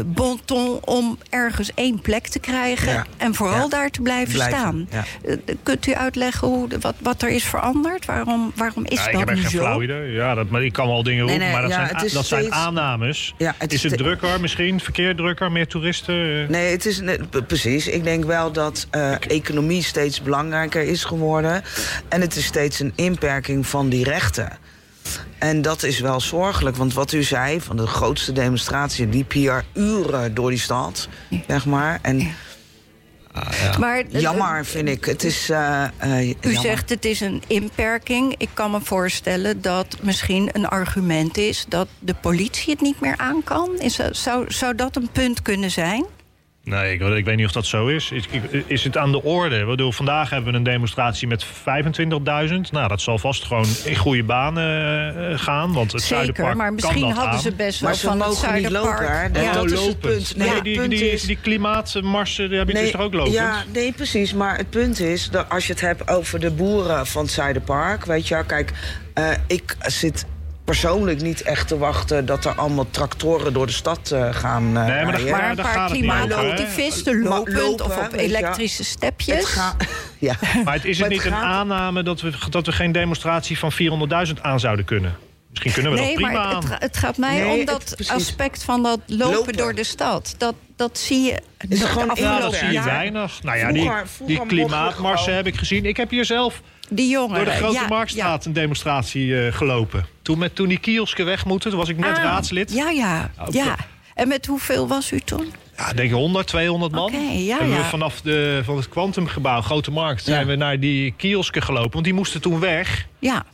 bon 0.07 0.41
ton 0.45 0.79
om 0.85 1.19
ergens 1.31 1.71
één 1.75 2.01
plek 2.01 2.27
te 2.27 2.39
krijgen 2.39 2.93
ja. 2.93 3.07
en 3.17 3.35
vooral 3.35 3.63
ja. 3.63 3.69
daar 3.69 3.91
te 3.91 4.03
blijven, 4.03 4.35
blijven. 4.35 4.59
staan. 4.59 4.89
Ja. 4.91 5.05
Uh, 5.25 5.37
kunt 5.63 5.87
u 5.87 5.95
uitleggen 5.95 6.49
hoe, 6.49 6.69
wat, 6.81 6.95
wat 6.99 7.23
er 7.23 7.29
is 7.29 7.45
veranderd? 7.45 8.05
Waarom, 8.05 8.53
waarom 8.55 8.85
is 8.85 8.99
ja, 8.99 9.05
dat 9.05 9.13
ik 9.13 9.19
heb 9.19 9.29
nu 9.29 9.43
echt 9.43 9.51
zo? 9.51 9.59
geen 9.59 9.67
flauw 9.67 9.83
idee. 9.83 10.13
Ja, 10.13 10.35
dat, 10.35 10.49
maar 10.49 10.65
ik 10.65 10.73
kan 10.73 10.87
wel 10.87 11.03
dingen 11.03 11.21
roepen, 11.21 11.39
nee, 11.39 11.53
maar 11.53 11.63
dat, 11.63 11.71
ja, 11.71 11.77
zijn, 11.77 11.97
het 11.97 12.05
is 12.05 12.13
dat 12.13 12.27
zijn 12.27 12.53
aannames. 12.53 13.35
Ja, 13.39 13.55
het 13.59 13.73
is 13.73 13.85
is 13.85 13.91
het 13.91 14.01
drukker 14.01 14.41
misschien? 14.41 14.81
Verkeer 14.81 15.17
drukker? 15.17 15.53
Meer 15.53 15.67
toeristen? 15.67 16.43
Eh, 16.43 16.49
Nee, 16.49 16.71
het 16.71 16.87
is 16.87 17.03
precies. 17.47 17.87
Ik 17.87 18.05
denk 18.05 18.25
wel 18.25 18.53
dat 18.53 18.87
eh, 18.91 19.13
economie 19.29 19.83
steeds 19.83 20.23
belangrijker 20.23 20.83
is 20.83 21.05
geworden. 21.05 21.63
En 22.09 22.21
het 22.21 22.37
is 22.37 22.45
steeds 22.45 22.81
een 22.81 22.93
inperking 22.95 23.67
van 23.67 23.89
die 23.89 24.05
rechten. 24.05 24.59
En 25.39 25.63
dat 25.63 25.83
is 25.83 26.01
wel 26.01 26.21
zorgelijk, 26.21 26.77
want 26.77 26.95
wat 26.95 27.13
u 27.13 27.23
zei, 27.23 27.61
van 27.61 27.77
de 27.77 27.87
grootste 27.87 28.33
demonstratie 28.33 29.07
liep 29.07 29.33
hier 29.33 29.65
uren 29.75 30.35
door 30.35 30.51
die 30.51 30.59
stad, 30.59 31.09
zeg 31.49 31.67
maar. 31.67 31.99
En 32.03 32.35
Maar, 33.79 33.99
eh, 34.13 34.21
jammer 34.21 34.65
vind 34.65 34.89
ik. 34.89 35.05
Het 35.05 35.25
is. 35.25 35.51
eh, 35.51 35.85
eh, 35.99 36.29
U 36.29 36.35
jammer. 36.41 36.61
zegt 36.63 36.91
het 36.91 37.05
is 37.05 37.21
een 37.21 37.43
inperking. 37.47 38.35
Ik 38.39 38.49
kan 38.55 38.71
me 38.71 38.81
voorstellen 38.83 39.63
dat 39.63 39.97
misschien 40.03 40.49
een 40.53 40.67
argument 40.69 41.37
is 41.37 41.65
dat 41.69 41.89
de 41.99 42.15
politie 42.15 42.73
het 42.73 42.83
niet 42.83 43.01
meer 43.01 43.15
aan 43.17 43.45
kan. 43.45 43.71
Is, 43.79 43.99
zou, 44.11 44.45
zou 44.53 44.75
dat 44.75 44.97
een 44.97 45.09
punt 45.13 45.43
kunnen 45.43 45.71
zijn? 45.71 46.05
Nee, 46.69 46.93
ik, 46.93 47.01
ik 47.01 47.25
weet 47.25 47.37
niet 47.37 47.47
of 47.47 47.53
dat 47.53 47.67
zo 47.67 47.87
is. 47.87 48.11
Is, 48.11 48.25
is 48.67 48.85
het 48.85 48.97
aan 48.97 49.13
de 49.13 49.23
orde? 49.23 49.59
Ik 49.59 49.67
bedoel, 49.67 49.93
vandaag 49.93 50.31
hebben 50.31 50.51
we 50.53 50.59
een 50.59 50.65
demonstratie 50.65 51.29
met 51.29 51.47
25.000. 51.47 51.51
Nou, 52.71 52.89
dat 52.89 53.01
zal 53.01 53.19
vast 53.19 53.45
gewoon 53.45 53.67
in 53.85 53.97
goede 53.97 54.23
banen 54.23 54.65
eh, 55.31 55.39
gaan. 55.39 55.73
Want 55.73 55.93
het 55.93 56.01
Zeker, 56.03 56.17
Zuiderpark 56.17 56.57
maar 56.57 56.67
kan 56.67 56.75
misschien 56.75 57.01
dat 57.01 57.13
hadden 57.13 57.33
aan. 57.35 57.41
ze 57.41 57.53
best 57.53 57.81
wel 57.81 57.89
Maar 57.89 57.99
ze 57.99 58.07
van 58.07 58.23
het 58.23 58.35
Zuiderpark. 58.35 59.01
lopen, 59.01 59.21
hè? 59.21 59.31
Dat- 59.31 59.43
ja. 59.43 59.53
dat 59.53 59.71
is 59.71 59.87
het 59.87 60.01
punt. 60.01 60.37
Nee, 60.37 60.49
Nee, 60.51 60.63
die, 60.63 60.77
punt 60.79 60.91
die, 60.91 61.11
is- 61.11 61.23
die 61.23 61.39
klimaatmarsen 61.43 62.49
die 62.49 62.59
heb 62.59 62.69
je 62.69 62.75
dus 62.75 62.91
toch 62.91 63.01
ook 63.01 63.15
lopend? 63.15 63.35
Ja, 63.35 63.65
nee, 63.73 63.93
precies. 63.93 64.35
Maar 64.35 64.57
het 64.57 64.71
punt 64.71 65.01
is, 65.01 65.31
dat 65.31 65.49
als 65.49 65.67
je 65.67 65.73
het 65.73 65.81
hebt 65.83 66.09
over 66.11 66.41
de 66.41 66.51
boeren 66.51 67.07
van 67.07 67.23
het 67.23 67.31
Zuiderpark... 67.33 68.05
weet 68.05 68.29
je 68.29 68.35
wel, 68.35 68.45
kijk, 68.45 68.73
eh, 69.15 69.31
ik 69.47 69.77
zit 69.81 70.25
persoonlijk 70.69 71.23
niet 71.23 71.43
echt 71.43 71.69
te 71.69 71.79
wachten... 71.79 72.27
dat 72.27 72.45
er 72.45 72.55
allemaal 72.55 72.87
tractoren 72.91 73.53
door 73.53 73.67
de 73.67 73.73
stad 73.73 74.11
eh, 74.11 74.29
gaan 74.35 74.63
eh, 74.67 74.73
maar 74.73 75.13
dat-. 75.13 75.31
Maar 75.31 75.51
een 75.51 75.57
daar 75.57 75.75
paar 75.75 75.91
klimaatactivisten 75.91 77.23
lopend 77.23 77.57
lopen, 77.57 77.85
of 77.85 77.97
op 77.97 78.13
elektrische 78.13 78.85
stepjes. 78.85 79.37
Het 79.37 79.45
gaat... 79.45 79.77
ja. 80.19 80.35
Maar 80.65 80.75
het 80.75 80.85
is 80.85 80.99
Maar 80.99 81.09
het 81.09 81.17
niet 81.17 81.27
een 81.27 81.39
aanname 81.39 82.03
dat 82.03 82.21
we, 82.21 82.33
dat 82.51 82.67
we 82.67 82.73
geen 82.73 82.93
demonstratie 82.93 83.59
van 83.59 83.73
400.000 83.73 84.41
aan 84.41 84.61
zouden 84.61 84.85
kunnen? 84.85 85.17
Misschien 85.51 85.73
kunnen 85.73 85.93
we 85.93 85.99
Nee, 85.99 86.07
dat 86.07 86.15
prima 86.15 86.33
maar 86.33 86.55
aan. 86.55 86.65
het, 86.71 86.83
het 86.83 86.97
gaat 86.97 87.17
mij 87.17 87.41
Nee, 87.41 87.59
om 87.59 87.65
dat 87.65 87.97
aspect 88.07 88.65
van 88.65 88.83
dat 88.83 89.01
lopen, 89.07 89.35
Lopen. 89.35 89.57
door 89.57 89.75
de 89.75 89.85
stad. 89.85 90.35
Dat, 90.39 90.55
dat 90.77 90.99
zie 90.99 91.23
je 91.23 91.39
Is 91.69 91.79
de 91.79 91.87
gewoon 91.87 92.11
afgelopen 92.11 92.37
Ja, 92.37 92.41
dat 92.41 92.55
zie 92.55 92.67
je 92.67 92.73
jaar. 92.73 92.85
weinig. 92.85 93.43
Nou 93.43 93.59
ja, 93.59 93.73
die, 93.73 93.91
die 94.27 94.47
klimaatmarsen 94.47 95.35
heb 95.35 95.47
ik 95.47 95.57
gezien. 95.57 95.85
Ik 95.85 95.97
heb 95.97 96.11
hier 96.11 96.25
zelf 96.25 96.63
Die 96.91 97.09
jongeren. 97.11 97.45
door 97.45 97.53
de 97.55 97.59
Grote 97.61 97.73
ja, 97.75 97.87
Marktstraat 97.89 98.45
een 98.45 98.53
demonstratie 98.53 99.47
eh, 99.47 99.53
gelopen. 99.53 100.07
Toen, 100.23 100.39
met, 100.39 100.55
toen 100.55 100.69
die 100.69 100.79
kiosken 100.79 101.25
weg 101.25 101.45
moeten, 101.45 101.71
toen 101.71 101.79
was 101.79 101.89
ik 101.89 101.99
net 101.99 102.17
Ah, 102.17 102.23
raadslid. 102.23 102.73
Ja, 102.73 102.91
ja, 102.91 103.31
Ook 103.41 103.53
ja. 103.53 103.77
En 104.15 104.29
met 104.29 104.47
hoeveel 104.47 104.89
was 104.89 105.13
u 105.13 105.21
toen? 105.21 105.53
Ja, 105.77 105.91
ik 105.91 105.97
denk 105.97 106.13
100, 106.13 106.47
200 106.47 106.93
man. 106.93 107.13
Ja, 107.13 107.19
Hebben 107.57 107.75
we 107.77 107.81
ja. 107.83 107.89
vanaf 107.89 108.21
de, 108.21 108.61
van 108.65 108.77
het 108.77 108.89
Quantumgebouw, 108.89 109.61
Grote 109.61 109.91
Markt, 109.91 110.25
zijn 110.25 110.41
Ja. 110.41 110.47
we 110.47 110.57
naar 110.57 110.81
die 110.81 111.15
kiosken 111.17 111.63
gelopen. 111.63 111.91
Want 111.93 112.05
die 112.05 112.15
moesten 112.15 112.41
toen 112.41 112.61
weg. 112.61 113.07
Ja. 113.19 113.45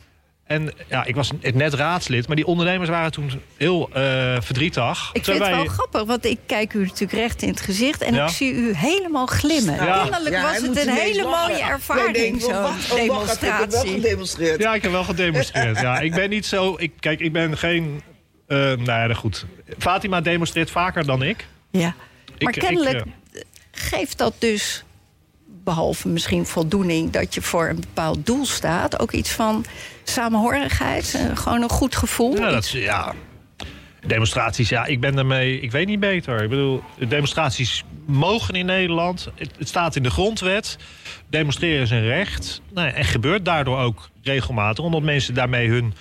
En 0.45 0.71
ja, 0.89 1.05
ik 1.05 1.15
was 1.15 1.29
net 1.53 1.73
raadslid, 1.73 2.27
maar 2.27 2.35
die 2.35 2.45
ondernemers 2.45 2.89
waren 2.89 3.11
toen 3.11 3.31
heel 3.57 3.89
eh, 3.93 4.01
verdrietig. 4.41 5.09
Ik 5.13 5.23
vind 5.23 5.37
het 5.39 5.47
wel 5.49 5.65
grappig, 5.65 6.03
want 6.03 6.25
ik 6.25 6.39
kijk 6.45 6.73
u 6.73 6.79
natuurlijk 6.83 7.11
recht 7.11 7.41
in 7.41 7.49
het 7.49 7.61
gezicht... 7.61 8.01
en 8.01 8.13
Ja. 8.13 8.23
ik 8.25 8.29
zie 8.31 8.53
u 8.53 8.73
helemaal 8.75 9.25
glimmen. 9.25 9.75
Ja. 9.75 10.01
Kennelijk 10.03 10.35
Ja, 10.35 10.41
was 10.41 10.61
het 10.61 10.85
een 10.85 10.93
hele 10.93 11.23
mooie 11.23 11.61
ervaring, 11.63 12.41
zo'n 12.41 12.51
wel 12.51 12.71
demonstratie. 12.95 13.93
gedemonstreerd. 13.93 14.61
Ja, 14.61 14.73
ik 14.73 14.81
heb 14.81 14.91
wel 14.91 15.03
gedemonstreerd. 15.03 15.79
ja, 15.79 15.99
ik 15.99 16.13
ben 16.13 16.29
niet 16.29 16.45
zo. 16.45 16.75
Ik, 16.77 16.91
kijk, 16.99 17.19
ik 17.19 17.31
ben 17.33 17.57
geen. 17.57 18.01
eh 18.47 18.57
nou 18.57 18.83
ja, 19.09 19.13
goed. 19.13 19.45
Fatima 19.77 20.21
demonstreert 20.21 20.71
vaker 20.71 21.05
dan 21.05 21.21
ik. 21.23 21.47
Ja. 21.71 21.95
Maar 22.39 22.53
Ik- 22.53 22.59
kennelijk 22.61 23.05
ik, 23.33 23.43
geeft 23.71 24.17
dat 24.17 24.33
dus, 24.39 24.83
behalve 25.65 26.07
misschien 26.07 26.45
voldoening... 26.45 27.11
dat 27.11 27.33
je 27.33 27.41
voor 27.41 27.69
een 27.69 27.79
bepaald 27.79 28.25
doel 28.25 28.45
staat... 28.45 28.99
ook 28.99 29.11
iets 29.11 29.31
van 29.31 29.65
samenhorigheid, 30.03 31.13
eh, 31.13 31.37
gewoon 31.37 31.61
een 31.61 31.69
goed 31.69 31.95
gevoel. 31.95 32.35
Ja, 32.35 32.49
dat 32.49 32.69
ja. 32.69 33.13
Demonstraties, 34.07 34.69
ja, 34.69 34.85
ik 34.85 34.99
ben 34.99 35.15
daarmee. 35.15 35.59
Ik 35.59 35.71
weet 35.71 35.87
niet 35.87 35.99
beter. 35.99 36.43
Ik 36.43 36.49
bedoel, 36.49 36.83
demonstraties 37.07 37.83
mogen 38.05 38.53
in 38.53 38.65
Nederland. 38.65 39.29
Het, 39.35 39.67
staat 39.67 39.95
in 39.95 40.03
de 40.03 40.09
grondwet. 40.09 40.77
Demonstreren 41.29 41.81
is 41.81 41.91
een 41.91 42.07
recht. 42.07 42.61
Nou, 42.73 42.89
en 42.89 43.05
gebeurt 43.05 43.45
daardoor 43.45 43.77
ook 43.77 44.09
regelmatig, 44.23 44.83
omdat 44.83 45.01
mensen 45.01 45.33
daarmee 45.33 45.69
hun 45.69 45.93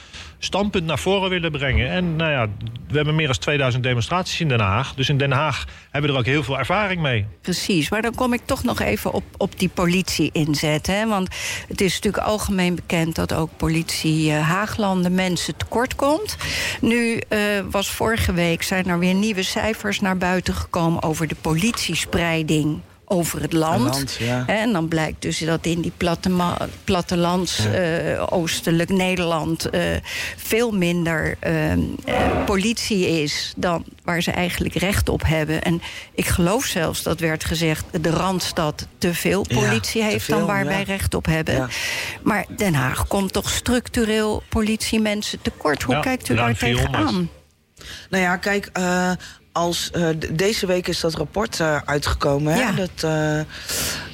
standpunt 0.44 0.86
naar 0.86 0.98
voren 0.98 1.30
willen 1.30 1.52
brengen. 1.52 1.90
En 1.90 2.16
nou 2.16 2.30
ja, 2.30 2.48
we 2.88 2.96
hebben 2.96 3.14
meer 3.14 3.26
dan 3.26 3.38
2000 3.38 3.82
demonstraties 3.82 4.40
in 4.40 4.48
Den 4.48 4.60
Haag. 4.60 4.94
Dus 4.94 5.08
in 5.08 5.18
Den 5.18 5.32
Haag 5.32 5.64
hebben 5.90 6.10
we 6.10 6.16
er 6.16 6.22
ook 6.22 6.28
heel 6.32 6.42
veel 6.42 6.58
ervaring 6.58 7.00
mee. 7.00 7.26
Precies, 7.40 7.90
maar 7.90 8.02
dan 8.02 8.14
kom 8.14 8.32
ik 8.32 8.40
toch 8.44 8.64
nog 8.64 8.80
even 8.80 9.12
op, 9.12 9.24
op 9.36 9.58
die 9.58 9.68
politie 9.68 10.30
inzetten. 10.32 10.98
Hè? 10.98 11.06
Want 11.06 11.28
het 11.68 11.80
is 11.80 11.94
natuurlijk 11.94 12.24
algemeen 12.24 12.74
bekend 12.74 13.14
dat 13.14 13.32
ook 13.32 13.50
politie 13.56 14.30
eh, 14.30 14.48
Haaglanden 14.48 15.14
mensen 15.14 15.56
tekort 15.56 15.96
komt. 15.96 16.36
Nu 16.80 17.16
eh, 17.28 17.38
was 17.70 17.90
vorige 17.90 18.32
week 18.32 18.62
zijn 18.62 18.86
er 18.86 18.98
weer 18.98 19.14
nieuwe 19.14 19.42
cijfers 19.42 20.00
naar 20.00 20.16
buiten 20.16 20.54
gekomen 20.54 21.02
over 21.02 21.28
de 21.28 21.36
politiespreiding 21.40 22.80
over 23.04 23.42
het 23.42 23.52
land. 23.52 23.84
Het 23.84 23.94
land, 23.94 24.16
ja. 24.18 24.44
En 24.46 24.72
dan 24.72 24.88
blijkt 24.88 25.22
dus 25.22 25.38
dat 25.38 25.66
in 25.66 25.80
die 25.80 25.92
plattema- 25.96 26.68
plattelands, 26.84 27.66
eh, 27.66 28.26
oostelijk 28.30 28.90
Nederland... 28.90 29.70
eh, 29.70 29.82
veel 30.36 30.70
minder 30.70 31.36
eh, 31.40 31.72
eh, 31.72 31.78
politie 32.44 33.22
is 33.22 33.52
dan 33.56 33.84
waar 34.04 34.22
ze 34.22 34.30
eigenlijk 34.30 34.74
recht 34.74 35.08
op 35.08 35.22
hebben. 35.26 35.62
En 35.62 35.82
ik 36.14 36.26
geloof 36.26 36.64
zelfs, 36.64 37.02
dat 37.02 37.20
werd 37.20 37.44
gezegd... 37.44 37.84
de 38.00 38.10
Randstad 38.10 38.86
te 38.98 39.14
veel 39.14 39.44
politie 39.54 40.02
heeft 40.02 40.24
veel, 40.24 40.38
dan 40.38 40.46
waar 40.46 40.64
ja. 40.64 40.68
wij 40.68 40.82
recht 40.82 41.14
op 41.14 41.26
hebben. 41.26 41.54
Ja. 41.54 41.68
Maar 42.22 42.44
Den 42.56 42.74
Haag 42.74 43.06
komt 43.06 43.32
toch 43.32 43.50
structureel 43.50 44.42
politiemensen 44.48 45.42
tekort. 45.42 45.82
Hoe 45.82 45.94
Ja, 45.94 46.00
kijkt 46.00 46.28
u 46.28 46.34
daar 46.34 46.54
400. 46.54 46.92
tegenaan? 46.92 47.28
Nou 48.10 48.22
ja, 48.22 48.36
kijk, 48.36 48.70
eh, 48.72 49.10
als, 49.54 49.90
eh, 49.90 50.08
deze 50.32 50.66
week 50.66 50.88
is 50.88 51.00
dat 51.00 51.14
rapport 51.14 51.60
eh, 51.60 51.76
uitgekomen. 51.84 52.54
Hè? 52.54 52.74
Dat, 52.74 52.90
eh, 53.10 53.40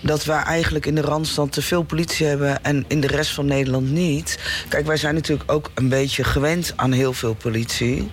dat 0.03 0.25
wij 0.25 0.43
eigenlijk 0.43 0.87
in 0.87 0.95
de 0.95 1.01
Randstad 1.01 1.53
te 1.53 1.63
veel 1.63 1.83
politie 1.83 2.27
hebben 2.27 2.65
en 2.65 2.85
in 2.89 3.01
de 3.01 3.07
rest 3.07 3.31
van 3.35 3.47
Nederland 3.47 3.91
niet. 3.91 4.39
Kijk, 4.69 4.87
wij 4.87 4.97
zijn 4.97 5.15
natuurlijk 5.15 5.53
ook 5.53 5.71
een 5.75 5.89
beetje 5.89 6.25
gewend 6.25 6.73
aan 6.77 6.93
heel 6.93 7.13
veel 7.13 7.35
politie. 7.35 8.11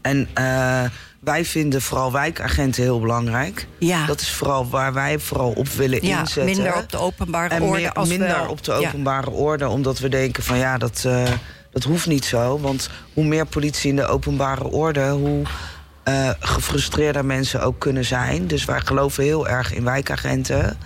En 0.00 0.28
wij 1.20 1.44
vinden 1.44 1.82
vooral 1.82 2.12
wijkagenten 2.12 2.82
heel 2.82 3.00
belangrijk. 3.00 3.66
Ja. 3.78 4.06
Dat 4.06 4.20
is 4.20 4.30
vooral 4.30 4.68
waar 4.68 4.92
wij 4.92 5.18
vooral 5.18 5.50
op 5.50 5.68
willen 5.68 6.06
Ja, 6.06 6.18
inzetten. 6.20 6.44
minder 6.44 6.76
op 6.76 6.90
de 6.90 6.98
openbare 6.98 7.54
En 7.54 7.62
orde 7.62 7.80
meer- 7.80 7.92
als 7.92 8.08
minder 8.08 8.48
op 8.48 8.64
de 8.64 8.72
Ja. 8.72 8.88
openbare 8.88 9.30
orde, 9.30 9.68
omdat 9.68 9.98
we 9.98 10.08
denken 10.08 10.42
van 10.42 10.58
ja, 10.58 10.78
dat, 10.78 11.06
dat 11.72 11.82
hoeft 11.82 12.06
niet 12.06 12.24
zo. 12.24 12.58
Want 12.60 12.88
hoe 13.14 13.24
meer 13.24 13.46
politie 13.46 13.90
in 13.90 13.96
de 13.96 14.06
openbare 14.06 14.64
orde, 14.64 15.08
hoe 15.08 15.42
eh, 16.08 16.30
gefrustreerder 16.40 17.24
mensen 17.24 17.62
ook 17.62 17.78
kunnen 17.78 18.04
zijn. 18.04 18.46
Dus 18.46 18.64
wij 18.64 18.80
geloven 18.80 19.24
heel 19.24 19.48
erg 19.48 19.74
in 19.74 19.84
wijkagenten. 19.84 20.76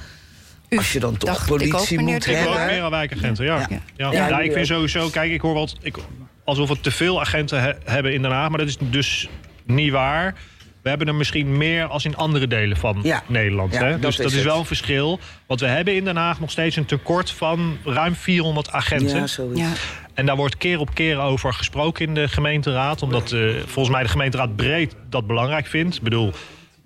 U 0.69 0.77
Als 0.77 0.93
je 0.93 1.01
dan 1.01 1.17
toch 1.17 1.41
ook, 1.41 1.47
politie 1.47 1.99
moet 2.01 2.25
de 2.25 2.31
Ik 2.33 2.39
ook 2.39 2.45
hebben. 2.55 2.67
meer 2.67 2.83
aan 2.83 2.91
wijkagenten, 2.91 3.45
ja. 3.45 3.57
Ja. 3.59 3.67
ja. 3.71 3.81
Ja. 3.97 4.13
ja. 4.13 4.29
Ja, 4.29 4.41
ik 4.41 4.53
vind 4.53 4.67
sowieso, 4.67 5.09
kijk, 5.09 5.33
ik 5.33 5.41
hoor 5.41 5.55
wat. 5.55 5.77
Ik, 5.83 5.97
alsof 6.45 6.69
we 6.69 6.81
te 6.81 6.91
veel 6.91 7.21
agenten 7.21 7.61
he- 7.63 7.73
hebben 7.85 8.13
in 8.15 8.23
Den 8.23 8.31
Haag, 8.31 8.49
maar 8.49 8.59
dat 8.59 8.69
is 8.69 8.77
dus 8.81 9.29
niet 9.65 9.93
waar. 9.93 10.35
We 10.83 10.89
hebben 10.89 11.07
er 11.09 11.15
misschien 11.15 11.57
meer 11.57 11.85
als 11.87 12.05
in 12.05 12.17
andere 12.17 12.47
delen 12.47 12.77
van 12.77 12.99
Ja. 13.03 13.23
Nederland. 13.27 13.73
Ja, 13.73 13.85
hè? 13.85 13.91
dat 13.91 14.01
Dus 14.03 14.17
dat 14.17 14.27
is 14.27 14.33
is, 14.33 14.39
het. 14.39 14.49
wel 14.49 14.59
een 14.59 14.65
verschil. 14.67 15.19
Want 15.47 15.61
we 15.61 15.67
hebben 15.67 15.95
in 15.95 16.05
Den 16.05 16.17
Haag 16.17 16.41
nog 16.41 16.51
steeds 16.51 16.77
een 16.77 16.85
tekort 16.85 17.31
van 17.31 17.77
ruim 17.85 18.15
400 18.15 18.71
agenten. 18.71 19.27
Ja. 19.55 19.69
En 20.15 20.27
daar 20.27 20.37
wordt 20.37 20.57
keer 20.57 20.79
op 20.79 20.95
keer 20.95 21.19
over 21.19 21.53
gesproken 21.55 22.07
in 22.07 22.15
de 22.15 22.29
gemeenteraad. 22.29 23.03
Omdat 23.03 23.33
eh, 23.33 23.41
volgens 23.67 23.95
mij 23.95 24.03
de 24.03 24.09
gemeenteraad 24.09 24.57
breed 24.57 24.95
dat 25.11 25.27
belangrijk 25.27 25.67
vindt. 25.67 25.97
Ik 25.97 26.03
bedoel, 26.03 26.33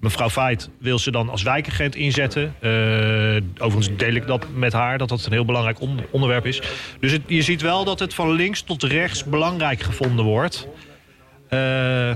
mevrouw 0.01 0.31
Feit 0.31 0.69
wil 0.81 0.99
ze 0.99 1.11
dan 1.11 1.29
als 1.29 1.43
wijkagent 1.43 1.95
inzetten. 1.95 2.55
Eh, 2.61 2.71
overigens 3.65 3.97
deel 3.97 4.15
ik 4.15 4.27
dat 4.27 4.47
met 4.55 4.73
haar, 4.73 4.99
dat 4.99 5.09
dat 5.09 5.25
een 5.27 5.33
heel 5.33 5.45
belangrijk 5.45 5.81
on- 5.81 6.01
onderwerp 6.11 6.47
is. 6.47 6.63
Dus 7.01 7.13
het- 7.13 7.23
je 7.27 7.43
ziet 7.43 7.63
wel 7.63 7.85
dat 7.85 7.99
het 7.99 8.15
van 8.15 8.31
links 8.33 8.63
tot 8.63 8.83
rechts 8.83 9.25
belangrijk 9.25 9.81
gevonden 9.81 10.25
wordt. 10.25 10.67
Eh, 11.49 12.11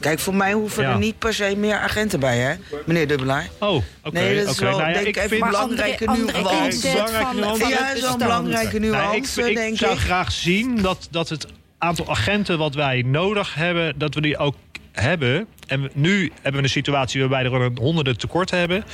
Kijk, 0.00 0.18
voor 0.18 0.34
mij 0.34 0.52
hoeven 0.52 0.82
Ja. 0.82 0.90
er 0.92 0.98
niet 0.98 1.18
per 1.18 1.34
se 1.34 1.54
meer 1.56 1.78
agenten 1.78 2.20
bij, 2.20 2.38
hè, 2.38 2.54
meneer 2.86 3.06
Dubbelaar? 3.08 3.48
Oh, 3.58 3.74
oké. 3.74 3.84
Nee, 4.12 4.34
dat 4.36 4.44
is 4.44 4.50
oké. 4.52 4.64
wel, 4.64 4.78
Nou 4.78 4.88
ja, 4.88 4.94
denk 4.94 5.06
ik, 5.06 5.16
ik 5.16 5.22
even 5.22 5.28
vind... 5.28 5.42
een 5.42 5.48
belangrijke 5.50 6.06
andere 6.06 6.42
nuance. 6.42 6.92
Belangrijke 6.92 7.68
Ja, 7.68 7.84
het 7.84 7.98
zo'n 7.98 8.18
belangrijke 8.18 8.78
Nee, 8.78 8.88
ik, 8.90 8.96
nuance, 8.96 9.48
ik 9.50 9.56
denk 9.56 9.76
zou 9.78 9.92
ik. 9.92 9.98
graag 9.98 10.32
zien 10.32 10.82
dat, 10.82 11.08
dat 11.10 11.28
het 11.28 11.46
aantal 11.78 12.08
agenten 12.10 12.58
wat 12.58 12.74
wij 12.74 13.02
nodig 13.06 13.54
hebben, 13.54 13.94
dat 13.98 14.14
we 14.14 14.20
die 14.20 14.38
ook 14.38 14.54
hebben. 14.92 15.46
En 15.66 15.90
nu 15.94 16.32
hebben 16.34 16.60
we 16.60 16.66
een 16.66 16.72
situatie 16.72 17.20
waarbij 17.20 17.44
er 17.44 17.52
een 17.60 17.78
honderden 17.80 18.18
tekort 18.18 18.50
hebben. 18.50 18.84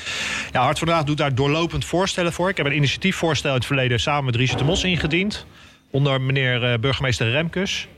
Ja, 0.52 0.62
Hart 0.62 0.78
van 0.78 0.88
Daag 0.88 1.04
doet 1.04 1.16
daar 1.16 1.34
doorlopend 1.34 1.84
voorstellen 1.84 2.32
voor. 2.32 2.48
Ik 2.48 2.56
heb 2.56 2.66
een 2.66 2.76
initiatiefvoorstel 2.76 3.50
in 3.50 3.56
het 3.56 3.66
verleden 3.66 4.00
samen 4.00 4.24
met 4.24 4.36
Richard 4.36 4.58
de 4.58 4.64
Mos 4.64 4.84
ingediend. 4.84 5.46
Onder 5.90 6.20
meneer 6.20 6.64
eh, 6.72 6.78
burgemeester 6.78 7.30
Remkes. 7.30 7.88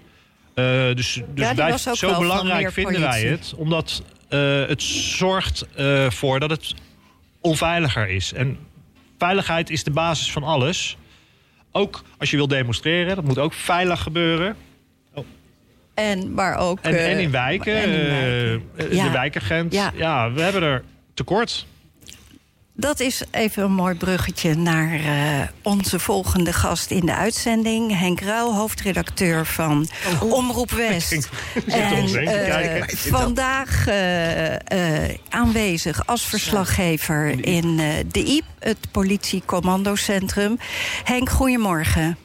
Eh, 0.59 0.95
dus 0.95 1.21
dus 1.35 1.53
wij, 1.55 1.77
zo 1.79 2.19
belangrijk 2.19 2.73
vinden 2.73 3.01
wij 3.01 3.23
het. 3.23 3.55
Omdat 3.57 4.03
eh, 4.29 4.67
het 4.67 4.83
zorgt 4.83 5.67
eh, 5.75 6.11
voor 6.11 6.41
dat 6.41 6.51
het 6.51 6.75
onveiliger 7.41 8.09
is. 8.09 8.33
En 8.33 8.59
veiligheid 9.19 9.71
is 9.71 9.85
de 9.85 9.91
basis 9.91 10.33
van 10.33 10.43
alles. 10.43 10.97
Ook 11.73 12.03
als 12.19 12.31
je 12.31 12.37
wil 12.37 12.49
demonstreren, 12.49 13.17
dat 13.17 13.25
moet 13.25 13.39
ook 13.39 13.53
veilig 13.53 14.03
gebeuren. 14.03 14.57
En, 15.95 16.35
maar 16.35 16.57
ook... 16.57 16.79
En, 16.83 16.95
eh, 16.95 17.11
en 17.13 17.19
in 17.19 17.31
wijken, 17.31 17.75
en 17.77 17.91
in 17.91 18.07
wijken. 18.07 18.63
eh, 18.77 18.85
eh, 18.87 18.93
Ja. 18.93 19.05
de 19.05 19.11
wijkagent. 19.11 19.73
Ja. 19.73 19.93
Ja. 19.95 20.33
we 20.33 20.41
hebben 20.41 20.63
er 20.63 20.85
tekort. 21.15 21.67
Dat 22.81 23.01
is 23.01 23.25
even 23.31 23.63
een 23.63 23.73
mooi 23.73 23.95
bruggetje 23.95 24.55
naar 24.55 24.93
eh, 24.93 25.49
onze 25.63 25.99
volgende 25.99 26.53
gast 26.53 26.91
in 26.91 27.07
de 27.07 27.15
uitzending. 27.15 27.99
Henk 27.99 28.21
Ruil, 28.21 28.55
hoofdredacteur 28.55 29.47
van 29.47 29.87
Omroep 30.23 30.71
West. 30.71 31.13
Ik 31.55 31.65
En 31.67 32.13
kijken. 32.13 32.97
vandaag 32.97 33.87
eh, 33.87 34.55
eh, 35.05 35.15
aanwezig 35.29 36.07
als 36.07 36.27
verslaggever 36.27 37.45
in 37.45 37.79
eh, 37.79 37.87
de 38.13 38.25
IEP, 38.25 38.45
het 38.59 38.79
politiecommandocentrum. 38.93 40.57
Henk, 41.05 41.29
goedemorgen. 41.29 42.17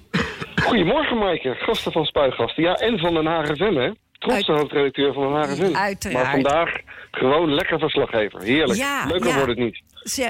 Goedemorgen, 0.55 1.17
Maaike. 1.17 1.53
Gasten 1.55 1.91
van 1.91 2.05
Spuigasten. 2.05 2.63
Ja, 2.63 2.73
en 2.73 2.99
van 2.99 3.13
Den 3.13 3.25
Haag 3.25 3.45
FM, 3.47 3.75
hè? 3.75 3.89
Trotse 4.23 4.51
Uit- 4.51 4.59
hoofdredacteur 4.59 5.13
van. 5.13 5.35
Uiteraard. 5.75 6.13
Maar 6.13 6.31
vandaag 6.31 6.75
gewoon 7.11 7.53
lekker 7.53 7.79
verslaggever. 7.79 8.41
Heerlijk. 8.41 8.79
Ja, 8.79 9.05
Leuker 9.07 9.27
ja. 9.27 9.35
wordt 9.35 9.49
het 9.49 9.59
niet. 9.59 9.81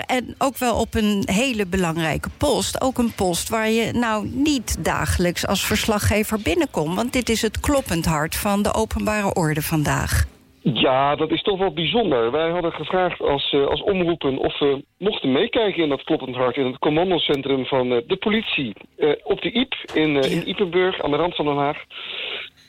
En 0.06 0.36
ook 0.38 0.58
wel 0.58 0.80
op 0.80 0.94
een 0.94 1.24
hele 1.26 1.68
belangrijke 1.68 2.30
post. 2.38 2.82
Ook 2.82 2.98
een 2.98 3.14
post 3.16 3.50
waar 3.50 3.70
je 3.70 3.92
nou 3.92 4.28
niet 4.32 4.86
dagelijks 4.86 5.48
als 5.48 5.66
verslaggever 5.66 6.40
binnenkomt. 6.44 6.96
Want 6.96 7.14
dit 7.14 7.30
is 7.30 7.42
het 7.42 7.60
kloppend 7.60 8.06
hart 8.06 8.36
van 8.36 8.62
de 8.62 8.74
openbare 8.74 9.34
orde 9.34 9.62
vandaag. 9.62 10.26
Ja, 10.62 11.16
dat 11.16 11.32
is 11.32 11.42
toch 11.42 11.60
wel 11.60 11.74
bijzonder. 11.74 12.32
Wij 12.32 12.50
hadden 12.50 12.72
gevraagd 12.72 13.20
als, 13.22 13.52
eh, 13.52 13.66
als 13.66 13.84
omroepen 13.84 14.38
of 14.38 14.60
we 14.60 14.84
mochten 14.98 15.32
meekijken 15.32 15.84
in 15.84 15.90
dat 15.90 16.04
kloppend 16.04 16.36
hart... 16.36 16.58
in 16.58 16.66
het 16.66 16.78
commandocentrum 16.78 17.66
van 17.66 17.92
eh, 17.92 17.98
de 18.08 18.16
politie 18.16 18.74
eh, 18.98 19.10
op 19.24 19.42
de 19.42 19.52
IEP 19.52 19.74
in, 19.94 20.16
in 20.16 20.50
Ipenburg 20.50 21.02
aan 21.02 21.12
de 21.12 21.18
rand 21.18 21.36
van 21.36 21.46
Den 21.46 21.58
Haag. 21.58 21.78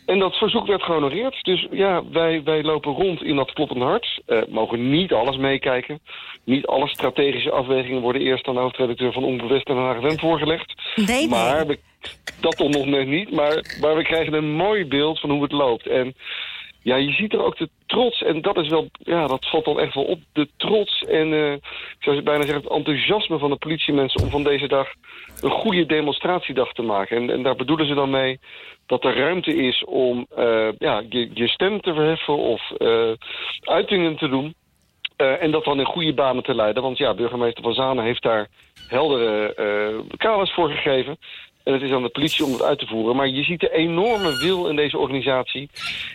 En 0.06 0.18
dat 0.18 0.34
verzoek 0.34 0.66
werd 0.66 0.82
gehonoreerd. 0.82 1.44
Dus 1.44 1.66
ja, 1.70 2.02
wij, 2.10 2.42
wij 2.42 2.62
lopen 2.62 2.92
rond 2.92 3.22
in 3.22 3.36
dat 3.36 3.52
kloppend 3.52 3.82
hart. 3.82 4.22
Eh, 4.26 4.42
mogen 4.48 4.90
niet 4.90 5.12
alles 5.12 5.36
meekijken. 5.36 6.00
Niet 6.44 6.66
alle 6.66 6.88
strategische 6.88 7.50
afwegingen 7.50 8.02
worden 8.02 8.22
eerst 8.22 8.46
aan 8.46 8.54
de 8.54 8.60
hoofdredacteur 8.60 9.12
van 9.12 9.24
Omroep 9.24 9.50
West 9.50 9.68
en 9.68 9.76
Haag 9.76 10.18
voorgelegd. 10.20 10.74
Nee. 10.94 11.28
Maar 11.28 11.66
we, 11.66 11.78
dat 12.40 12.56
toch 12.56 12.68
nog 12.68 12.86
net 12.86 13.06
niet. 13.06 13.30
Maar, 13.30 13.76
maar 13.80 13.96
we 13.96 14.02
krijgen 14.02 14.34
een 14.34 14.52
mooi 14.52 14.86
beeld 14.86 15.20
van 15.20 15.30
hoe 15.30 15.42
het 15.42 15.52
loopt. 15.52 15.86
En 15.86 16.14
ja, 16.82 16.96
je 16.96 17.12
ziet 17.12 17.32
er 17.32 17.44
ook 17.44 17.58
de 17.58 17.68
trots. 17.86 18.22
En 18.22 18.42
dat 18.42 18.56
is 18.56 18.68
wel, 18.68 18.88
ja, 18.98 19.26
dat 19.26 19.48
valt 19.48 19.64
dan 19.64 19.80
echt 19.80 19.94
wel 19.94 20.04
op. 20.04 20.20
De 20.32 20.48
trots 20.56 21.02
en, 21.02 21.32
ik 21.98 21.98
zou 21.98 22.22
bijna 22.22 22.42
zeggen, 22.42 22.62
het 22.62 22.72
enthousiasme 22.72 23.38
van 23.38 23.50
de 23.50 23.56
politiemensen 23.56 24.22
om 24.22 24.30
van 24.30 24.42
deze 24.42 24.68
dag 24.68 24.88
een 25.40 25.50
goede 25.50 25.86
demonstratiedag 25.86 26.72
te 26.72 26.82
maken. 26.82 27.16
En, 27.16 27.30
en 27.30 27.42
daar 27.42 27.56
bedoelen 27.56 27.86
ze 27.86 27.94
dan 27.94 28.10
mee 28.10 28.38
dat 28.86 29.04
er 29.04 29.16
ruimte 29.16 29.56
is 29.56 29.84
om 29.84 30.26
eh, 30.36 30.68
ja, 30.78 31.02
je, 31.08 31.30
je 31.34 31.48
stem 31.48 31.80
te 31.80 31.94
verheffen 31.94 32.36
of 32.36 32.70
eh, 32.70 33.12
uitingen 33.60 34.16
te 34.16 34.28
doen. 34.28 34.54
Eh, 35.16 35.42
en 35.42 35.50
dat 35.50 35.64
dan 35.64 35.78
in 35.78 35.86
goede 35.86 36.14
banen 36.14 36.42
te 36.42 36.54
leiden. 36.54 36.82
Want 36.82 36.98
ja, 36.98 37.14
burgemeester 37.14 37.62
Van 37.62 37.74
Zanen 37.74 38.04
heeft 38.04 38.22
daar 38.22 38.48
heldere 38.88 39.54
kaders 40.16 40.52
voor 40.52 40.70
gegeven. 40.70 41.18
En 41.64 41.72
het 41.72 41.82
is 41.82 41.90
aan 41.90 42.02
de 42.02 42.08
politie 42.08 42.44
om 42.44 42.50
dat 42.50 42.62
uit 42.62 42.78
te 42.78 42.86
voeren. 42.86 43.16
Maar 43.16 43.28
je 43.28 43.42
ziet 43.42 43.60
de 43.60 43.72
enorme 43.72 44.38
wil 44.38 44.68
in 44.68 44.76
deze 44.76 44.98
organisatie. 44.98 45.70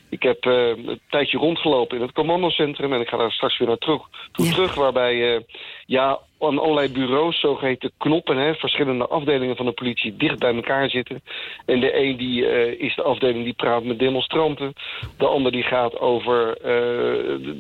Ik 0.10 0.24
heb 0.24 0.46
een 0.46 1.00
tijdje 1.10 1.38
rondgelopen 1.38 1.98
in 1.98 2.04
het 2.04 2.12
commandocentrum. 2.12 2.94
En 2.94 3.02
ik 3.02 3.08
ga 3.08 3.18
daar 3.18 3.32
straks 3.32 3.58
weer 3.58 3.68
naar 3.68 3.78
terug, 3.78 4.02
toe 4.32 4.46
Ja. 4.46 4.52
terug. 4.52 4.76
Waarbij 4.76 5.46
ja, 5.86 6.20
aan 6.40 6.60
allerlei 6.60 6.92
bureaus, 6.92 7.40
zogeheten 7.40 7.92
knoppen... 7.98 8.38
Hè, 8.38 8.54
verschillende 8.54 9.08
afdelingen 9.08 9.56
van 9.56 9.66
de 9.66 9.72
politie 9.72 10.18
dicht 10.18 10.40
bij 10.40 10.56
elkaar 10.56 10.90
zitten. 10.90 11.22
En 11.66 11.80
de 11.80 11.98
een 12.04 12.18
die, 12.18 12.48
eh, 12.48 12.82
is 12.82 12.96
de 12.96 13.04
afdeling 13.04 13.44
die 13.44 13.54
praat 13.54 13.84
met 13.84 14.00
demonstranten. 14.00 14.74
De 15.18 15.26
ander 15.26 15.52
die 15.52 15.64
gaat 15.64 16.00
over 16.00 16.58
eh, 16.58 16.64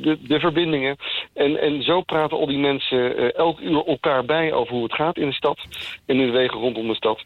de, 0.01 0.17
de, 0.21 0.39
verbindingen. 0.39 0.95
En, 1.33 1.61
en 1.61 1.83
zo 1.83 2.01
praten 2.01 2.37
al 2.37 2.47
die 2.47 2.57
mensen 2.57 3.17
eh, 3.17 3.35
elk 3.35 3.59
uur 3.59 3.85
elkaar 3.85 4.25
bij 4.25 4.53
over 4.53 4.73
hoe 4.73 4.83
het 4.83 4.93
gaat 4.93 5.17
in 5.17 5.27
de 5.27 5.33
stad. 5.33 5.59
En 6.05 6.19
in 6.19 6.25
de 6.25 6.31
wegen 6.31 6.59
rondom 6.59 6.87
de 6.87 6.95
stad. 6.95 7.21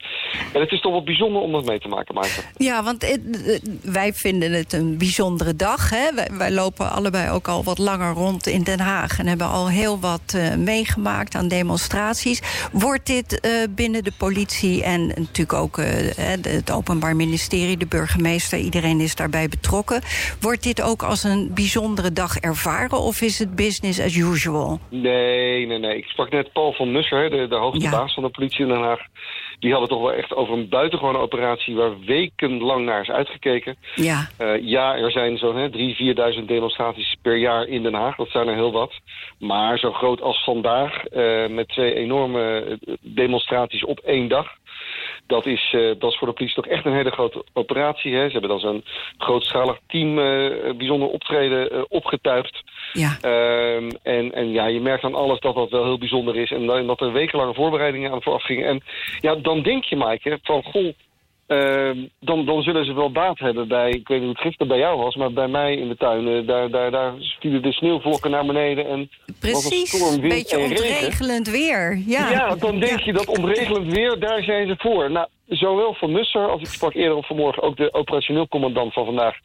En 0.53 0.61
het 0.61 0.71
is 0.71 0.81
toch 0.81 0.91
wel 0.91 1.03
bijzonder 1.03 1.41
om 1.41 1.51
dat 1.51 1.65
mee 1.65 1.79
te 1.79 1.87
maken, 1.87 2.15
Maarten. 2.15 2.43
Ja, 2.57 2.83
want 2.83 3.19
wij 3.83 4.13
vinden 4.13 4.51
het 4.51 4.73
een 4.73 4.97
bijzondere 4.97 5.55
dag. 5.55 5.89
Hè? 5.89 6.13
Wij, 6.15 6.29
wij 6.37 6.51
lopen 6.51 6.91
allebei 6.91 7.29
ook 7.29 7.47
al 7.47 7.63
wat 7.63 7.77
langer 7.77 8.13
rond 8.13 8.47
in 8.47 8.63
Den 8.63 8.79
Haag... 8.79 9.19
en 9.19 9.27
hebben 9.27 9.47
al 9.47 9.69
heel 9.69 9.99
wat 9.99 10.37
meegemaakt 10.57 11.35
aan 11.35 11.42
demonstraties. 11.47 12.41
Wordt 12.71 13.05
dit 13.05 13.39
eh, 13.39 13.51
binnen 13.69 14.03
de 14.03 14.11
politie 14.17 14.83
en 14.83 15.07
natuurlijk 15.07 15.53
ook 15.53 15.77
eh, 15.77 15.85
het 16.41 16.71
Openbaar 16.71 17.15
Ministerie... 17.15 17.77
de 17.77 17.85
burgemeester, 17.87 18.59
iedereen 18.59 18.99
is 18.99 19.15
daarbij 19.15 19.47
betrokken... 19.49 20.01
wordt 20.41 20.63
dit 20.63 20.81
ook 20.81 21.03
als 21.03 21.23
een 21.23 21.51
bijzondere 21.53 22.11
dag 22.13 22.37
ervaren... 22.37 22.97
of 22.99 23.21
is 23.21 23.39
het 23.39 23.55
business 23.55 23.99
as 23.99 24.15
usual? 24.15 24.79
Nee, 24.89 25.65
nee, 25.65 25.79
nee. 25.79 25.97
Ik 25.97 26.05
sprak 26.05 26.31
net 26.31 26.53
Paul 26.53 26.73
van 26.73 26.91
Nusser, 26.91 27.29
de, 27.29 27.47
de 27.47 27.55
hoogste 27.55 27.83
Ja. 27.83 27.91
baas 27.91 28.13
van 28.13 28.23
de 28.23 28.29
politie 28.29 28.61
in 28.61 28.67
Den 28.67 28.81
Haag. 28.81 28.99
Die 29.64 29.72
hadden 29.72 29.89
toch 29.89 30.01
wel 30.01 30.14
echt 30.14 30.36
over 30.36 30.53
een 30.53 30.70
buitengewone 30.70 31.18
operatie... 31.18 31.76
waar 31.76 31.99
wekenlang 31.99 32.86
naar 32.86 33.01
is 33.01 33.09
uitgekeken. 33.09 33.76
Ja, 33.95 34.30
Eh, 34.38 34.61
ja, 34.61 34.95
er 34.95 35.11
zijn 35.11 35.38
zo'n 35.38 35.55
hè, 35.55 35.70
3.000, 35.70 36.38
4.000 36.39 36.45
demonstraties 36.45 37.16
per 37.22 37.38
jaar 37.38 37.68
in 37.68 37.84
Den 37.84 37.93
Haag. 37.93 38.16
Dat 38.16 38.30
zijn 38.30 38.47
er 38.47 38.53
heel 38.53 38.72
wat. 38.72 38.93
Maar 39.39 39.78
zo 39.78 39.91
groot 39.91 40.22
als 40.22 40.43
vandaag, 40.43 41.05
eh, 41.05 41.47
met 41.47 41.68
twee 41.68 41.93
enorme 41.93 42.59
eh, 42.59 42.93
demonstraties 43.01 43.86
op 43.86 43.99
één 43.99 44.28
dag... 44.28 44.47
Dat 45.28 45.45
is, 45.45 45.76
dat 45.99 46.11
is 46.11 46.18
voor 46.18 46.28
de 46.28 46.34
politie 46.34 46.55
toch 46.55 46.68
echt 46.68 46.86
een 46.86 46.93
hele 46.93 47.11
grote 47.11 47.43
operatie. 47.53 48.16
Hè. 48.16 48.26
Ze 48.26 48.32
hebben 48.32 48.49
dan 48.49 48.59
zo'n 48.59 48.84
grootschalig 49.18 49.80
team 49.88 50.16
bijzonder 50.78 51.07
optreden 51.07 51.91
opgetuigd. 51.91 52.64
Ja. 52.93 53.17
Ehm, 53.21 53.89
en, 54.03 54.33
en 54.33 54.51
ja, 54.51 54.65
je 54.65 54.81
merkt 54.81 55.03
aan 55.03 55.15
alles 55.15 55.39
dat 55.39 55.55
dat 55.55 55.69
wel 55.69 55.83
heel 55.83 55.97
bijzonder 55.97 56.35
is. 56.35 56.51
En 56.51 56.65
dat, 56.65 56.87
dat 56.87 57.01
er 57.01 57.11
wekenlange 57.11 57.53
voorbereidingen 57.53 58.11
aan 58.11 58.21
vooraf 58.21 58.43
gingen. 58.43 58.67
En 58.67 58.81
ja, 59.19 59.35
dan 59.35 59.61
denk 59.61 59.83
je, 59.83 59.95
Maaike, 59.95 60.39
van 60.43 60.63
goh, 60.63 60.93
ehm, 61.47 61.97
dan, 62.19 62.45
dan 62.45 62.61
zullen 62.61 62.85
ze 62.85 62.93
wel 62.93 63.11
baat 63.11 63.39
hebben 63.39 63.67
bij, 63.67 63.89
ik 63.89 64.07
weet 64.07 64.17
niet 64.17 64.27
hoe 64.27 64.35
het 64.35 64.45
gisteren 64.45 64.67
bij 64.67 64.77
jou 64.77 64.97
was, 64.97 65.15
maar 65.15 65.33
bij 65.33 65.47
mij 65.47 65.75
in 65.75 65.87
de 65.87 65.97
tuin, 65.97 66.27
eh, 66.27 66.47
daar, 66.47 66.69
daar, 66.69 66.91
daar 66.91 67.13
vielen 67.39 67.61
de 67.61 67.71
sneeuwvlokken 67.73 68.31
naar 68.31 68.45
beneden. 68.45 68.87
En 68.87 69.09
Precies, 69.39 69.89
storm, 69.89 70.13
een 70.13 70.29
beetje 70.29 70.59
ontregelend 70.59 71.49
weer. 71.49 72.01
Ja, 72.07 72.31
Ja, 72.31 72.55
dan 72.55 72.79
denk 72.79 72.99
je 72.99 73.13
dat 73.13 73.27
ontregelend 73.27 73.93
weer, 73.93 74.19
daar 74.19 74.43
zijn 74.43 74.67
ze 74.67 74.75
voor. 74.77 75.11
Nou, 75.11 75.27
zowel 75.47 75.93
Van 75.93 76.11
Nusser 76.11 76.49
als 76.49 76.61
ik 76.61 76.67
sprak 76.67 76.93
eerder 76.93 77.15
op 77.15 77.25
vanmorgen 77.25 77.63
ook 77.63 77.77
de 77.77 77.93
operationeel 77.93 78.47
commandant 78.47 78.93
van 78.93 79.05
vandaag, 79.05 79.35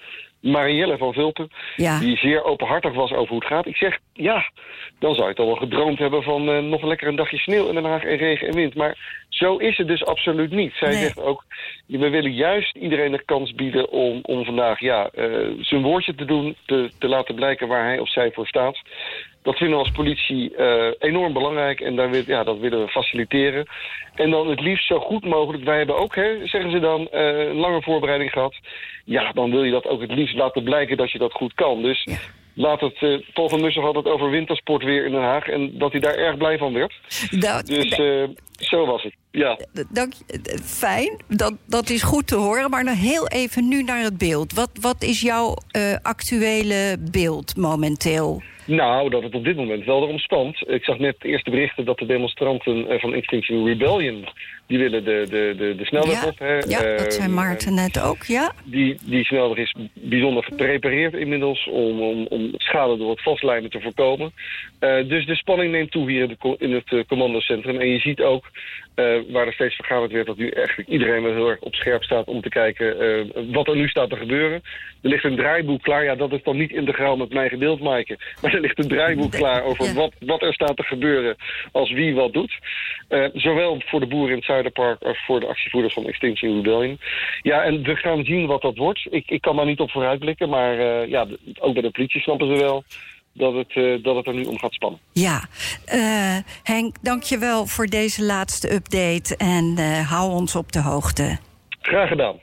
Marielle 0.41 0.99
van 0.99 1.13
Vulpen, 1.13 1.49
Ja. 1.77 1.99
die 2.01 2.17
zeer 2.17 2.45
openhartig 2.45 2.93
was 2.95 3.11
over 3.13 3.29
hoe 3.29 3.39
het 3.39 3.47
gaat. 3.49 3.67
Ik 3.67 3.77
zeg, 3.77 3.99
ja, 4.13 4.51
dan 4.99 5.15
zou 5.15 5.29
je 5.29 5.35
toch 5.35 5.47
wel 5.47 5.55
gedroomd 5.57 5.99
hebben 5.99 6.23
van 6.23 6.49
eh, 6.49 6.59
nog 6.59 6.83
lekker 6.83 7.09
een 7.09 7.17
dagje 7.17 7.39
sneeuw 7.39 7.69
in 7.69 7.75
Den 7.75 7.85
Haag 7.85 8.05
en 8.05 8.17
regen 8.17 8.49
en 8.49 8.55
wind. 8.55 8.75
Maar 8.75 9.25
zo 9.29 9.57
is 9.57 9.77
het 9.77 9.89
dus 9.89 10.05
absoluut 10.05 10.51
niet. 10.51 10.73
Zij 10.75 10.89
Nee. 10.89 10.99
zegt 10.99 11.21
ook, 11.21 11.45
we 11.87 12.09
willen 12.09 12.33
juist 12.35 12.77
iedereen 12.77 13.13
de 13.13 13.25
kans 13.25 13.55
bieden 13.55 13.91
om, 13.91 14.19
om 14.23 14.45
vandaag 14.45 14.81
ja, 14.81 15.09
eh, 15.15 15.49
zijn 15.61 15.83
woordje 15.83 16.15
te 16.15 16.25
doen, 16.25 16.57
te, 16.67 16.91
te 16.99 17.09
laten 17.09 17.35
blijken 17.35 17.69
waar 17.69 17.85
hij 17.85 17.99
of 17.99 18.11
zij 18.11 18.31
voor 18.33 18.47
staat. 18.47 18.79
Dat 19.49 19.57
vinden 19.57 19.79
we 19.79 19.85
als 19.85 19.93
politie 19.93 20.55
eh, 20.57 20.93
enorm 20.99 21.33
belangrijk 21.33 21.81
en 21.81 21.97
daar 21.97 22.11
wil, 22.11 22.23
ja, 22.27 22.45
dat 22.45 22.59
willen 22.59 22.81
we 22.85 22.89
faciliteren. 22.89 23.67
En 24.15 24.31
dan 24.31 24.49
het 24.49 24.61
liefst 24.61 24.87
zo 24.87 24.99
goed 24.99 25.25
mogelijk. 25.25 25.65
Wij 25.65 25.77
hebben 25.77 25.99
ook, 25.99 26.15
hè, 26.15 26.47
zeggen 26.47 26.71
ze 26.71 26.79
dan, 26.79 27.09
eh, 27.09 27.39
een 27.39 27.57
lange 27.57 27.83
voorbereiding 27.83 28.31
gehad. 28.31 28.55
Ja, 29.05 29.33
dan 29.33 29.51
wil 29.51 29.65
je 29.65 29.71
dat 29.71 29.87
ook 29.87 30.01
het 30.01 30.11
liefst 30.11 30.35
laten 30.37 30.63
blijken 30.63 30.97
dat 30.97 31.11
je 31.11 31.19
dat 31.19 31.33
goed 31.33 31.55
kan. 31.55 31.83
Dus 31.83 32.05
Ja. 32.05 32.17
laat 32.55 32.81
het, 32.81 32.97
eh, 33.01 33.19
Paul 33.33 33.49
van 33.49 33.61
Mussen 33.61 33.83
had 33.83 33.95
het 33.95 34.07
over 34.07 34.31
wintersport 34.31 34.85
weer 34.85 35.05
in 35.05 35.13
Den 35.13 35.23
Haag. 35.23 35.49
En 35.49 35.79
dat 35.79 35.93
hij 35.93 36.01
daar 36.01 36.15
erg 36.15 36.37
blij 36.37 36.59
van 36.59 36.73
werd. 36.73 36.95
Nou, 37.31 37.65
Dus 37.65 38.01
zo 38.53 38.87
was 38.87 39.03
het. 39.03 39.15
Ja. 39.31 39.59
Dank, 39.91 40.13
fijn, 40.65 41.23
dat, 41.29 41.55
dat 41.67 41.91
is 41.91 42.03
goed 42.03 42.27
te 42.27 42.37
horen. 42.37 42.71
Maar 42.71 42.85
nog 42.85 43.01
heel 43.01 43.29
even 43.29 43.69
nu 43.69 43.83
naar 43.83 44.03
het 44.03 44.19
beeld. 44.19 44.53
Wat, 44.53 44.71
wat 44.81 45.03
is 45.03 45.21
jouw 45.21 45.57
uh, 45.77 45.97
actuele 46.03 46.97
beeld 47.11 47.57
momenteel? 47.57 48.43
Nou, 48.69 49.11
dat 49.11 49.23
het 49.23 49.35
op 49.35 49.45
dit 49.45 49.57
moment 49.57 49.85
wel 49.85 50.03
erom 50.03 50.19
spant. 50.19 50.69
Ik 50.71 50.85
zag 50.85 50.99
net 50.99 51.17
de 51.19 51.29
eerste 51.29 51.51
berichten 51.51 51.85
dat 51.85 51.99
de 51.99 52.07
demonstranten 52.07 53.01
van 53.01 53.15
Extinction 53.15 53.67
Rebellion... 53.67 54.29
die 54.67 54.79
willen 54.79 55.05
de, 55.05 55.27
de, 55.31 55.55
de, 55.59 55.75
de 55.77 55.85
snelweg 55.85 56.23
ja, 56.23 56.29
op. 56.29 56.39
Hè. 56.39 56.55
Ja, 56.59 56.97
dat 56.97 57.15
zijn 57.15 57.35
Maarten 57.35 57.75
net 57.75 58.01
ook, 58.01 58.25
ja. 58.25 58.53
Die, 58.65 58.99
die 59.05 59.25
snelweg 59.25 59.59
is 59.59 59.75
bijzonder 59.93 60.45
geprepareerd 60.45 61.15
inmiddels... 61.15 61.69
om, 61.71 62.01
om, 62.01 62.27
om 62.27 62.51
schade 62.57 62.97
door 62.97 63.11
het 63.11 63.23
vastlijnen 63.23 63.71
te 63.71 63.81
voorkomen. 63.81 64.33
Uh, 64.81 65.09
dus 65.09 65.27
de 65.27 65.37
spanning 65.37 65.73
neemt 65.73 65.91
toe 65.91 66.11
hier 66.11 66.37
in, 66.59 66.73
het 66.73 67.07
commandocentrum. 67.07 67.81
En 67.81 67.89
je 67.89 67.99
ziet 67.99 68.21
ook 68.21 68.51
uh, 68.99 69.33
waar 69.33 69.47
er 69.47 69.53
steeds 69.53 69.75
vergaderd 69.75 70.13
werd... 70.13 70.27
dat 70.27 70.37
nu 70.37 70.49
eigenlijk 70.49 70.89
iedereen 70.89 71.23
wel 71.23 71.33
heel 71.33 71.49
erg 71.49 71.61
op 71.61 71.75
scherp 71.75 72.03
staat 72.03 72.27
om 72.27 72.41
te 72.41 72.49
kijken 72.49 73.53
wat 73.53 73.69
er 73.69 73.77
nu 73.77 73.89
staat 73.89 74.11
te 74.11 74.17
gebeuren. 74.17 74.63
Er 75.03 75.09
ligt 75.09 75.25
een 75.25 75.37
draaiboek 75.37 75.83
klaar. 75.83 76.05
Ja, 76.05 76.15
dat 76.15 76.33
is 76.33 76.43
dan 76.43 76.57
niet 76.57 76.71
integraal 76.71 77.17
met 77.17 77.33
mijn 77.33 77.49
gedeeld, 77.49 77.81
Maaike. 77.81 78.19
Maar 78.43 78.55
er 78.55 78.61
ligt 78.61 78.79
een 78.79 78.89
draaiboek 78.89 79.31
klaar 79.31 79.63
over 79.63 79.85
ja. 79.85 79.93
wat, 79.93 80.13
wat 80.19 80.43
er 80.43 80.55
staat 80.55 80.77
te 80.77 80.83
gebeuren 80.83 81.37
als 81.73 81.93
wie 81.93 82.15
wat 82.15 82.33
doet. 82.33 82.59
zowel 83.33 83.83
voor 83.87 84.01
de 84.01 84.07
boeren 84.07 84.31
in 84.31 84.37
het 84.37 84.45
Zuiderpark 84.45 85.03
als 85.03 85.25
voor 85.27 85.41
de 85.41 85.47
actievoerders 85.47 85.95
van 85.95 86.07
Extinction 86.07 86.55
Rebellion. 86.55 86.99
Ja, 87.43 87.63
en 87.63 87.83
we 87.83 87.97
gaan 87.97 88.25
zien 88.25 88.47
wat 88.47 88.63
dat 88.63 88.77
wordt. 88.77 89.07
Ik, 89.11 89.31
ik 89.31 89.41
kan 89.41 89.57
daar 89.57 89.67
niet 89.67 89.81
op 89.81 89.91
vooruitblikken, 89.91 90.49
maar 90.49 91.09
ja, 91.09 91.27
ook 91.59 91.73
bij 91.73 91.83
de 91.83 91.91
politie 91.91 92.21
snappen 92.21 92.57
ze 92.57 92.63
wel 92.63 92.85
dat 93.39 93.55
het, 93.55 93.75
uh, 93.75 94.03
dat 94.05 94.17
het 94.17 94.27
er 94.27 94.35
nu 94.35 94.45
om 94.45 94.59
gaat 94.59 94.73
spannen. 94.73 95.01
Ja, 95.13 95.43
uh, 95.95 96.37
Henk, 96.63 96.97
dank 97.01 97.23
je 97.23 97.39
wel 97.39 97.67
voor 97.67 97.87
deze 97.87 98.25
laatste 98.25 98.73
update 98.73 99.37
en 99.37 99.75
uh, 99.79 100.11
hou 100.11 100.31
ons 100.31 100.57
op 100.57 100.73
de 100.73 100.81
hoogte. 100.81 101.39
Graag 101.81 102.09
gedaan. 102.09 102.37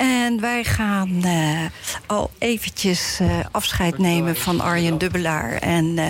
En 0.00 0.40
wij 0.40 0.64
gaan 0.64 1.22
uh, 1.24 1.58
al 2.06 2.30
eventjes 2.38 3.18
uh, 3.22 3.38
afscheid 3.50 3.98
nemen 3.98 4.36
van 4.36 4.60
Arjen 4.60 4.98
Dubbelaar 4.98 5.52
en 5.52 5.84
uh, 5.84 6.06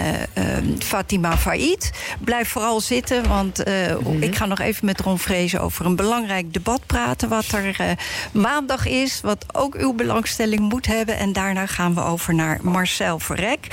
Fatima 0.79 1.37
Faid. 1.37 1.91
Blijf 2.21 2.49
vooral 2.49 2.81
zitten, 2.81 3.29
want 3.29 3.65
mm-hmm. 3.65 4.23
ik 4.23 4.37
ga 4.37 4.47
nog 4.47 4.59
even 4.59 4.87
met 4.87 5.01
Ron 5.01 5.19
Vrezen 5.19 5.61
over 5.61 5.87
een 5.87 5.97
belangrijk 5.97 6.53
debat 6.53 6.87
praten. 6.87 7.29
Wat 7.29 7.53
er 7.53 7.97
maandag 8.33 8.87
is, 8.87 9.21
wat 9.21 9.45
ook 9.53 9.75
uw 9.75 9.93
belangstelling 9.93 10.61
moet 10.61 10.87
hebben. 10.87 11.17
En 11.17 11.33
daarna 11.33 11.67
gaan 11.67 11.95
we 11.95 12.03
over 12.03 12.35
naar 12.35 12.59
Marcel 12.63 13.19
Verrek. 13.19 13.67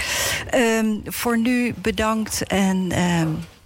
Um, 0.55 1.01
voor 1.05 1.37
nu 1.37 1.73
bedankt 1.77 2.43
en. 2.47 2.91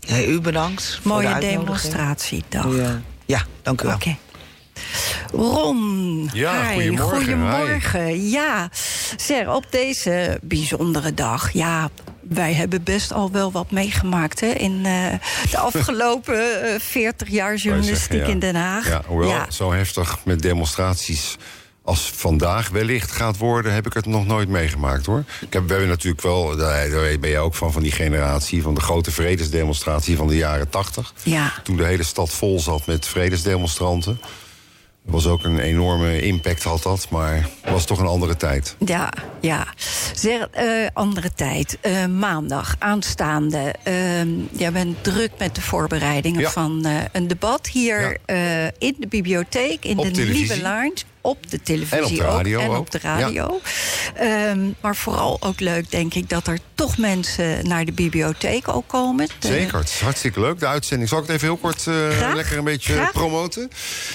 Hey, 0.08 0.28
u 0.28 0.42
bedankt. 0.42 1.00
Mooie 1.04 1.40
demonstratiedag. 1.40 2.76
Ja. 2.76 3.02
ja, 3.26 3.46
dank 3.62 3.82
u 3.82 3.86
wel. 3.86 3.96
Oké. 3.96 4.04
Okay. 4.04 4.31
Ron, 5.34 6.30
ja, 6.34 6.70
hi, 6.70 6.74
goedemorgen. 6.74 7.18
goedemorgen. 7.18 8.06
Hi. 8.06 8.32
Ja, 8.32 8.70
zeg, 9.18 9.48
op 9.48 9.66
deze 9.70 10.40
bijzondere 10.42 11.14
dag... 11.14 11.54
ja, 11.54 11.90
wij 12.22 12.54
hebben 12.54 12.84
best 12.84 13.14
al 13.14 13.32
wel 13.32 13.52
wat 13.52 13.72
meegemaakt 13.72 14.40
hè, 14.40 14.48
in 14.48 14.72
uh, 14.72 15.08
de 15.52 15.58
afgelopen 15.74 16.66
uh, 16.66 16.80
40 16.80 17.30
jaar 17.30 17.56
journalistiek 17.56 18.12
zeggen, 18.12 18.28
ja. 18.28 18.34
in 18.34 18.40
Den 18.40 18.56
Haag. 18.56 18.88
Ja, 18.88 19.02
hoewel 19.08 19.30
ja. 19.30 19.46
zo 19.50 19.72
heftig 19.72 20.18
met 20.26 20.42
demonstraties 20.42 21.38
als 21.84 22.12
vandaag 22.16 22.70
wellicht 22.70 23.12
gaat 23.12 23.38
worden, 23.38 23.74
heb 23.74 23.86
ik 23.86 23.94
het 23.94 24.06
nog 24.06 24.26
nooit 24.26 24.50
meegemaakt 24.50 25.06
hoor. 25.06 25.24
Ik 25.42 25.54
heb, 25.54 25.64
we 25.64 25.70
hebben 25.70 25.90
natuurlijk 25.90 26.22
wel, 26.22 26.56
daar 26.56 27.20
ben 27.20 27.30
je 27.30 27.38
ook 27.38 27.56
van, 27.56 27.72
van 27.72 27.82
die 27.82 27.92
generatie, 27.92 28.62
van 28.62 28.74
de 28.74 28.82
grote 28.82 29.12
vredesdemonstratie 29.12 30.18
van 30.18 30.28
de 30.28 30.36
jaren 30.36 30.70
80. 30.70 31.14
Ja. 31.24 31.54
Toen 31.64 31.78
de 31.78 31.86
hele 31.86 32.04
stad 32.04 32.30
vol 32.30 32.60
zat 32.60 32.86
met 32.86 33.08
vredesdemonstranten. 33.08 34.20
Dat 35.12 35.24
was 35.24 35.32
ook 35.32 35.44
een 35.44 35.60
enorme 35.60 36.22
impact 36.22 36.64
had 36.64 36.84
dat, 36.84 37.08
maar 37.10 37.36
het 37.62 37.72
was 37.72 37.86
toch 37.86 38.00
een 38.00 38.06
andere 38.06 38.38
tijd. 38.38 38.76
Ja, 38.86 39.14
ja. 39.42 39.68
Zeg, 40.16 40.48
uh, 40.60 40.88
andere 40.94 41.34
tijd. 41.34 41.78
Uh, 41.86 42.06
maandag, 42.06 42.76
aanstaande. 42.80 43.76
Uh, 43.88 43.94
jij 44.52 44.72
bent 44.72 45.04
druk 45.04 45.32
met 45.38 45.56
de 45.56 45.62
voorbereidingen 45.62 46.42
Ja. 46.42 46.50
van 46.50 46.84
uh, 46.86 46.98
een 47.12 47.28
debat 47.28 47.68
hier 47.68 48.18
in 48.78 48.96
de 48.98 49.08
bibliotheek, 49.08 49.86
in 49.86 49.98
Op 49.98 50.06
de 50.06 50.12
televisie. 50.12 50.48
Lieve 50.48 50.62
Lounge. 50.62 50.98
Op 51.24 51.50
de 51.50 51.62
televisie 51.62 51.98
En 51.98 52.04
op 52.06 52.10
de 52.16 52.24
radio 52.24 52.58
ook. 52.60 52.64
En 52.64 52.70
ook. 52.70 52.78
op 52.78 52.92
de 52.92 53.00
radio. 53.02 53.62
Ehm, 54.16 54.60
maar 54.82 54.96
vooral 54.96 55.38
ook 55.40 55.60
leuk, 55.60 55.92
denk 55.92 56.14
ik, 56.14 56.30
dat 56.30 56.48
er 56.48 56.60
toch 56.76 56.98
mensen 56.98 57.68
naar 57.68 57.86
de 57.86 57.92
bibliotheek 57.92 58.68
ook 58.68 58.88
komen. 58.88 59.28
De- 59.40 59.48
Zeker, 59.48 59.78
het 59.80 59.90
is 59.90 60.00
hartstikke 60.00 60.40
leuk. 60.40 60.60
De 60.60 60.68
uitzending, 60.68 61.10
zal 61.10 61.20
ik 61.20 61.26
het 61.26 61.36
even 61.36 61.48
heel 61.48 61.58
kort 61.58 61.88
eh, 61.88 62.32
lekker 62.36 62.58
een 62.58 62.64
beetje 62.64 62.94
Graag. 62.94 63.12
promoten? 63.12 63.70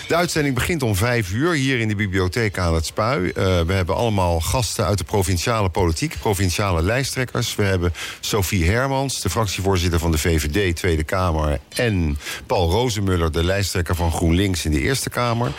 De 0.09 0.15
uitzending 0.15 0.55
begint 0.55 0.83
om 0.83 0.97
vijf 0.97 1.33
uur 1.33 1.53
hier 1.53 1.79
in 1.81 1.89
de 1.89 1.95
bibliotheek 1.95 2.59
aan 2.59 2.75
het 2.75 2.87
Spui. 2.87 3.29
Eh, 3.29 3.35
we 3.61 3.73
hebben 3.73 3.97
allemaal 3.97 4.41
gasten 4.41 4.85
uit 4.87 4.99
de 4.99 5.05
provinciale 5.05 5.69
politiek, 5.69 6.17
provinciale 6.21 6.83
lijsttrekkers. 6.83 7.55
We 7.55 7.63
hebben 7.65 7.93
Sophie 8.21 8.71
Hermans, 8.71 9.21
de 9.21 9.31
fractievoorzitter 9.31 9.99
van 10.01 10.11
de 10.11 10.19
VVD, 10.19 10.77
Tweede 10.77 11.05
Kamer. 11.05 11.59
En 11.69 12.19
Paul 12.47 12.71
Rozemuller, 12.71 13.33
de 13.33 13.45
lijsttrekker 13.45 13.95
van 13.95 14.13
GroenLinks 14.13 14.65
in 14.65 14.71
de 14.71 14.81
Eerste 14.81 15.11
Kamer. 15.11 15.53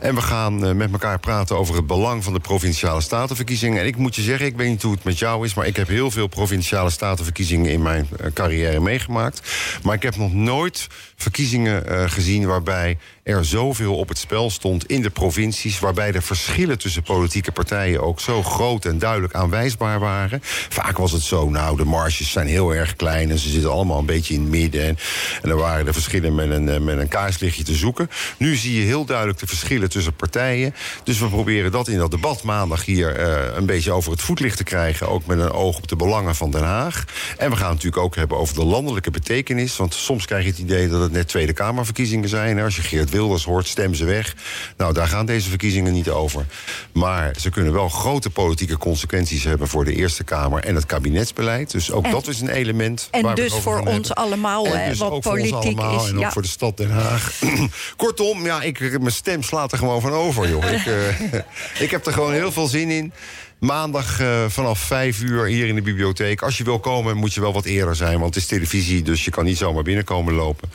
En 0.00 0.14
we 0.14 0.20
gaan 0.20 0.64
eh, 0.66 0.74
met 0.90 1.02
elkaar 1.02 1.18
praten 1.18 1.56
over 1.56 1.74
het 1.74 1.86
belang 1.86 2.24
van 2.24 2.32
de 2.32 2.40
provinciale 2.40 3.00
statenverkiezingen. 3.00 3.80
En 3.80 3.86
ik 3.86 3.96
moet 3.96 4.14
je 4.14 4.22
zeggen, 4.22 4.46
ik 4.46 4.56
weet 4.56 4.68
niet 4.68 4.82
hoe 4.82 4.92
het 4.92 5.04
met 5.04 5.18
jou 5.18 5.44
is, 5.44 5.54
maar 5.54 5.66
ik 5.66 5.76
heb 5.76 5.88
heel 5.88 6.10
veel 6.10 6.26
provinciale 6.26 6.90
statenverkiezingen 6.90 7.70
in 7.70 7.82
mijn 7.82 8.08
eh, 8.20 8.26
carrière 8.32 8.80
meegemaakt. 8.80 9.42
Maar 9.82 9.94
ik 9.94 10.02
heb 10.02 10.16
nog 10.16 10.32
nooit 10.32 10.86
verkiezingen 11.22 11.86
eh, 11.86 12.10
gezien 12.10 12.46
waarbij 12.46 12.98
er 13.22 13.44
zoveel 13.44 13.96
op 13.96 14.08
het 14.08 14.18
spel 14.18 14.50
stond 14.50 14.86
in 14.86 15.02
de 15.02 15.10
provincies, 15.10 15.78
waarbij 15.78 16.12
de 16.12 16.20
verschillen 16.20 16.78
tussen 16.78 17.02
politieke 17.02 17.52
partijen 17.52 18.02
ook 18.02 18.20
zo 18.20 18.42
groot 18.42 18.84
en 18.84 18.98
duidelijk 18.98 19.34
aanwijsbaar 19.34 20.00
waren. 20.00 20.40
Vaak 20.68 20.98
was 20.98 21.12
het 21.12 21.22
zo, 21.22 21.48
nou, 21.48 21.76
de 21.76 21.84
marges 21.84 22.30
zijn 22.30 22.46
heel 22.46 22.74
erg 22.74 22.96
klein 22.96 23.30
en 23.30 23.38
ze 23.38 23.48
zitten 23.48 23.70
allemaal 23.70 23.98
een 23.98 24.06
beetje 24.06 24.34
in 24.34 24.40
het 24.40 24.50
midden. 24.50 24.86
En, 24.86 24.98
en 25.42 25.48
dan 25.48 25.58
waren 25.58 25.84
de 25.84 25.92
verschillen 25.92 26.34
met 26.34 26.50
een, 26.50 26.68
eh, 26.68 26.80
met 26.80 26.98
een 26.98 27.08
kaarslichtje 27.08 27.62
te 27.62 27.74
zoeken. 27.74 28.10
Nu 28.36 28.54
zie 28.54 28.80
je 28.80 28.86
heel 28.86 29.04
duidelijk 29.04 29.38
de 29.38 29.46
verschillen 29.46 29.90
tussen 29.90 30.14
partijen. 30.14 30.74
Dus 31.04 31.18
we 31.18 31.28
proberen 31.28 31.72
dat 31.72 31.88
in 31.88 31.98
dat 31.98 32.10
debat 32.10 32.42
maandag 32.42 32.84
hier 32.84 33.16
eh, 33.16 33.56
een 33.56 33.66
beetje 33.66 33.92
over 33.92 34.10
het 34.10 34.22
voetlicht 34.22 34.56
te 34.56 34.64
krijgen. 34.64 35.08
Ook 35.08 35.26
met 35.26 35.38
een 35.38 35.52
oog 35.52 35.76
op 35.76 35.88
de 35.88 35.96
belangen 35.96 36.34
van 36.34 36.50
Den 36.50 36.62
Haag. 36.62 37.04
En 37.38 37.50
we 37.50 37.56
gaan 37.56 37.70
het 37.70 37.74
natuurlijk 37.74 38.02
ook 38.02 38.16
hebben 38.16 38.38
over 38.38 38.54
de 38.54 38.64
landelijke 38.64 39.10
betekenis. 39.10 39.76
Want 39.76 39.94
soms 39.94 40.26
krijg 40.26 40.44
je 40.44 40.50
het 40.50 40.58
idee 40.58 40.88
dat 40.88 41.00
het 41.00 41.11
net 41.12 41.28
Tweede 41.28 41.52
Kamerverkiezingen 41.52 42.28
zijn. 42.28 42.60
Als 42.60 42.76
je 42.76 42.82
Geert 42.82 43.10
Wilders 43.10 43.44
hoort, 43.44 43.66
stem 43.66 43.94
ze 43.94 44.04
weg. 44.04 44.34
Nou, 44.76 44.92
daar 44.92 45.08
gaan 45.08 45.26
deze 45.26 45.48
verkiezingen 45.48 45.92
niet 45.92 46.08
over. 46.08 46.46
Maar 46.92 47.34
ze 47.40 47.50
kunnen 47.50 47.72
wel 47.72 47.88
grote 47.88 48.30
politieke 48.30 48.78
consequenties 48.78 49.44
hebben 49.44 49.68
voor 49.68 49.84
de 49.84 49.94
Eerste 49.94 50.24
Kamer 50.24 50.64
en 50.64 50.74
het 50.74 50.86
kabinetsbeleid. 50.86 51.70
Dus 51.70 51.90
ook 51.90 52.04
En- 52.04 52.10
dat 52.10 52.26
is 52.28 52.40
een 52.40 52.48
element. 52.48 53.08
En 53.10 53.22
waar 53.22 53.34
we 53.34 53.40
dus 53.40 53.50
het 53.50 53.54
over 53.60 53.72
voor 53.72 53.82
gaan 53.82 53.96
ons 53.96 54.06
hebben. 54.08 54.24
allemaal, 54.24 54.66
En 54.66 54.88
dus 54.88 54.98
wat 54.98 55.10
ook 55.10 55.22
voor 55.22 55.38
ons 55.38 55.52
allemaal 55.52 56.02
is, 56.04 56.08
En 56.10 56.14
ook 56.16 56.20
ja. 56.20 56.32
voor 56.32 56.42
de 56.42 56.48
stad 56.48 56.76
Den 56.76 56.90
Haag. 56.90 57.40
Kortom, 57.96 58.44
ja, 58.44 58.62
ik, 58.62 58.80
mijn 59.00 59.12
stem 59.12 59.42
slaat 59.42 59.72
er 59.72 59.78
gewoon 59.78 60.00
van 60.00 60.12
over, 60.12 60.48
joh. 60.48 60.64
ik, 60.70 60.86
eh, 60.86 61.40
ik 61.84 61.90
heb 61.90 62.06
er 62.06 62.12
gewoon 62.12 62.32
heel 62.32 62.52
veel 62.52 62.66
zin 62.66 62.90
in. 62.90 63.12
Maandag 63.66 64.20
eh, 64.20 64.44
vanaf 64.48 64.78
vijf 64.78 65.20
uur 65.20 65.44
hier 65.46 65.66
in 65.66 65.74
de 65.74 65.82
bibliotheek. 65.82 66.42
Als 66.42 66.58
je 66.58 66.64
wil 66.64 66.78
komen, 66.80 67.16
moet 67.16 67.34
je 67.34 67.40
wel 67.40 67.52
wat 67.52 67.64
eerder 67.64 67.96
zijn. 67.96 68.18
Want 68.20 68.34
het 68.34 68.42
is 68.42 68.48
televisie, 68.48 69.02
dus 69.02 69.24
je 69.24 69.30
kan 69.30 69.44
niet 69.44 69.56
zomaar 69.58 69.82
binnenkomen 69.82 70.34
lopen. 70.34 70.70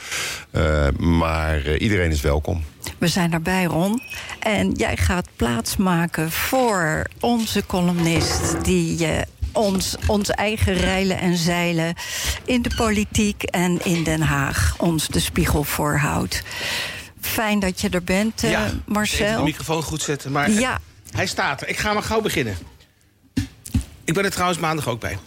Eh, 0.51 0.87
maar 0.97 1.65
eh, 1.65 1.81
iedereen 1.81 2.11
is 2.11 2.21
welkom. 2.21 2.63
We 2.97 3.07
zijn 3.07 3.33
erbij, 3.33 3.63
Ron. 3.63 4.01
En 4.39 4.71
jij 4.71 4.97
gaat 4.97 5.27
plaatsmaken 5.35 6.31
voor 6.31 7.07
onze 7.19 7.65
columnist... 7.65 8.63
die 8.65 9.05
eh, 9.07 9.21
ons, 9.51 9.95
ons 10.05 10.29
eigen 10.29 10.73
reilen 10.73 11.19
en 11.19 11.37
zeilen 11.37 11.93
in 12.45 12.61
de 12.61 12.71
politiek 12.75 13.43
en 13.43 13.85
in 13.85 14.03
Den 14.03 14.21
Haag... 14.21 14.75
ons 14.77 15.07
de 15.07 15.19
spiegel 15.19 15.63
voorhoudt. 15.63 16.43
Fijn 17.21 17.59
dat 17.59 17.81
je 17.81 17.89
er 17.89 18.03
bent, 18.03 18.43
eh, 18.43 18.51
ja, 18.51 18.65
even 18.65 18.83
de 18.85 18.91
Marcel. 18.91 19.43
microfoon 19.43 19.83
goed 19.83 20.01
zetten. 20.01 20.31
Maar 20.31 20.51
Ja. 20.51 20.79
hij 21.11 21.25
staat 21.27 21.61
er. 21.61 21.67
Ik 21.67 21.77
ga 21.77 21.93
maar 21.93 22.03
gauw 22.03 22.21
beginnen. 22.21 22.57
Ik 24.07 24.13
ben 24.13 24.23
er 24.23 24.31
trouwens 24.31 24.59
maandag 24.59 24.87
ook 24.87 24.99
bij. 24.99 25.17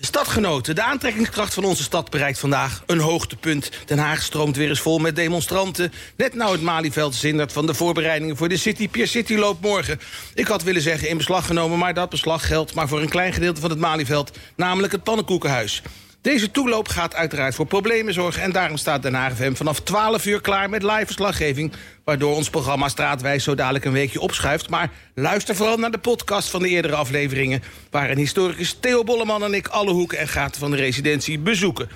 Stadgenoten, 0.00 0.74
de 0.74 0.82
aantrekkingskracht 0.82 1.54
van 1.54 1.64
onze 1.64 1.82
stad 1.82 2.10
bereikt 2.10 2.38
vandaag 2.38 2.82
een 2.86 2.98
hoogtepunt. 2.98 3.70
Den 3.86 3.98
Haag 3.98 4.22
stroomt 4.22 4.56
weer 4.56 4.68
eens 4.68 4.80
vol 4.80 4.98
met 4.98 5.16
demonstranten. 5.16 5.92
Net 6.16 6.34
nou 6.34 6.52
het 6.52 6.62
Malieveld 6.62 7.14
zindert 7.14 7.52
van 7.52 7.66
de 7.66 7.74
voorbereidingen 7.74 8.36
voor 8.36 8.48
de 8.48 8.56
City 8.56 8.88
Pier 8.88 9.06
City 9.06 9.34
loop 9.34 9.60
morgen. 9.60 10.00
Ik 10.34 10.46
had 10.46 10.62
willen 10.62 10.82
zeggen 10.82 11.08
in 11.08 11.16
beslag 11.16 11.46
genomen, 11.46 11.78
maar 11.78 11.94
dat 11.94 12.10
beslag 12.10 12.46
geldt 12.46 12.74
maar 12.74 12.88
voor 12.88 13.00
een 13.00 13.08
klein 13.08 13.32
gedeelte 13.32 13.60
van 13.60 13.70
het 13.70 13.78
Malieveld, 13.78 14.38
namelijk 14.56 14.92
het 14.92 15.02
Pannenkoekenhuis. 15.02 15.82
Deze 16.22 16.50
toeloop 16.50 16.88
gaat 16.88 17.14
uiteraard 17.14 17.54
voor 17.54 17.66
problemen 17.66 18.14
zorgen... 18.14 18.42
en 18.42 18.52
daarom 18.52 18.76
staat 18.76 19.02
Den 19.02 19.14
Haag 19.14 19.32
vanaf 19.36 19.80
12 19.80 20.26
uur 20.26 20.40
klaar 20.40 20.70
met 20.70 20.82
live 20.82 21.06
verslaggeving... 21.06 21.72
waardoor 22.04 22.34
ons 22.34 22.50
programma 22.50 22.88
Straatwijs 22.88 23.44
zo 23.44 23.54
dadelijk 23.54 23.84
een 23.84 23.92
weekje 23.92 24.20
opschuift. 24.20 24.70
Maar 24.70 24.90
luister 25.14 25.56
vooral 25.56 25.76
naar 25.76 25.90
de 25.90 25.98
podcast 25.98 26.50
van 26.50 26.62
de 26.62 26.68
eerdere 26.68 26.94
afleveringen... 26.94 27.62
waarin 27.90 28.16
historicus 28.16 28.76
Theo 28.80 29.04
Bolleman 29.04 29.44
en 29.44 29.54
ik 29.54 29.68
alle 29.68 29.90
hoeken 29.90 30.18
en 30.18 30.28
gaten 30.28 30.60
van 30.60 30.70
de 30.70 30.76
residentie 30.76 31.38
bezoeken. 31.38 31.88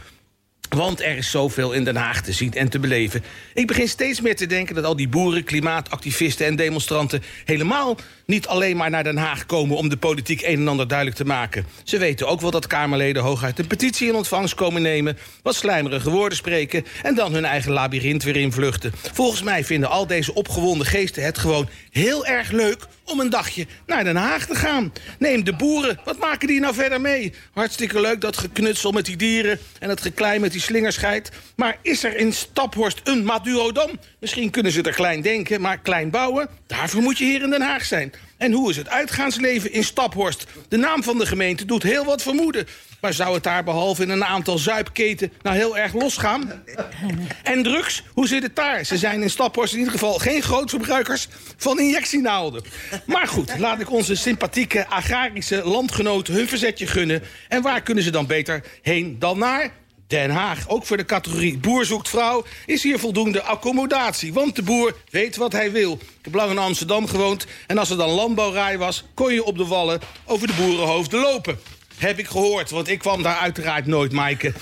Want 0.68 1.02
er 1.02 1.16
is 1.16 1.30
zoveel 1.30 1.72
in 1.72 1.84
Den 1.84 1.96
Haag 1.96 2.22
te 2.22 2.32
zien 2.32 2.52
en 2.52 2.68
te 2.68 2.78
beleven. 2.78 3.24
Ik 3.54 3.66
begin 3.66 3.88
steeds 3.88 4.20
meer 4.20 4.36
te 4.36 4.46
denken 4.46 4.74
dat 4.74 4.84
al 4.84 4.96
die 4.96 5.08
boeren, 5.08 5.44
klimaatactivisten 5.44 6.46
en 6.46 6.56
demonstranten... 6.56 7.22
helemaal 7.44 7.96
niet 8.26 8.46
alleen 8.46 8.76
maar 8.76 8.90
naar 8.90 9.04
Den 9.04 9.16
Haag 9.16 9.46
komen 9.46 9.76
om 9.76 9.88
de 9.88 9.96
politiek 9.96 10.42
een 10.42 10.60
en 10.60 10.68
ander 10.68 10.88
duidelijk 10.88 11.16
te 11.16 11.24
maken. 11.24 11.66
Ze 11.84 11.98
weten 11.98 12.28
ook 12.28 12.40
wel 12.40 12.50
dat 12.50 12.66
Kamerleden 12.66 13.22
hooguit 13.22 13.58
een 13.58 13.66
petitie 13.66 14.08
in 14.08 14.14
ontvangst 14.14 14.54
komen 14.54 14.82
nemen... 14.82 15.18
wat 15.42 15.54
slijmerige 15.54 16.10
woorden 16.10 16.38
spreken 16.38 16.84
en 17.02 17.14
dan 17.14 17.32
hun 17.32 17.44
eigen 17.44 17.72
labyrint 17.72 18.22
weer 18.22 18.36
invluchten. 18.36 18.92
Volgens 19.12 19.42
mij 19.42 19.64
vinden 19.64 19.90
al 19.90 20.06
deze 20.06 20.34
opgewonden 20.34 20.86
geesten 20.86 21.24
het 21.24 21.38
gewoon 21.38 21.68
heel 21.90 22.26
erg 22.26 22.50
leuk 22.50 22.86
om 23.04 23.20
een 23.20 23.30
dagje 23.30 23.66
naar 23.86 24.04
Den 24.04 24.16
Haag 24.16 24.46
te 24.46 24.54
gaan. 24.54 24.92
Neem 25.18 25.44
de 25.44 25.52
boeren, 25.52 25.98
wat 26.04 26.18
maken 26.18 26.48
die 26.48 26.60
nou 26.60 26.74
verder 26.74 27.00
mee? 27.00 27.32
Hartstikke 27.52 28.00
leuk 28.00 28.20
dat 28.20 28.36
geknutsel 28.36 28.92
met 28.92 29.06
die 29.06 29.16
dieren 29.16 29.58
en 29.78 29.88
het 29.88 30.00
geklei 30.00 30.38
met 30.38 30.52
die 30.52 30.55
slingerscheid. 30.61 31.30
Maar 31.57 31.78
is 31.82 32.04
er 32.04 32.16
in 32.16 32.32
Staphorst 32.32 33.00
een 33.04 33.24
Madurodam? 33.24 33.90
Misschien 34.20 34.50
kunnen 34.50 34.72
ze 34.72 34.82
er 34.82 34.92
klein 34.92 35.20
denken, 35.20 35.61
maar 35.61 35.78
klein 35.78 36.11
bouwen? 36.11 36.48
Daarvoor 36.66 37.02
moet 37.02 37.18
je 37.18 37.24
hier 37.24 37.42
in 37.42 37.50
Den 37.50 37.62
Haag 37.62 37.84
zijn. 37.84 38.12
En 38.36 38.52
hoe 38.52 38.70
is 38.70 38.76
het 38.76 38.88
uitgaansleven 38.88 39.72
in 39.72 39.84
Staphorst? 39.84 40.46
De 40.68 40.76
naam 40.76 41.02
van 41.02 41.18
de 41.18 41.26
gemeente 41.26 41.64
doet 41.64 41.82
heel 41.82 42.04
wat 42.04 42.22
vermoeden. 42.22 42.66
Maar 43.00 43.12
zou 43.14 43.34
het 43.34 43.42
daar 43.42 43.64
behalve 43.64 44.02
in 44.02 44.11
een 44.11 44.24
aantal 44.24 44.59
zuipketen 44.59 45.32
nou 45.42 45.57
heel 45.57 45.78
erg 45.78 45.92
losgaan? 45.92 46.62
En 47.42 47.62
drugs, 47.62 48.02
hoe 48.12 48.28
zit 48.28 48.42
het 48.42 48.57
daar? 48.57 48.84
Ze 48.84 48.98
zijn 48.98 49.22
in 49.22 49.30
Staphorst 49.30 49.72
in 49.72 49.78
ieder 49.78 49.92
geval 49.92 50.18
geen 50.18 50.42
grootverbruikers 50.42 51.28
van 51.57 51.80
injectienaalden. 51.80 52.62
Maar 53.07 53.26
goed, 53.26 53.59
laat 53.59 53.80
ik 53.80 53.90
onze 53.90 54.14
sympathieke 54.14 54.86
agrarische 54.86 55.64
landgenoten 55.64 56.34
hun 56.34 56.48
verzetje 56.48 56.86
gunnen. 56.86 57.22
En 57.48 57.62
waar 57.62 57.82
kunnen 57.82 58.04
ze 58.04 58.11
dan 58.11 58.26
beter 58.26 58.62
heen 58.82 59.18
dan 59.18 59.38
naar 59.38 59.72
Den 60.07 60.30
Haag. 60.30 60.68
Ook 60.68 60.86
voor 60.86 60.96
de 60.96 61.04
categorie 61.04 61.59
boer 61.59 61.84
zoekt 61.84 62.09
vrouw 62.09 62.44
is 62.66 62.82
hier 62.82 62.98
voldoende 62.98 63.42
accommodatie. 63.42 64.32
Want 64.32 64.57
de 64.57 64.62
boer 64.62 64.94
weet 65.11 65.36
wat 65.36 65.52
hij 65.52 65.72
wil. 65.72 65.92
Ik 65.92 66.24
heb 66.24 66.34
lang 66.34 66.50
in 66.50 66.59
Amsterdam 66.59 67.07
gewoond 67.07 67.46
en 67.66 67.78
als 67.78 67.90
er 67.90 67.96
dan 67.96 68.11
landbouwraai 68.11 68.76
was... 68.76 69.04
kon 69.14 69.34
je 69.34 69.44
op 69.44 69.57
de 69.57 69.66
wallen 69.66 70.00
over 70.24 70.46
de 70.46 70.54
boerenhoofden 70.54 71.20
lopen. 71.20 71.59
Heb 71.96 72.18
ik 72.18 72.26
gehoord, 72.26 72.70
want 72.70 72.88
ik 72.88 72.98
kwam 72.98 73.22
daar 73.22 73.36
uiteraard 73.36 73.86
nooit, 73.86 74.12
Maaike. 74.12 74.52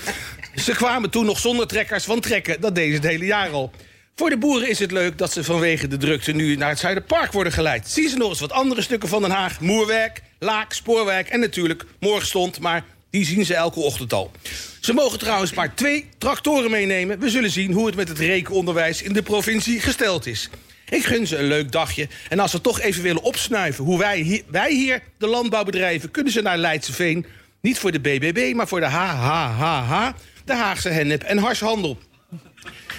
Ze 0.55 0.71
kwamen 0.71 1.09
toen 1.09 1.25
nog 1.25 1.39
zonder 1.39 1.67
trekkers, 1.67 2.05
want 2.05 2.23
trekken, 2.23 2.61
dat 2.61 2.75
deden 2.75 2.95
ze 2.95 3.01
het 3.01 3.11
hele 3.11 3.25
jaar 3.25 3.49
al. 3.49 3.71
Voor 4.15 4.29
de 4.29 4.37
boeren 4.37 4.69
is 4.69 4.79
het 4.79 4.91
leuk 4.91 5.17
dat 5.17 5.31
ze 5.31 5.43
vanwege 5.43 5.87
de 5.87 5.97
drukte 5.97 6.31
nu 6.31 6.55
naar 6.55 6.69
het 6.69 6.79
Zuiderpark 6.79 7.31
worden 7.31 7.53
geleid. 7.53 7.89
Zien 7.89 8.09
ze 8.09 8.17
nog 8.17 8.29
eens 8.29 8.39
wat 8.39 8.51
andere 8.51 8.81
stukken 8.81 9.09
van 9.09 9.21
Den 9.21 9.31
Haag. 9.31 9.59
Moerwerk, 9.59 10.21
Laak, 10.39 10.73
Spoorwerk 10.73 11.29
en 11.29 11.39
natuurlijk 11.39 11.85
Morgenstond, 11.99 12.59
maar 12.59 12.83
die 13.15 13.25
zien 13.25 13.45
ze 13.45 13.55
elke 13.55 13.79
ochtend 13.79 14.13
al. 14.13 14.31
Ze 14.79 14.93
mogen 14.93 15.19
trouwens 15.19 15.53
maar 15.53 15.75
twee 15.75 16.05
tractoren 16.17 16.71
meenemen. 16.71 17.19
We 17.19 17.29
zullen 17.29 17.49
zien 17.49 17.71
hoe 17.71 17.85
het 17.85 17.95
met 17.95 18.07
het 18.07 18.19
rekenonderwijs 18.19 19.01
in 19.01 19.13
de 19.13 19.21
provincie 19.21 19.79
gesteld 19.79 20.25
is. 20.25 20.49
Ik 20.89 21.05
gun 21.05 21.27
ze 21.27 21.37
een 21.37 21.47
leuk 21.47 21.71
dagje. 21.71 22.07
En 22.29 22.39
als 22.39 22.51
ze 22.51 22.61
toch 22.61 22.79
even 22.79 23.03
willen 23.03 23.21
opsnuiven 23.21 23.83
hoe 23.83 23.97
wij 23.97 24.19
hier, 24.19 24.41
wij 24.47 24.73
hier 24.73 25.01
de 25.17 25.27
landbouw 25.27 25.63
bedrijven... 25.63 26.11
kunnen 26.11 26.33
ze 26.33 26.41
naar 26.41 26.57
Leidseveen. 26.57 27.25
Niet 27.61 27.79
voor 27.79 27.91
de 27.91 27.99
BBB, 27.99 28.53
maar 28.55 28.67
voor 28.67 28.79
de 28.79 28.85
HHHH. 28.85 30.09
De 30.45 30.53
Haagse 30.53 30.89
hennep 30.89 31.23
en 31.23 31.37
harshandel. 31.37 31.97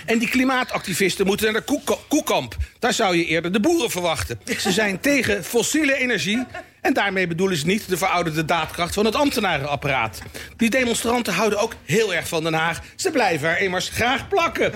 En 0.07 0.19
die 0.19 0.29
klimaatactivisten 0.29 1.27
moeten 1.27 1.53
naar 1.53 1.63
de 1.67 1.91
koekamp. 2.09 2.57
Daar 2.79 2.93
zou 2.93 3.17
je 3.17 3.25
eerder 3.25 3.53
de 3.53 3.61
boeren 3.61 3.91
verwachten. 3.91 4.41
Ze 4.59 4.73
zijn 4.73 5.01
tegen 5.01 5.45
fossiele 5.45 5.95
energie. 5.95 6.45
En 6.81 6.93
daarmee 6.93 7.27
bedoelen 7.27 7.57
ze 7.57 7.67
niet 7.67 7.89
de 7.89 7.97
verouderde 7.97 8.45
daadkracht 8.45 8.95
van 8.95 9.05
het 9.05 9.15
ambtenarenapparaat. 9.15 10.23
Die 10.57 10.71
demonstranten 10.71 11.33
houden 11.33 11.59
ook 11.59 11.75
heel 11.85 12.15
erg 12.15 12.29
van 12.29 12.43
Den 12.43 12.55
Haag. 12.55 12.81
Ze 12.97 13.11
blijven 13.11 13.49
er 13.49 13.61
immers 13.61 13.89
graag 13.89 14.29
plakken. 14.29 14.73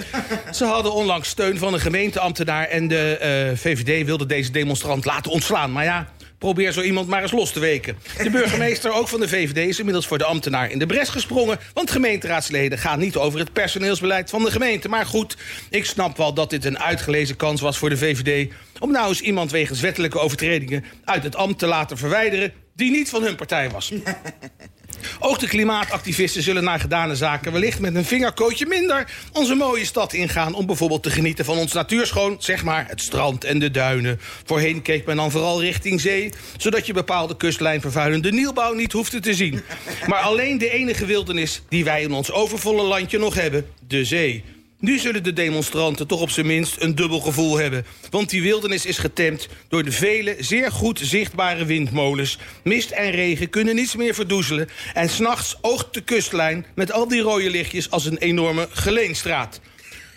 Ze 0.51 0.65
hadden 0.65 0.93
onlangs 0.93 1.29
steun 1.29 1.59
van 1.59 1.75
een 1.75 1.81
gemeenteambtenaar... 1.81 2.65
en 2.67 2.89
de 2.89 3.19
uh, 3.53 3.59
VVD 3.59 4.07
wilde 4.07 4.27
deze 4.27 4.51
demonstrant 4.51 5.05
laten 5.05 5.31
ontslaan. 5.31 5.73
Maar 5.73 5.85
ja, 5.85 6.09
Probeer 6.41 6.73
zo 6.73 6.81
iemand 6.81 7.09
maar 7.09 7.23
eens 7.23 7.33
los 7.33 7.53
te 7.53 7.61
weken. 7.61 7.99
De 8.23 8.31
burgemeester, 8.41 8.93
ook 8.93 9.09
van 9.09 9.21
de 9.21 9.29
VVD, 9.29 9.69
is 9.69 9.79
inmiddels 9.79 10.07
voor 10.07 10.19
de 10.19 10.25
ambtenaar 10.25 10.71
in 10.71 10.79
de 10.79 10.87
bres 10.87 11.09
gesprongen. 11.09 11.59
Want 11.75 11.91
gemeenteraadsleden 11.91 12.79
gaan 12.79 12.99
niet 12.99 13.17
over 13.17 13.39
het 13.39 13.53
personeelsbeleid 13.53 14.31
van 14.31 14.45
de 14.45 14.51
gemeente. 14.51 14.89
Maar 14.89 15.07
goed, 15.07 15.37
ik 15.71 15.85
snap 15.85 16.17
wel 16.17 16.35
dat 16.35 16.51
dit 16.51 16.65
een 16.65 16.79
uitgelezen 16.79 17.37
kans 17.37 17.61
was 17.61 17.79
voor 17.79 17.89
de 17.89 17.97
VVD... 17.97 18.53
om 18.79 18.91
nou 18.91 19.09
eens 19.09 19.21
iemand 19.21 19.51
wegens 19.51 19.81
wettelijke 19.81 20.19
overtredingen 20.19 20.85
uit 21.05 21.23
het 21.23 21.37
ambt 21.37 21.59
te 21.59 21.67
laten 21.67 21.99
verwijderen... 21.99 22.53
die 22.75 22.91
niet 22.91 23.11
van 23.11 23.23
hun 23.23 23.37
partij 23.37 23.71
was. 23.71 23.93
Ook 25.19 25.39
de 25.39 25.49
klimaatactivisten 25.49 26.43
zullen 26.43 26.65
naar 26.65 26.81
gedane 26.81 27.17
zaken 27.17 27.53
wellicht 27.53 27.81
met 27.81 27.95
een 27.95 28.05
vingerkootje 28.05 28.67
minder 28.67 29.13
onze 29.33 29.55
mooie 29.55 29.85
stad 29.85 30.13
ingaan 30.13 30.55
om 30.55 30.67
bijvoorbeeld 30.67 31.03
te 31.03 31.11
genieten 31.11 31.45
van 31.45 31.59
ons 31.59 31.73
natuurschoon, 31.73 32.37
zeg 32.39 32.65
maar 32.65 32.87
het 32.89 33.01
strand 33.01 33.45
en 33.45 33.59
de 33.59 33.71
duinen. 33.71 34.21
Voorheen 34.45 34.83
keek 34.83 35.07
men 35.07 35.17
dan 35.17 35.31
vooral 35.31 35.61
richting 35.61 36.01
zee, 36.01 36.33
zodat 36.57 36.87
je 36.87 36.93
bepaalde 36.93 37.37
kustlijnvervuilende 37.37 38.33
nieuwbouw 38.33 38.73
niet 38.73 38.93
hoefde 38.93 39.21
te 39.21 39.35
zien. 39.35 39.63
Maar 40.07 40.21
alleen 40.21 40.59
de 40.59 40.71
enige 40.71 41.07
wildernis 41.07 41.63
die 41.69 41.85
wij 41.85 42.03
in 42.03 42.13
ons 42.13 42.33
overvolle 42.33 42.83
landje 42.83 43.19
nog 43.19 43.35
hebben, 43.35 43.67
de 43.87 44.05
zee. 44.05 44.45
Nu 44.81 44.99
zullen 44.99 45.23
de 45.23 45.33
demonstranten 45.33 46.07
toch 46.07 46.21
op 46.21 46.31
zijn 46.31 46.47
minst 46.47 46.77
een 46.79 46.95
dubbel 46.95 47.21
gevoel 47.21 47.59
hebben. 47.59 47.87
Want 48.11 48.31
die 48.31 48.43
wildernis 48.43 48.87
is 48.87 48.99
getemd 48.99 49.49
door 49.69 49.85
de 49.85 49.93
vele 49.93 50.37
zeer 50.39 50.73
goed 50.73 51.01
zichtbare 51.03 51.65
windmolens. 51.65 52.39
Mist 52.65 52.91
en 52.91 53.11
regen 53.11 53.51
kunnen 53.51 53.75
niets 53.75 53.97
meer 53.97 54.15
verdoezelen. 54.15 54.69
En 54.95 55.09
s'nachts 55.09 55.57
oogt 55.61 55.95
de 55.95 56.01
kustlijn 56.01 56.67
met 56.75 56.93
al 56.93 57.09
die 57.09 57.21
rode 57.21 57.51
lichtjes 57.51 57.91
als 57.91 58.05
een 58.05 58.19
enorme 58.19 58.69
geleenstraat. 58.71 59.61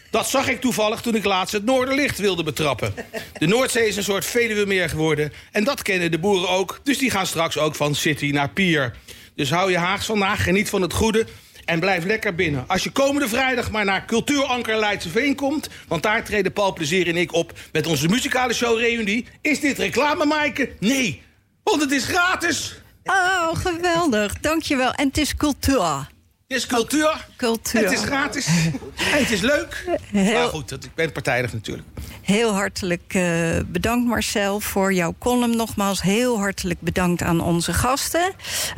Dat 0.09 0.29
zag 0.29 0.47
ik 0.47 0.61
toevallig 0.61 1.01
toen 1.01 1.15
ik 1.15 1.23
laatst 1.23 1.53
het 1.53 1.65
Noorderlicht 1.65 2.17
wilde 2.17 2.43
betrappen. 2.43 2.93
De 3.37 3.47
Noordzee 3.47 3.87
is 3.87 3.95
een 3.95 4.03
soort 4.03 4.25
Veluwemeer 4.25 4.89
geworden. 4.89 5.33
En 5.51 5.63
dat 5.63 5.81
kennen 5.81 6.11
de 6.11 6.19
boeren 6.19 6.49
ook. 6.49 6.79
Dus 6.83 6.97
die 6.97 7.09
gaan 7.09 7.27
straks 7.27 7.57
ook 7.57 7.75
van 7.75 7.95
city 7.95 8.31
naar 8.31 8.49
pier. 8.49 8.95
Dus 9.35 9.49
hou 9.49 9.71
je 9.71 9.77
Haags 9.77 10.05
vandaag, 10.05 10.43
geniet 10.43 10.69
van 10.69 10.81
het 10.81 10.93
goede... 10.93 11.25
En 11.65 11.79
blijf 11.79 12.05
lekker 12.05 12.35
binnen. 12.35 12.63
Als 12.67 12.83
je 12.83 12.91
komende 12.91 13.27
vrijdag 13.27 13.71
maar 13.71 13.85
naar 13.85 14.05
Cultuuranker 14.05 14.77
Leidseveen 14.77 15.35
komt... 15.35 15.69
want 15.87 16.03
daar 16.03 16.23
treden 16.23 16.53
Paul 16.53 16.73
Plezier 16.73 17.07
en 17.07 17.17
ik 17.17 17.33
op 17.33 17.51
met 17.71 17.87
onze 17.87 18.07
muzikale 18.07 18.53
show 18.53 18.79
Reunie... 18.79 19.27
is 19.41 19.59
dit 19.59 19.77
reclame, 19.77 20.25
Maaike? 20.25 20.71
Nee, 20.79 21.21
want 21.63 21.81
het 21.81 21.91
is 21.91 22.05
gratis. 22.05 22.75
Oh, 23.03 23.55
geweldig. 23.55 24.39
Dankjewel. 24.39 24.91
En 24.93 25.07
het 25.07 25.17
is 25.17 25.35
cultuur. 25.35 26.11
Het 26.53 26.61
is 26.61 26.67
cultuur. 26.67 27.25
Cultuur. 27.37 27.81
Het 27.81 27.91
is 27.91 28.01
gratis. 28.01 28.47
het 29.19 29.31
is 29.31 29.41
leuk. 29.41 29.85
Heel... 30.11 30.33
Maar 30.33 30.47
goed, 30.47 30.71
ik 30.71 30.95
ben 30.95 31.11
partijdig 31.11 31.53
natuurlijk. 31.53 31.87
Heel 32.21 32.53
hartelijk 32.53 33.13
uh, 33.13 33.57
bedankt 33.65 34.07
Marcel 34.07 34.59
voor 34.59 34.93
jouw 34.93 35.15
column. 35.19 35.55
Nogmaals 35.55 36.01
heel 36.01 36.37
hartelijk 36.37 36.81
bedankt 36.81 37.21
aan 37.21 37.41
onze 37.41 37.73
gasten. 37.73 38.33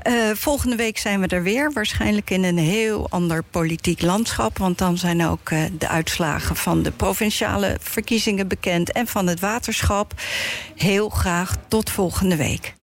Uh, 0.08 0.14
volgende 0.34 0.76
week 0.76 0.98
zijn 0.98 1.20
we 1.22 1.28
er 1.28 1.44
weer. 1.44 1.72
Waarschijnlijk 1.74 2.30
in 2.30 2.44
een 2.44 2.58
heel 2.58 3.10
ander 3.10 3.44
politiek 3.44 4.02
landschap. 4.02 4.58
Want 4.58 4.78
dan 4.78 4.98
zijn 4.98 5.26
ook 5.26 5.50
uh, 5.50 5.64
de 5.78 5.88
uitslagen 5.88 6.56
van 6.56 6.84
de 6.84 6.92
provinciale 6.92 7.78
verkiezingen 7.82 8.48
bekend. 8.48 8.92
En 8.92 9.08
van 9.08 9.28
het 9.28 9.40
waterschap. 9.40 10.14
Heel 10.76 11.10
graag 11.10 11.56
tot 11.68 11.90
volgende 11.90 12.36
week. 12.36 12.76